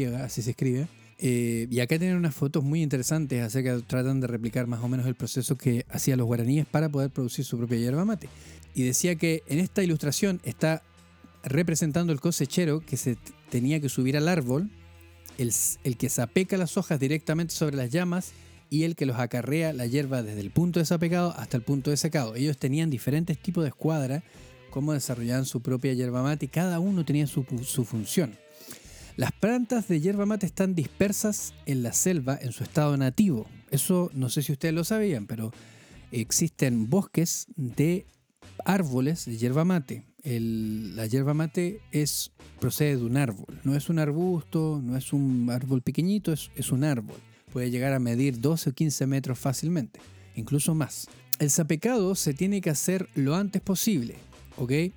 así 0.05 0.41
se 0.41 0.51
escribe. 0.51 0.87
Eh, 1.23 1.67
y 1.69 1.79
acá 1.81 1.99
tienen 1.99 2.17
unas 2.17 2.33
fotos 2.33 2.63
muy 2.63 2.81
interesantes 2.81 3.43
acerca 3.43 3.75
de 3.75 3.83
tratan 3.83 4.21
de 4.21 4.27
replicar 4.27 4.65
más 4.65 4.81
o 4.81 4.87
menos 4.87 5.05
el 5.05 5.13
proceso 5.13 5.55
que 5.55 5.85
hacían 5.89 6.17
los 6.17 6.25
guaraníes 6.25 6.65
para 6.65 6.89
poder 6.89 7.11
producir 7.11 7.45
su 7.45 7.59
propia 7.59 7.77
yerba 7.77 8.05
mate. 8.05 8.27
Y 8.73 8.81
decía 8.83 9.15
que 9.15 9.43
en 9.47 9.59
esta 9.59 9.83
ilustración 9.83 10.41
está 10.43 10.81
representando 11.43 12.11
el 12.11 12.19
cosechero 12.19 12.79
que 12.79 12.97
se 12.97 13.17
tenía 13.49 13.79
que 13.79 13.89
subir 13.89 14.17
al 14.17 14.27
árbol 14.27 14.71
el, 15.41 15.97
que 15.97 16.09
zapeca 16.09 16.57
las 16.57 16.77
hojas 16.77 16.99
directamente 16.99 17.53
sobre 17.53 17.77
las 17.77 17.89
llamas 17.89 18.31
y 18.69 18.83
el 18.83 18.95
que 18.95 19.05
los 19.05 19.17
acarrea 19.17 19.73
la 19.73 19.85
hierba 19.85 20.23
desde 20.23 20.41
el 20.41 20.51
punto 20.51 20.79
de 20.79 20.85
sapecado 20.85 21.33
hasta 21.37 21.57
el 21.57 21.63
punto 21.63 21.89
de 21.89 21.97
secado. 21.97 22.35
Ellos 22.35 22.57
tenían 22.57 22.89
diferentes 22.89 23.37
tipos 23.37 23.63
de 23.63 23.69
escuadra, 23.69 24.23
cómo 24.69 24.93
desarrollaban 24.93 25.45
su 25.45 25.61
propia 25.61 25.93
yerba 25.93 26.23
mate 26.23 26.45
y 26.45 26.49
cada 26.49 26.79
uno 26.79 27.03
tenía 27.03 27.27
su, 27.27 27.45
su 27.63 27.83
función. 27.83 28.37
Las 29.17 29.31
plantas 29.33 29.87
de 29.87 29.99
yerba 29.99 30.25
mate 30.25 30.45
están 30.45 30.73
dispersas 30.73 31.53
en 31.65 31.83
la 31.83 31.91
selva 31.91 32.39
en 32.41 32.53
su 32.53 32.63
estado 32.63 32.95
nativo. 32.95 33.45
Eso 33.69 34.09
no 34.13 34.29
sé 34.29 34.41
si 34.41 34.53
ustedes 34.53 34.73
lo 34.73 34.83
sabían, 34.83 35.27
pero 35.27 35.51
existen 36.11 36.89
bosques 36.89 37.47
de 37.55 38.05
árboles 38.65 39.25
de 39.25 39.37
yerba 39.37 39.65
mate 39.65 40.05
la 40.23 41.05
yerba 41.07 41.33
mate 41.33 41.81
es, 41.91 42.31
procede 42.59 42.97
de 42.97 43.03
un 43.03 43.17
árbol. 43.17 43.59
No 43.63 43.75
es 43.75 43.89
un 43.89 43.99
arbusto, 43.99 44.79
no 44.83 44.97
es 44.97 45.13
un 45.13 45.49
árbol 45.49 45.81
pequeñito, 45.81 46.31
es, 46.31 46.71
un 46.71 46.83
árbol. 46.83 47.17
Puede 47.51 47.71
llegar 47.71 47.93
a 47.93 47.99
medir 47.99 48.39
12 48.39 48.69
o 48.69 48.73
15 48.73 49.07
metros 49.07 49.39
fácilmente, 49.39 49.99
incluso 50.35 50.75
más. 50.75 51.07
El 51.39 51.49
sapecado 51.49 52.15
se 52.15 52.33
tiene 52.33 52.61
que 52.61 52.69
hacer 52.69 53.09
lo 53.15 53.35
antes 53.35 53.61
posible. 53.61 54.15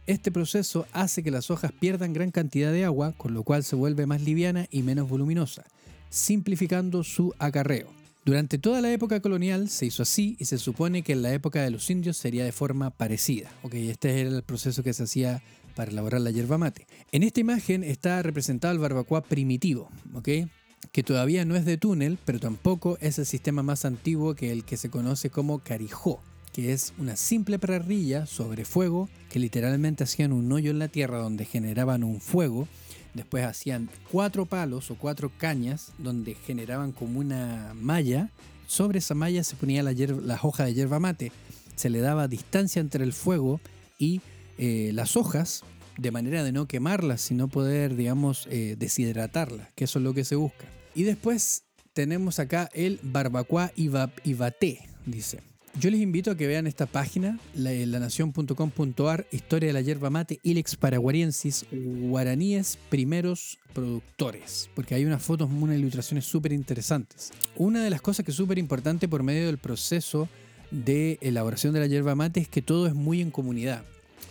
Este 0.06 0.30
proceso 0.30 0.86
hace 0.92 1.22
que 1.22 1.30
las 1.30 1.50
hojas 1.50 1.72
pierdan 1.72 2.12
gran 2.12 2.30
cantidad 2.30 2.70
de 2.70 2.84
agua, 2.84 3.14
con 3.16 3.32
lo 3.32 3.44
cual 3.44 3.64
se 3.64 3.76
vuelve 3.76 4.04
más 4.04 4.20
liviana 4.20 4.66
y 4.70 4.82
menos 4.82 5.08
voluminosa, 5.08 5.64
simplificando 6.10 7.02
su 7.02 7.32
acarreo. 7.38 8.03
Durante 8.24 8.56
toda 8.56 8.80
la 8.80 8.90
época 8.90 9.20
colonial 9.20 9.68
se 9.68 9.84
hizo 9.84 10.02
así 10.02 10.34
y 10.38 10.46
se 10.46 10.56
supone 10.56 11.02
que 11.02 11.12
en 11.12 11.20
la 11.20 11.34
época 11.34 11.62
de 11.62 11.70
los 11.70 11.90
indios 11.90 12.16
sería 12.16 12.42
de 12.42 12.52
forma 12.52 12.88
parecida. 12.88 13.52
este 13.70 14.18
era 14.18 14.30
el 14.30 14.42
proceso 14.42 14.82
que 14.82 14.94
se 14.94 15.02
hacía 15.02 15.42
para 15.76 15.90
elaborar 15.90 16.22
la 16.22 16.30
yerba 16.30 16.56
mate. 16.56 16.86
En 17.12 17.22
esta 17.22 17.40
imagen 17.40 17.84
está 17.84 18.22
representado 18.22 18.72
el 18.72 18.80
barbacoa 18.80 19.20
primitivo, 19.20 19.90
que 20.22 21.02
todavía 21.02 21.44
no 21.44 21.54
es 21.54 21.66
de 21.66 21.76
túnel, 21.76 22.16
pero 22.24 22.40
tampoco 22.40 22.96
es 23.02 23.18
el 23.18 23.26
sistema 23.26 23.62
más 23.62 23.84
antiguo 23.84 24.34
que 24.34 24.52
el 24.52 24.64
que 24.64 24.78
se 24.78 24.88
conoce 24.88 25.28
como 25.28 25.58
carijó, 25.58 26.22
que 26.54 26.72
es 26.72 26.94
una 26.96 27.16
simple 27.16 27.58
parrilla 27.58 28.24
sobre 28.24 28.64
fuego 28.64 29.10
que 29.28 29.38
literalmente 29.38 30.04
hacían 30.04 30.32
un 30.32 30.50
hoyo 30.50 30.70
en 30.70 30.78
la 30.78 30.88
tierra 30.88 31.18
donde 31.18 31.44
generaban 31.44 32.02
un 32.02 32.22
fuego 32.22 32.68
Después 33.14 33.44
hacían 33.44 33.88
cuatro 34.10 34.44
palos 34.44 34.90
o 34.90 34.96
cuatro 34.96 35.30
cañas 35.38 35.92
donde 35.98 36.34
generaban 36.34 36.92
como 36.92 37.20
una 37.20 37.72
malla. 37.74 38.30
Sobre 38.66 38.98
esa 38.98 39.14
malla 39.14 39.44
se 39.44 39.56
ponía 39.56 39.82
la, 39.82 39.92
las 39.92 40.44
hojas 40.44 40.66
de 40.66 40.74
hierba 40.74 40.98
mate. 40.98 41.32
Se 41.76 41.90
le 41.90 42.00
daba 42.00 42.28
distancia 42.28 42.80
entre 42.80 43.04
el 43.04 43.12
fuego 43.12 43.60
y 43.98 44.20
eh, 44.58 44.90
las 44.94 45.16
hojas 45.16 45.62
de 45.96 46.10
manera 46.10 46.42
de 46.42 46.52
no 46.52 46.66
quemarlas, 46.66 47.20
sino 47.20 47.48
poder, 47.48 47.94
digamos, 47.94 48.48
eh, 48.50 48.74
deshidratarlas, 48.76 49.68
que 49.74 49.84
eso 49.84 50.00
es 50.00 50.02
lo 50.04 50.12
que 50.12 50.24
se 50.24 50.34
busca. 50.34 50.66
Y 50.94 51.04
después 51.04 51.62
tenemos 51.92 52.40
acá 52.40 52.68
el 52.72 52.98
barbacoa 53.02 53.70
y 53.76 53.88
baté, 53.88 54.88
dice. 55.06 55.53
Yo 55.78 55.90
les 55.90 56.00
invito 56.00 56.30
a 56.30 56.36
que 56.36 56.46
vean 56.46 56.66
esta 56.66 56.86
página, 56.86 57.38
la, 57.54 57.72
lanación.com.ar, 57.72 59.26
Historia 59.32 59.68
de 59.68 59.72
la 59.72 59.80
Yerba 59.80 60.10
Mate, 60.10 60.38
Ilex 60.42 60.76
paraguariensis, 60.76 61.66
guaraníes 61.70 62.78
primeros 62.88 63.58
productores, 63.72 64.70
porque 64.74 64.94
hay 64.94 65.04
unas 65.04 65.22
fotos, 65.22 65.50
unas 65.50 65.78
ilustraciones 65.78 66.24
súper 66.24 66.52
interesantes. 66.52 67.32
Una 67.56 67.82
de 67.82 67.90
las 67.90 68.00
cosas 68.00 68.24
que 68.24 68.30
es 68.30 68.36
súper 68.36 68.58
importante 68.58 69.08
por 69.08 69.22
medio 69.22 69.46
del 69.46 69.58
proceso 69.58 70.28
de 70.70 71.18
elaboración 71.20 71.74
de 71.74 71.80
la 71.80 71.86
yerba 71.86 72.14
mate 72.14 72.40
es 72.40 72.48
que 72.48 72.62
todo 72.62 72.86
es 72.86 72.94
muy 72.94 73.20
en 73.20 73.30
comunidad. 73.30 73.84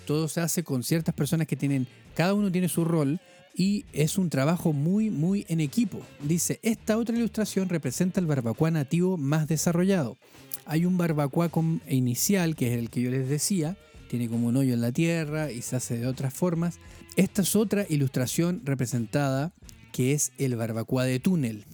Todo 0.06 0.28
se 0.28 0.42
hace 0.42 0.64
con 0.64 0.84
ciertas 0.84 1.14
personas 1.14 1.48
que 1.48 1.56
tienen, 1.56 1.88
cada 2.16 2.34
uno 2.34 2.52
tiene 2.52 2.70
su 2.70 2.86
rol 2.86 3.20
y 3.56 3.86
es 3.94 4.18
un 4.18 4.30
trabajo 4.30 4.74
muy, 4.74 5.10
muy 5.10 5.46
en 5.50 5.60
equipo. 5.60 6.00
Dice, 6.22 6.60
esta 6.64 6.98
otra 6.98 7.16
ilustración 7.16 7.70
representa 7.70 8.20
el 8.20 8.28
barbacoa 8.28 8.72
nativo 8.72 9.18
más 9.18 9.48
desarrollado. 9.48 10.18
Hay 10.66 10.86
un 10.86 10.98
barbacoa 10.98 11.50
inicial, 11.90 12.56
que 12.56 12.74
es 12.74 12.80
el 12.80 12.90
que 12.90 13.02
yo 13.02 13.12
les 13.12 13.28
decía, 13.28 13.78
tiene 14.10 14.30
como 14.30 14.48
un 14.48 14.58
hoyo 14.58 14.74
en 14.74 14.82
la 14.82 14.92
tierra 14.92 15.52
y 15.52 15.62
se 15.62 15.76
hace 15.76 15.98
de 15.98 16.08
otras 16.08 16.34
formas. 16.34 16.80
Esta 17.16 17.42
es 17.42 17.56
otra 17.56 17.86
ilustración 17.90 18.62
representada 18.64 19.54
que 19.92 20.14
es 20.14 20.32
el 20.38 20.56
barbacoa 20.56 21.06
de 21.06 21.20
túnel. 21.20 21.66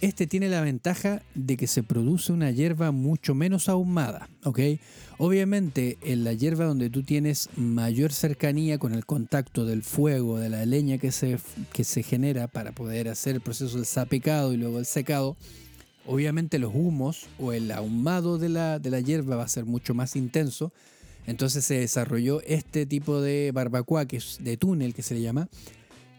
Este 0.00 0.26
tiene 0.26 0.48
la 0.48 0.62
ventaja 0.62 1.22
de 1.34 1.56
que 1.56 1.68
se 1.68 1.84
produce 1.84 2.32
una 2.32 2.50
hierba 2.50 2.90
mucho 2.90 3.34
menos 3.34 3.68
ahumada. 3.68 4.28
Obviamente 5.18 5.98
en 6.02 6.24
la 6.24 6.32
hierba 6.32 6.64
donde 6.64 6.90
tú 6.90 7.04
tienes 7.04 7.48
mayor 7.56 8.12
cercanía 8.12 8.78
con 8.78 8.94
el 8.94 9.06
contacto 9.06 9.64
del 9.64 9.84
fuego, 9.84 10.38
de 10.38 10.48
la 10.48 10.66
leña 10.66 10.98
que 10.98 11.12
se, 11.12 11.38
que 11.72 11.84
se 11.84 12.02
genera 12.02 12.48
para 12.48 12.72
poder 12.72 13.08
hacer 13.08 13.36
el 13.36 13.40
proceso 13.40 13.76
del 13.76 13.86
sapecado 13.86 14.52
y 14.52 14.56
luego 14.56 14.80
el 14.80 14.86
secado, 14.86 15.36
obviamente 16.06 16.58
los 16.58 16.74
humos 16.74 17.26
o 17.38 17.52
el 17.52 17.70
ahumado 17.70 18.38
de 18.38 18.48
la, 18.48 18.78
de 18.78 18.90
la 18.90 19.00
hierba 19.00 19.36
va 19.36 19.44
a 19.44 19.48
ser 19.48 19.64
mucho 19.64 19.94
más 19.94 20.16
intenso. 20.16 20.72
Entonces 21.26 21.64
se 21.64 21.78
desarrolló 21.78 22.40
este 22.42 22.86
tipo 22.86 23.20
de 23.20 23.52
barbacoa, 23.52 24.06
que 24.06 24.16
es 24.16 24.38
de 24.40 24.56
túnel 24.56 24.94
que 24.94 25.02
se 25.02 25.14
le 25.14 25.22
llama, 25.22 25.48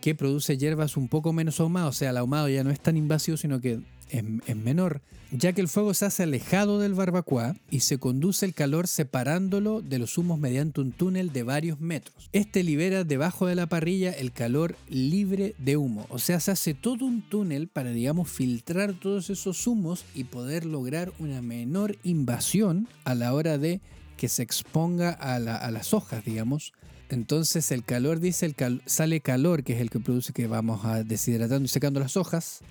que 0.01 0.15
produce 0.15 0.57
hierbas 0.57 0.95
un 0.97 1.09
poco 1.09 1.33
menos 1.33 1.59
ahumadas, 1.59 1.89
o 1.89 1.97
sea, 1.97 2.11
el 2.11 2.17
ahumado 2.17 2.47
ya 2.49 2.63
no 2.63 2.71
es 2.71 2.79
tan 2.79 2.97
invasivo, 2.97 3.37
sino 3.37 3.59
que 3.59 3.79
es, 4.13 4.55
menor, 4.55 5.01
ya 5.31 5.53
que 5.53 5.61
el 5.61 5.67
fuego 5.67 5.93
se 5.93 6.05
hace 6.05 6.23
alejado 6.23 6.79
del 6.79 6.93
barbacoa 6.93 7.55
y 7.71 7.79
se 7.79 7.97
conduce 7.97 8.45
el 8.45 8.53
calor 8.53 8.87
separándolo 8.87 9.81
de 9.81 9.97
los 9.97 10.17
humos 10.17 10.39
mediante 10.39 10.81
un 10.81 10.91
túnel 10.91 11.33
de 11.33 11.43
varios 11.43 11.79
metros. 11.79 12.29
Este 12.31 12.63
libera 12.63 13.03
debajo 13.03 13.47
de 13.47 13.55
la 13.55 13.65
parrilla 13.67 14.11
el 14.11 14.31
calor 14.31 14.75
libre 14.87 15.55
de 15.57 15.77
humo, 15.77 16.05
o 16.09 16.19
sea, 16.19 16.39
se 16.39 16.51
hace 16.51 16.73
todo 16.73 17.05
un 17.05 17.21
túnel 17.21 17.67
para, 17.67 17.89
digamos, 17.89 18.29
filtrar 18.29 18.93
todos 18.93 19.29
esos 19.29 19.65
humos 19.65 20.05
y 20.13 20.25
poder 20.25 20.65
lograr 20.65 21.11
una 21.19 21.41
menor 21.41 21.97
invasión 22.03 22.87
a 23.03 23.15
la 23.15 23.33
hora 23.33 23.57
de 23.57 23.81
que 24.17 24.29
se 24.29 24.43
exponga 24.43 25.09
a, 25.09 25.39
las 25.39 25.93
hojas, 25.93 26.23
digamos, 26.23 26.73
entonces 27.09 27.71
el 27.71 27.83
calor 27.83 28.19
dice, 28.19 28.45
el 28.45 28.81
sale 28.85 29.19
calor, 29.19 29.63
que 29.63 29.73
es 29.73 29.81
el 29.81 29.89
que 29.89 29.99
produce 29.99 30.33
que 30.33 30.47
vamos 30.47 30.85
a 30.85 31.03
deshidratando 31.03 31.65
y 31.65 31.67
secando 31.67 31.99
las 31.99 32.15
hojas, 32.15 32.61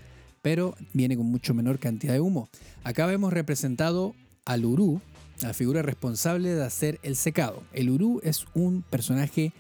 pero 0.42 0.74
viene 0.92 1.16
con 1.16 1.26
mucho 1.26 1.54
menor 1.54 1.78
cantidad 1.78 2.12
de 2.12 2.20
humo. 2.20 2.50
Acá 2.84 3.06
vemos 3.06 3.32
representado 3.32 4.14
al 4.44 4.64
Urú, 4.64 5.00
la 5.40 5.54
figura 5.54 5.82
responsable 5.82 6.54
de 6.54 6.64
hacer 6.64 6.98
el 7.02 7.16
secado. 7.16 7.62
El 7.72 7.90
Urú 7.90 8.20
es 8.22 8.44
un 8.54 8.82
personaje 8.82 9.52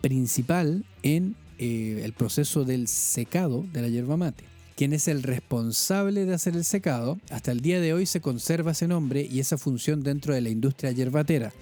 principal 0.00 0.84
en 1.02 1.36
eh, 1.58 2.00
el 2.04 2.14
proceso 2.14 2.64
del 2.64 2.88
secado 2.88 3.64
de 3.72 3.82
la 3.82 3.88
yerba 3.88 4.16
mate. 4.16 4.44
Quien 4.76 4.94
es 4.94 5.08
el 5.08 5.22
responsable 5.22 6.24
de 6.24 6.32
hacer 6.32 6.56
el 6.56 6.64
secado, 6.64 7.18
hasta 7.30 7.52
el 7.52 7.60
día 7.60 7.80
de 7.80 7.92
hoy 7.92 8.06
se 8.06 8.22
conserva 8.22 8.72
ese 8.72 8.88
nombre 8.88 9.28
y 9.30 9.40
esa 9.40 9.58
función 9.58 10.02
dentro 10.02 10.32
de 10.32 10.40
la 10.40 10.48
industria 10.48 10.90
yerbatera. 10.90 11.52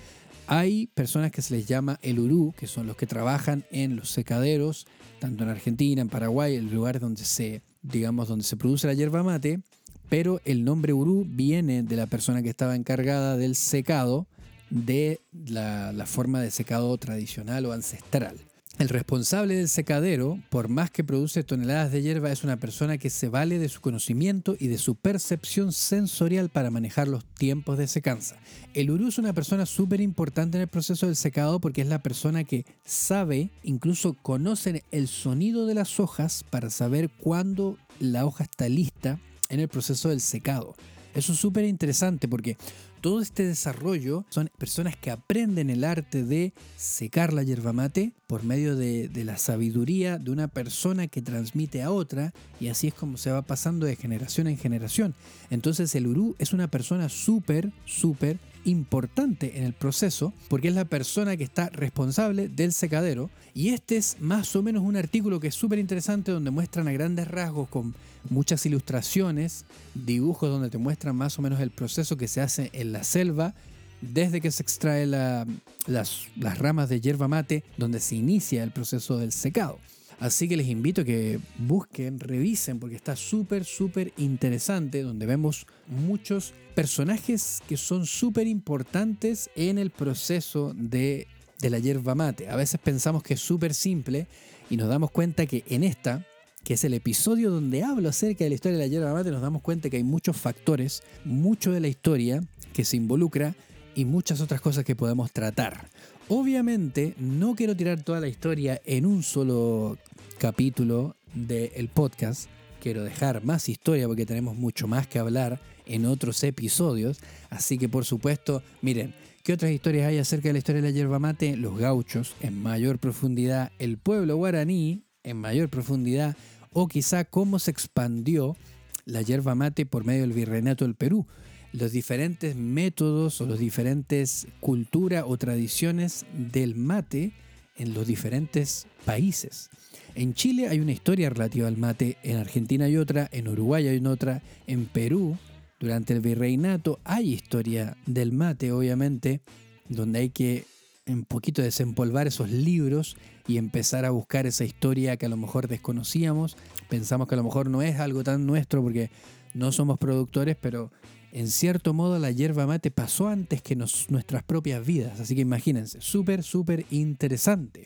Hay 0.47 0.87
personas 0.87 1.33
que 1.33 1.43
se 1.43 1.55
les 1.55 1.67
llama 1.67 1.99
el 2.01 2.21
urú, 2.21 2.55
que 2.57 2.69
son 2.69 2.87
los 2.87 2.97
que 2.97 3.07
trabajan 3.07 3.65
en 3.73 3.97
los 3.97 4.11
secaderos, 4.11 4.87
tanto 5.19 5.43
en 5.43 5.51
Argentina, 5.51 6.01
en 6.01 6.09
Paraguay, 6.09 6.55
en 6.55 6.73
lugares 6.73 7.03
donde 7.03 7.25
se, 7.25 7.61
digamos, 7.83 8.29
donde 8.29 8.45
se 8.45 8.57
produce 8.57 8.87
la 8.87 8.95
yerba 8.95 9.23
mate, 9.23 9.61
pero 10.09 10.41
el 10.45 10.65
nombre 10.65 10.93
urú 10.93 11.25
viene 11.29 11.83
de 11.83 11.97
la 11.97 12.07
persona 12.07 12.43
que 12.43 12.51
estaba 12.51 12.77
encargada 12.77 13.37
del 13.37 13.55
secado 13.55 14.27
de 14.71 15.21
la, 15.33 15.93
la 15.93 16.07
forma 16.07 16.41
de 16.41 16.51
secado 16.51 16.97
tradicional 16.99 17.67
o 17.67 17.73
ancestral. 17.73 18.37
El 18.79 18.91
responsable 18.91 19.57
del 19.57 19.69
secadero, 19.69 20.41
por 20.51 20.69
más 20.69 20.93
que 20.93 21.03
produce 21.03 21.43
toneladas 21.43 21.91
de 21.91 22.01
hierba, 22.01 22.31
es 22.31 22.45
una 22.45 22.59
persona 22.59 22.97
que 22.97 23.11
se 23.11 23.29
vale 23.29 23.59
de 23.59 23.69
su 23.69 23.81
conocimiento 23.81 24.55
y 24.57 24.69
de 24.69 24.79
su 24.79 24.95
percepción 24.95 25.73
sensorial 25.73 26.49
para 26.49 26.71
manejar 26.71 27.09
los 27.09 27.25
tiempos 27.25 27.77
de 27.77 27.89
secanza. 27.89 28.37
El 28.75 28.93
urú 28.93 29.09
es 29.09 29.19
una 29.19 29.33
persona 29.33 29.67
súper 29.67 30.01
importante 30.01 30.59
en 30.59 30.63
el 30.63 30.69
proceso 30.69 31.07
del 31.07 31.17
secado 31.17 31.61
porque 31.61 31.81
es 31.81 31.89
la 31.89 32.05
persona 32.05 32.45
que 32.45 32.67
sabe, 32.85 33.51
incluso 33.65 34.15
conoce 34.23 34.85
el 34.93 35.09
sonido 35.09 35.67
de 35.67 35.75
las 35.75 35.99
hojas 35.99 36.45
para 36.49 36.71
saber 36.71 37.11
cuándo 37.11 37.79
la 37.99 38.27
hoja 38.27 38.45
está 38.45 38.69
lista 38.69 39.19
en 39.49 39.59
el 39.59 39.67
proceso 39.67 40.11
del 40.11 40.21
secado. 40.21 40.77
Eso 41.19 41.33
es 41.33 41.39
súper 41.41 41.65
interesante 41.65 42.29
porque 42.29 42.57
todo 43.01 43.21
este 43.21 43.45
desarrollo 43.45 44.25
son 44.29 44.51
personas 44.57 44.97
que 44.97 45.11
aprenden 45.11 45.69
el 45.69 45.83
arte 45.83 46.23
de 46.23 46.53
secar 46.77 47.33
la 47.33 47.43
yerba 47.43 47.73
mate 47.73 48.13
por 48.29 48.45
medio 48.45 48.77
de, 48.77 49.11
la 49.25 49.37
sabiduría 49.37 50.19
de 50.19 50.31
una 50.31 50.47
persona 50.47 51.09
que 51.09 51.21
transmite 51.21 51.83
a 51.83 51.91
otra 51.91 52.33
y 52.61 52.69
así 52.69 52.87
es 52.89 52.95
como 52.95 53.17
se 53.17 53.33
va 53.33 53.43
pasando 53.43 53.85
de 53.85 53.97
generación 53.97 54.47
en 54.47 54.59
generación. 54.59 55.15
Entonces 55.51 55.93
el 55.97 56.07
urú 56.07 56.37
es 56.39 56.53
una 56.53 56.69
persona 56.69 57.09
súper, 57.09 57.73
súper 57.85 58.39
importante 58.69 59.59
en 59.59 59.65
el 59.65 59.73
proceso 59.73 60.33
porque 60.49 60.69
es 60.69 60.75
la 60.75 60.85
persona 60.85 61.37
que 61.37 61.45
está 61.45 61.69
responsable 61.71 62.49
del 62.49 62.73
secadero 62.73 63.31
y 63.55 63.71
este 63.71 63.97
es 63.97 64.17
más 64.21 64.55
o 64.57 64.63
menos 64.63 64.83
un 64.83 64.97
artículo 64.97 65.41
que 65.41 65.49
es 65.49 65.55
súper 65.55 65.79
interesante 65.79 66.33
donde 66.33 66.51
muestran 66.51 66.89
a 66.89 66.93
grandes 66.93 67.29
rasgos 67.29 67.69
con 67.69 67.95
muchas 68.31 68.65
ilustraciones, 68.67 69.65
dibujos 69.95 70.51
donde 70.51 70.71
te 70.71 70.79
muestran 70.79 71.17
más 71.17 71.39
o 71.39 71.43
menos 71.43 71.61
el 71.61 71.71
proceso 71.71 72.17
que 72.17 72.29
se 72.29 72.41
hace 72.41 72.71
en 72.73 72.93
la 72.93 73.05
selva 73.05 73.55
desde 74.01 74.41
que 74.41 74.51
se 74.51 74.63
extrae 74.63 75.07
las, 75.07 75.47
las 75.87 76.59
ramas 76.59 76.89
de 76.89 77.01
hierba 77.01 77.27
mate 77.27 77.65
donde 77.77 78.01
se 78.01 78.17
inicia 78.17 78.63
el 78.63 78.71
proceso 78.71 79.19
del 79.19 79.33
secado. 79.33 79.79
Así 80.21 80.49
que 80.49 80.57
les 80.57 80.67
invito 80.67 81.03
a 81.03 81.05
que 81.05 81.39
busquen, 81.59 82.19
revisen, 82.19 82.81
porque 82.81 82.97
está 82.97 83.15
súper, 83.15 83.65
súper 83.65 84.13
interesante, 84.17 85.03
donde 85.03 85.27
vemos 85.27 85.67
muchos 85.87 86.55
personajes 86.75 87.61
que 87.69 87.77
son 87.77 88.05
súper 88.05 88.49
importantes 88.49 89.49
en 89.55 89.79
el 89.79 89.91
proceso 89.91 90.75
de, 90.75 91.29
de 91.61 91.71
la 91.71 91.79
yerba 91.79 92.17
mate. 92.17 92.49
A 92.49 92.57
veces 92.57 92.81
pensamos 92.83 93.23
que 93.23 93.35
es 93.35 93.41
súper 93.41 93.75
simple 93.75 94.27
y 94.69 94.77
nos 94.77 94.89
damos 94.89 95.13
cuenta 95.13 95.47
que 95.47 95.63
en 95.69 95.85
esta, 95.85 96.27
que 96.65 96.75
es 96.75 96.83
el 96.83 96.95
episodio 96.95 97.53
donde 97.53 97.85
hablo 97.85 98.09
acerca 98.09 98.43
de 98.43 98.51
la 98.51 98.55
historia 98.57 98.77
de 98.77 98.85
la 98.85 98.91
yerba 98.91 99.13
mate, 99.13 99.31
nos 99.31 99.43
damos 99.43 99.63
cuenta 99.63 99.89
que 99.89 99.99
hay 99.99 100.05
muchos 100.05 100.37
factores, 100.37 101.05
mucho 101.25 101.71
de 101.71 101.79
la 101.79 101.89
historia 101.89 102.43
que 102.73 102.85
se 102.85 102.97
involucra 102.97 103.55
y 103.95 104.05
muchas 104.05 104.41
otras 104.41 104.61
cosas 104.61 104.85
que 104.85 104.97
podemos 104.97 105.31
tratar. 105.33 105.89
Obviamente 106.29 107.15
no 107.19 107.55
quiero 107.55 107.75
tirar 107.75 108.03
toda 108.03 108.21
la 108.21 108.29
historia 108.29 108.81
en 108.85 109.07
un 109.07 109.23
solo 109.23 109.97
capítulo 110.39 111.17
del 111.35 111.89
podcast. 111.89 112.49
Quiero 112.81 113.03
dejar 113.03 113.45
más 113.45 113.69
historia 113.69 114.07
porque 114.07 114.25
tenemos 114.25 114.57
mucho 114.57 114.87
más 114.87 115.07
que 115.07 115.19
hablar 115.19 115.61
en 115.85 116.07
otros 116.07 116.43
episodios. 116.45 117.19
Así 117.51 117.77
que 117.77 117.89
por 117.89 118.05
supuesto, 118.05 118.63
miren, 118.81 119.15
¿qué 119.43 119.53
otras 119.53 119.73
historias 119.73 120.07
hay 120.07 120.19
acerca 120.19 120.49
de 120.49 120.53
la 120.55 120.59
historia 120.59 120.81
de 120.81 120.89
la 120.89 120.95
yerba 120.95 121.19
mate? 121.19 121.57
Los 121.57 121.77
gauchos 121.77 122.35
en 122.41 122.63
mayor 122.63 122.99
profundidad, 122.99 123.73
el 123.79 123.99
pueblo 123.99 124.37
guaraní 124.37 125.05
en 125.25 125.37
mayor 125.37 125.69
profundidad 125.69 126.37
o 126.73 126.87
quizá 126.87 127.25
cómo 127.25 127.59
se 127.59 127.73
expandió 127.73 128.57
la 129.05 129.23
yerba 129.23 129.55
mate 129.55 129.87
por 129.87 130.05
medio 130.05 130.23
del 130.23 130.33
virreinato 130.33 130.85
del 130.85 130.95
Perú 130.95 131.27
los 131.73 131.93
diferentes 131.93 132.57
métodos 132.57 133.41
o 133.41 133.47
los 133.47 133.59
diferentes 133.59 134.47
culturas 134.61 135.25
o 135.27 135.37
tradiciones 135.37 136.25
del 136.33 136.75
mate 136.75 137.33
en 137.77 137.95
los 137.95 138.07
diferentes 138.07 138.87
países. 139.05 139.71
En 140.19 140.35
Chile 140.35 140.67
hay 140.67 140.81
una 140.81 140.91
historia 140.91 141.31
relativa 141.31 141.69
al 141.69 141.77
mate, 141.77 142.17
en 142.25 142.39
Argentina 142.39 142.87
hay 142.87 142.97
otra, 142.97 143.29
en 143.31 143.47
Uruguay 143.47 143.87
hay 143.87 144.05
otra, 144.05 144.43
en 144.67 144.87
Perú, 144.87 145.39
durante 145.79 146.13
el 146.13 146.21
virreinato, 146.21 146.99
hay 147.05 147.33
historia 147.33 147.97
del 148.05 148.33
mate, 148.33 148.73
obviamente, 148.73 149.43
donde 149.89 150.19
hay 150.19 150.31
que 150.31 150.65
un 151.07 151.25
poquito 151.25 151.63
desempolvar 151.63 152.27
esos 152.27 152.51
libros 152.51 153.17
y 153.47 153.59
empezar 153.59 154.05
a 154.05 154.11
buscar 154.11 154.45
esa 154.45 154.65
historia 154.65 155.17
que 155.17 155.27
a 155.27 155.29
lo 155.29 155.37
mejor 155.37 155.69
desconocíamos. 155.69 156.57
Pensamos 156.89 157.29
que 157.29 157.37
a 157.37 157.39
lo 157.39 157.45
mejor 157.45 157.71
no 157.71 157.81
es 157.83 158.01
algo 158.01 158.25
tan 158.25 158.45
nuestro 158.45 158.83
porque 158.83 159.13
no 159.55 159.71
somos 159.71 159.99
productores, 159.99 160.57
pero 160.61 160.91
en 161.31 161.47
cierto 161.47 161.95
modo 161.95 162.19
la 162.19 162.33
hierba 162.33 162.67
mate 162.67 162.91
pasó 162.91 163.29
antes 163.29 163.63
que 163.63 163.77
nuestras 163.77 164.43
propias 164.43 164.85
vidas. 164.85 165.21
Así 165.21 165.37
que 165.37 165.43
imagínense, 165.43 166.01
súper, 166.01 166.43
súper 166.43 166.87
interesante. 166.91 167.85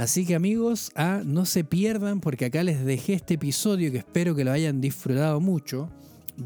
Así 0.00 0.24
que 0.24 0.34
amigos, 0.34 0.92
ah, 0.94 1.20
no 1.26 1.44
se 1.44 1.62
pierdan 1.62 2.20
porque 2.22 2.46
acá 2.46 2.62
les 2.64 2.86
dejé 2.86 3.12
este 3.12 3.34
episodio 3.34 3.92
que 3.92 3.98
espero 3.98 4.34
que 4.34 4.44
lo 4.44 4.50
hayan 4.50 4.80
disfrutado 4.80 5.40
mucho, 5.40 5.90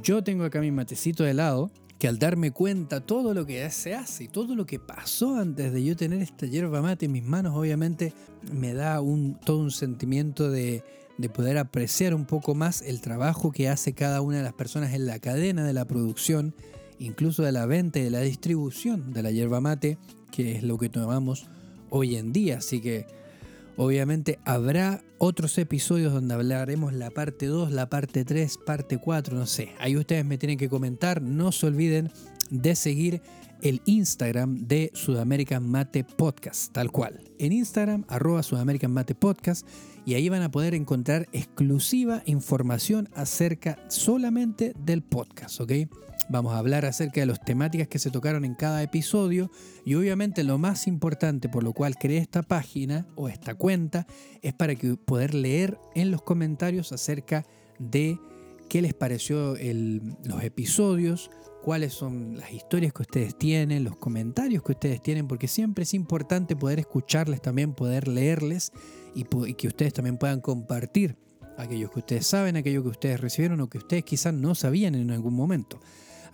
yo 0.03 0.25
tengo 0.25 0.43
acá 0.43 0.61
mi 0.61 0.73
matecito 0.73 1.23
de 1.23 1.35
lado, 1.35 1.71
que 2.01 2.09
al 2.09 2.19
darme 2.19 2.51
cuenta 2.51 3.01
todo 3.01 3.33
lo 3.33 3.47
que 3.47 3.71
se 3.71 3.95
hace 3.95 4.25
y 4.25 4.29
todo 4.29 4.57
lo 4.57 4.67
que 4.67 4.81
pasó 4.81 5.37
antes 5.37 5.73
de 5.73 5.85
yo 5.85 5.95
tener 5.95 6.21
esta 6.21 6.47
hierba 6.47 6.83
mate 6.83 7.07
en 7.07 7.13
mis 7.13 7.23
manos, 7.23 7.55
obviamente 7.55 8.13
me 8.53 8.75
da 8.75 9.01
un, 9.01 9.39
todo 9.39 9.59
un 9.59 9.71
sentimiento 9.71 10.51
de, 10.51 10.83
de 11.17 11.29
poder 11.29 11.57
apreciar 11.57 12.13
un 12.13 12.25
poco 12.25 12.57
más 12.57 12.83
el 12.83 13.01
trabajo 13.01 13.53
que 13.53 13.69
hace 13.69 13.93
cada 13.93 14.21
una 14.21 14.39
de 14.39 14.43
las 14.43 14.55
personas 14.55 14.95
en 14.95 15.07
la 15.07 15.21
cadena 15.21 15.65
de 15.65 15.75
la 15.75 15.85
producción, 15.85 16.57
incluso 16.99 17.45
de 17.45 17.53
la 17.53 17.67
venta 17.67 18.01
y 18.01 18.03
de 18.03 18.11
la 18.11 18.23
distribución 18.23 19.13
de 19.13 19.23
la 19.23 19.31
hierba 19.31 19.61
mate, 19.61 19.97
que 20.33 20.57
es 20.57 20.65
lo 20.65 20.77
que 20.77 20.89
tomamos 20.89 21.47
hoy 21.89 22.17
en 22.17 22.33
día. 22.33 22.59
Así 22.59 22.81
que 22.81 23.07
obviamente 23.77 24.39
habrá 24.45 25.03
otros 25.19 25.57
episodios 25.59 26.13
donde 26.13 26.35
hablaremos 26.35 26.93
la 26.93 27.11
parte 27.11 27.47
2, 27.47 27.73
la 27.73 27.89
parte 27.89 28.25
3, 28.25 28.59
parte 28.59 28.99
4, 28.99 29.37
no 29.37 29.47
sé. 29.47 29.71
Ahí 29.79 29.97
ustedes 29.97 30.25
me 30.25 30.39
tienen 30.39 30.59
que 30.59 30.69
comentar. 30.69 31.23
No 31.23 31.53
se 31.53 31.67
olviden 31.67 32.11
de 32.51 32.77
seguir 32.77 33.23
el 33.63 33.81
Instagram 33.87 34.67
de 34.67 34.91
Sudamerican 34.95 35.67
Mate 35.67 36.05
Podcast, 36.05 36.73
tal 36.73 36.91
cual. 36.91 37.21
En 37.39 37.53
Instagram, 37.53 38.05
arroba 38.09 38.43
Sudamerican 38.43 38.93
Mate 38.93 39.15
Podcast, 39.15 39.67
y 40.05 40.15
ahí 40.15 40.29
van 40.29 40.43
a 40.43 40.51
poder 40.51 40.75
encontrar 40.75 41.29
exclusiva 41.33 42.23
información 42.27 43.09
acerca 43.15 43.79
solamente 43.89 44.75
del 44.85 45.03
podcast, 45.03 45.61
¿ok? 45.63 45.73
Vamos 46.29 46.55
a 46.55 46.59
hablar 46.59 46.87
acerca 46.87 47.21
de 47.21 47.27
las 47.27 47.41
temáticas 47.45 47.87
que 47.87 47.99
se 47.99 48.11
tocaron 48.11 48.45
en 48.45 48.55
cada 48.55 48.83
episodio 48.83 49.51
y 49.85 49.95
obviamente 49.95 50.43
lo 50.43 50.57
más 50.57 50.87
importante 50.87 51.51
por 51.51 51.63
lo 51.63 51.75
cual 51.75 51.97
creé 51.97 52.19
esta 52.19 52.43
página 52.43 53.07
o 53.15 53.29
esta 53.29 53.55
cuenta 53.55 54.07
es 54.41 54.55
para 54.55 54.75
poder 55.05 55.35
leer 55.35 55.79
en 55.95 56.11
los 56.11 56.23
comentarios 56.23 56.93
acerca 56.93 57.45
de 57.79 58.19
qué 58.71 58.81
les 58.81 58.95
pareció 58.95 59.55
los 60.25 60.43
episodios, 60.43 61.31
cuáles 61.63 61.93
son 61.93 62.39
las 62.39 62.53
historias 62.53 62.95
que 62.95 63.03
ustedes 63.03 63.37
tienen, 63.37 63.85
los 63.85 63.97
comentarios 63.97 64.63
que 64.63 64.73
ustedes 64.73 65.03
tienen, 65.03 65.29
porque 65.29 65.47
siempre 65.47 65.85
es 65.85 65.93
importante 65.93 66.57
poder 66.57 66.79
escucharles 66.79 67.43
también, 67.43 67.75
poder 67.75 68.09
leerles 68.09 68.73
y, 69.15 69.27
y 69.47 69.55
que 69.55 69.69
ustedes 69.69 69.93
también 69.93 70.17
puedan 70.17 70.41
compartir 70.41 71.17
aquellos 71.59 71.91
que 71.91 71.99
ustedes 71.99 72.27
saben, 72.27 72.57
aquello 72.57 72.83
que 72.83 72.89
ustedes 72.89 73.21
recibieron 73.21 73.61
o 73.61 73.69
que 73.69 73.79
ustedes 73.79 74.05
quizás 74.05 74.33
no 74.33 74.55
sabían 74.55 74.95
en 74.95 75.11
algún 75.11 75.35
momento. 75.35 75.81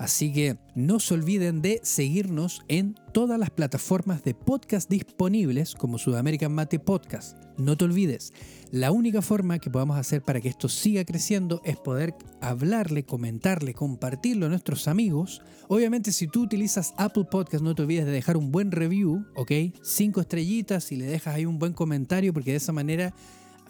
Así 0.01 0.33
que 0.33 0.57
no 0.75 0.99
se 0.99 1.13
olviden 1.13 1.61
de 1.61 1.79
seguirnos 1.83 2.63
en 2.69 2.95
todas 3.13 3.39
las 3.39 3.51
plataformas 3.51 4.25
de 4.25 4.33
podcast 4.33 4.89
disponibles 4.89 5.75
como 5.75 5.99
Sudamerican 5.99 6.55
Mate 6.55 6.79
Podcast. 6.79 7.37
No 7.59 7.77
te 7.77 7.85
olvides, 7.85 8.33
la 8.71 8.93
única 8.93 9.21
forma 9.21 9.59
que 9.59 9.69
podamos 9.69 9.99
hacer 9.99 10.23
para 10.23 10.41
que 10.41 10.49
esto 10.49 10.71
siga 10.71 11.05
creciendo 11.05 11.61
es 11.67 11.77
poder 11.77 12.15
hablarle, 12.41 13.05
comentarle, 13.05 13.75
compartirlo 13.75 14.47
a 14.47 14.49
nuestros 14.49 14.89
amigos. 14.89 15.43
Obviamente 15.69 16.13
si 16.13 16.27
tú 16.29 16.45
utilizas 16.45 16.95
Apple 16.97 17.27
Podcast 17.31 17.63
no 17.63 17.75
te 17.75 17.83
olvides 17.83 18.07
de 18.07 18.13
dejar 18.13 18.39
un 18.39 18.51
buen 18.51 18.73
review, 18.73 19.27
¿ok? 19.37 19.53
Cinco 19.83 20.23
estrellitas 20.23 20.93
y 20.93 20.97
le 20.97 21.05
dejas 21.05 21.35
ahí 21.35 21.45
un 21.45 21.59
buen 21.59 21.75
comentario 21.75 22.33
porque 22.33 22.53
de 22.53 22.57
esa 22.57 22.73
manera 22.73 23.13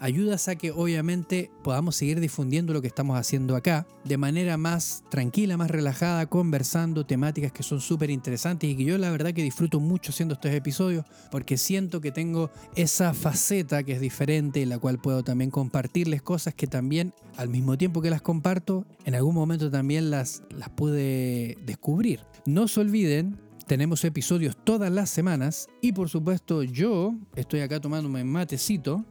ayudas 0.01 0.47
a 0.47 0.55
que 0.55 0.71
obviamente 0.71 1.51
podamos 1.63 1.95
seguir 1.95 2.19
difundiendo 2.19 2.73
lo 2.73 2.81
que 2.81 2.87
estamos 2.87 3.17
haciendo 3.17 3.55
acá 3.55 3.87
de 4.03 4.17
manera 4.17 4.57
más 4.57 5.03
tranquila, 5.09 5.57
más 5.57 5.69
relajada, 5.69 6.25
conversando 6.25 7.05
temáticas 7.05 7.51
que 7.51 7.61
son 7.61 7.79
súper 7.79 8.09
interesantes 8.09 8.69
y 8.69 8.75
que 8.75 8.83
yo 8.83 8.97
la 8.97 9.11
verdad 9.11 9.31
que 9.31 9.43
disfruto 9.43 9.79
mucho 9.79 10.11
haciendo 10.11 10.33
estos 10.33 10.51
episodios 10.51 11.05
porque 11.29 11.55
siento 11.55 12.01
que 12.01 12.11
tengo 12.11 12.49
esa 12.75 13.13
faceta 13.13 13.83
que 13.83 13.93
es 13.93 14.01
diferente 14.01 14.63
en 14.63 14.69
la 14.69 14.79
cual 14.79 14.99
puedo 14.99 15.23
también 15.23 15.51
compartirles 15.51 16.23
cosas 16.23 16.55
que 16.55 16.65
también 16.65 17.13
al 17.37 17.49
mismo 17.49 17.77
tiempo 17.77 18.01
que 18.01 18.09
las 18.09 18.23
comparto, 18.23 18.85
en 19.05 19.13
algún 19.13 19.35
momento 19.35 19.69
también 19.69 20.09
las, 20.09 20.43
las 20.49 20.69
pude 20.69 21.59
descubrir. 21.63 22.21
No 22.45 22.67
se 22.67 22.79
olviden 22.79 23.37
tenemos 23.67 24.03
episodios 24.03 24.57
todas 24.61 24.91
las 24.91 25.09
semanas 25.09 25.69
y 25.79 25.93
por 25.93 26.09
supuesto 26.09 26.63
yo 26.63 27.15
estoy 27.35 27.61
acá 27.61 27.79
tomándome 27.79 28.23
matecito 28.25 29.05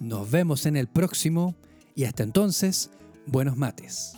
nos 0.00 0.30
vemos 0.30 0.66
en 0.66 0.76
el 0.76 0.86
próximo 0.86 1.56
y 1.96 2.04
hasta 2.04 2.22
entonces, 2.22 2.90
buenos 3.26 3.56
mates. 3.56 4.14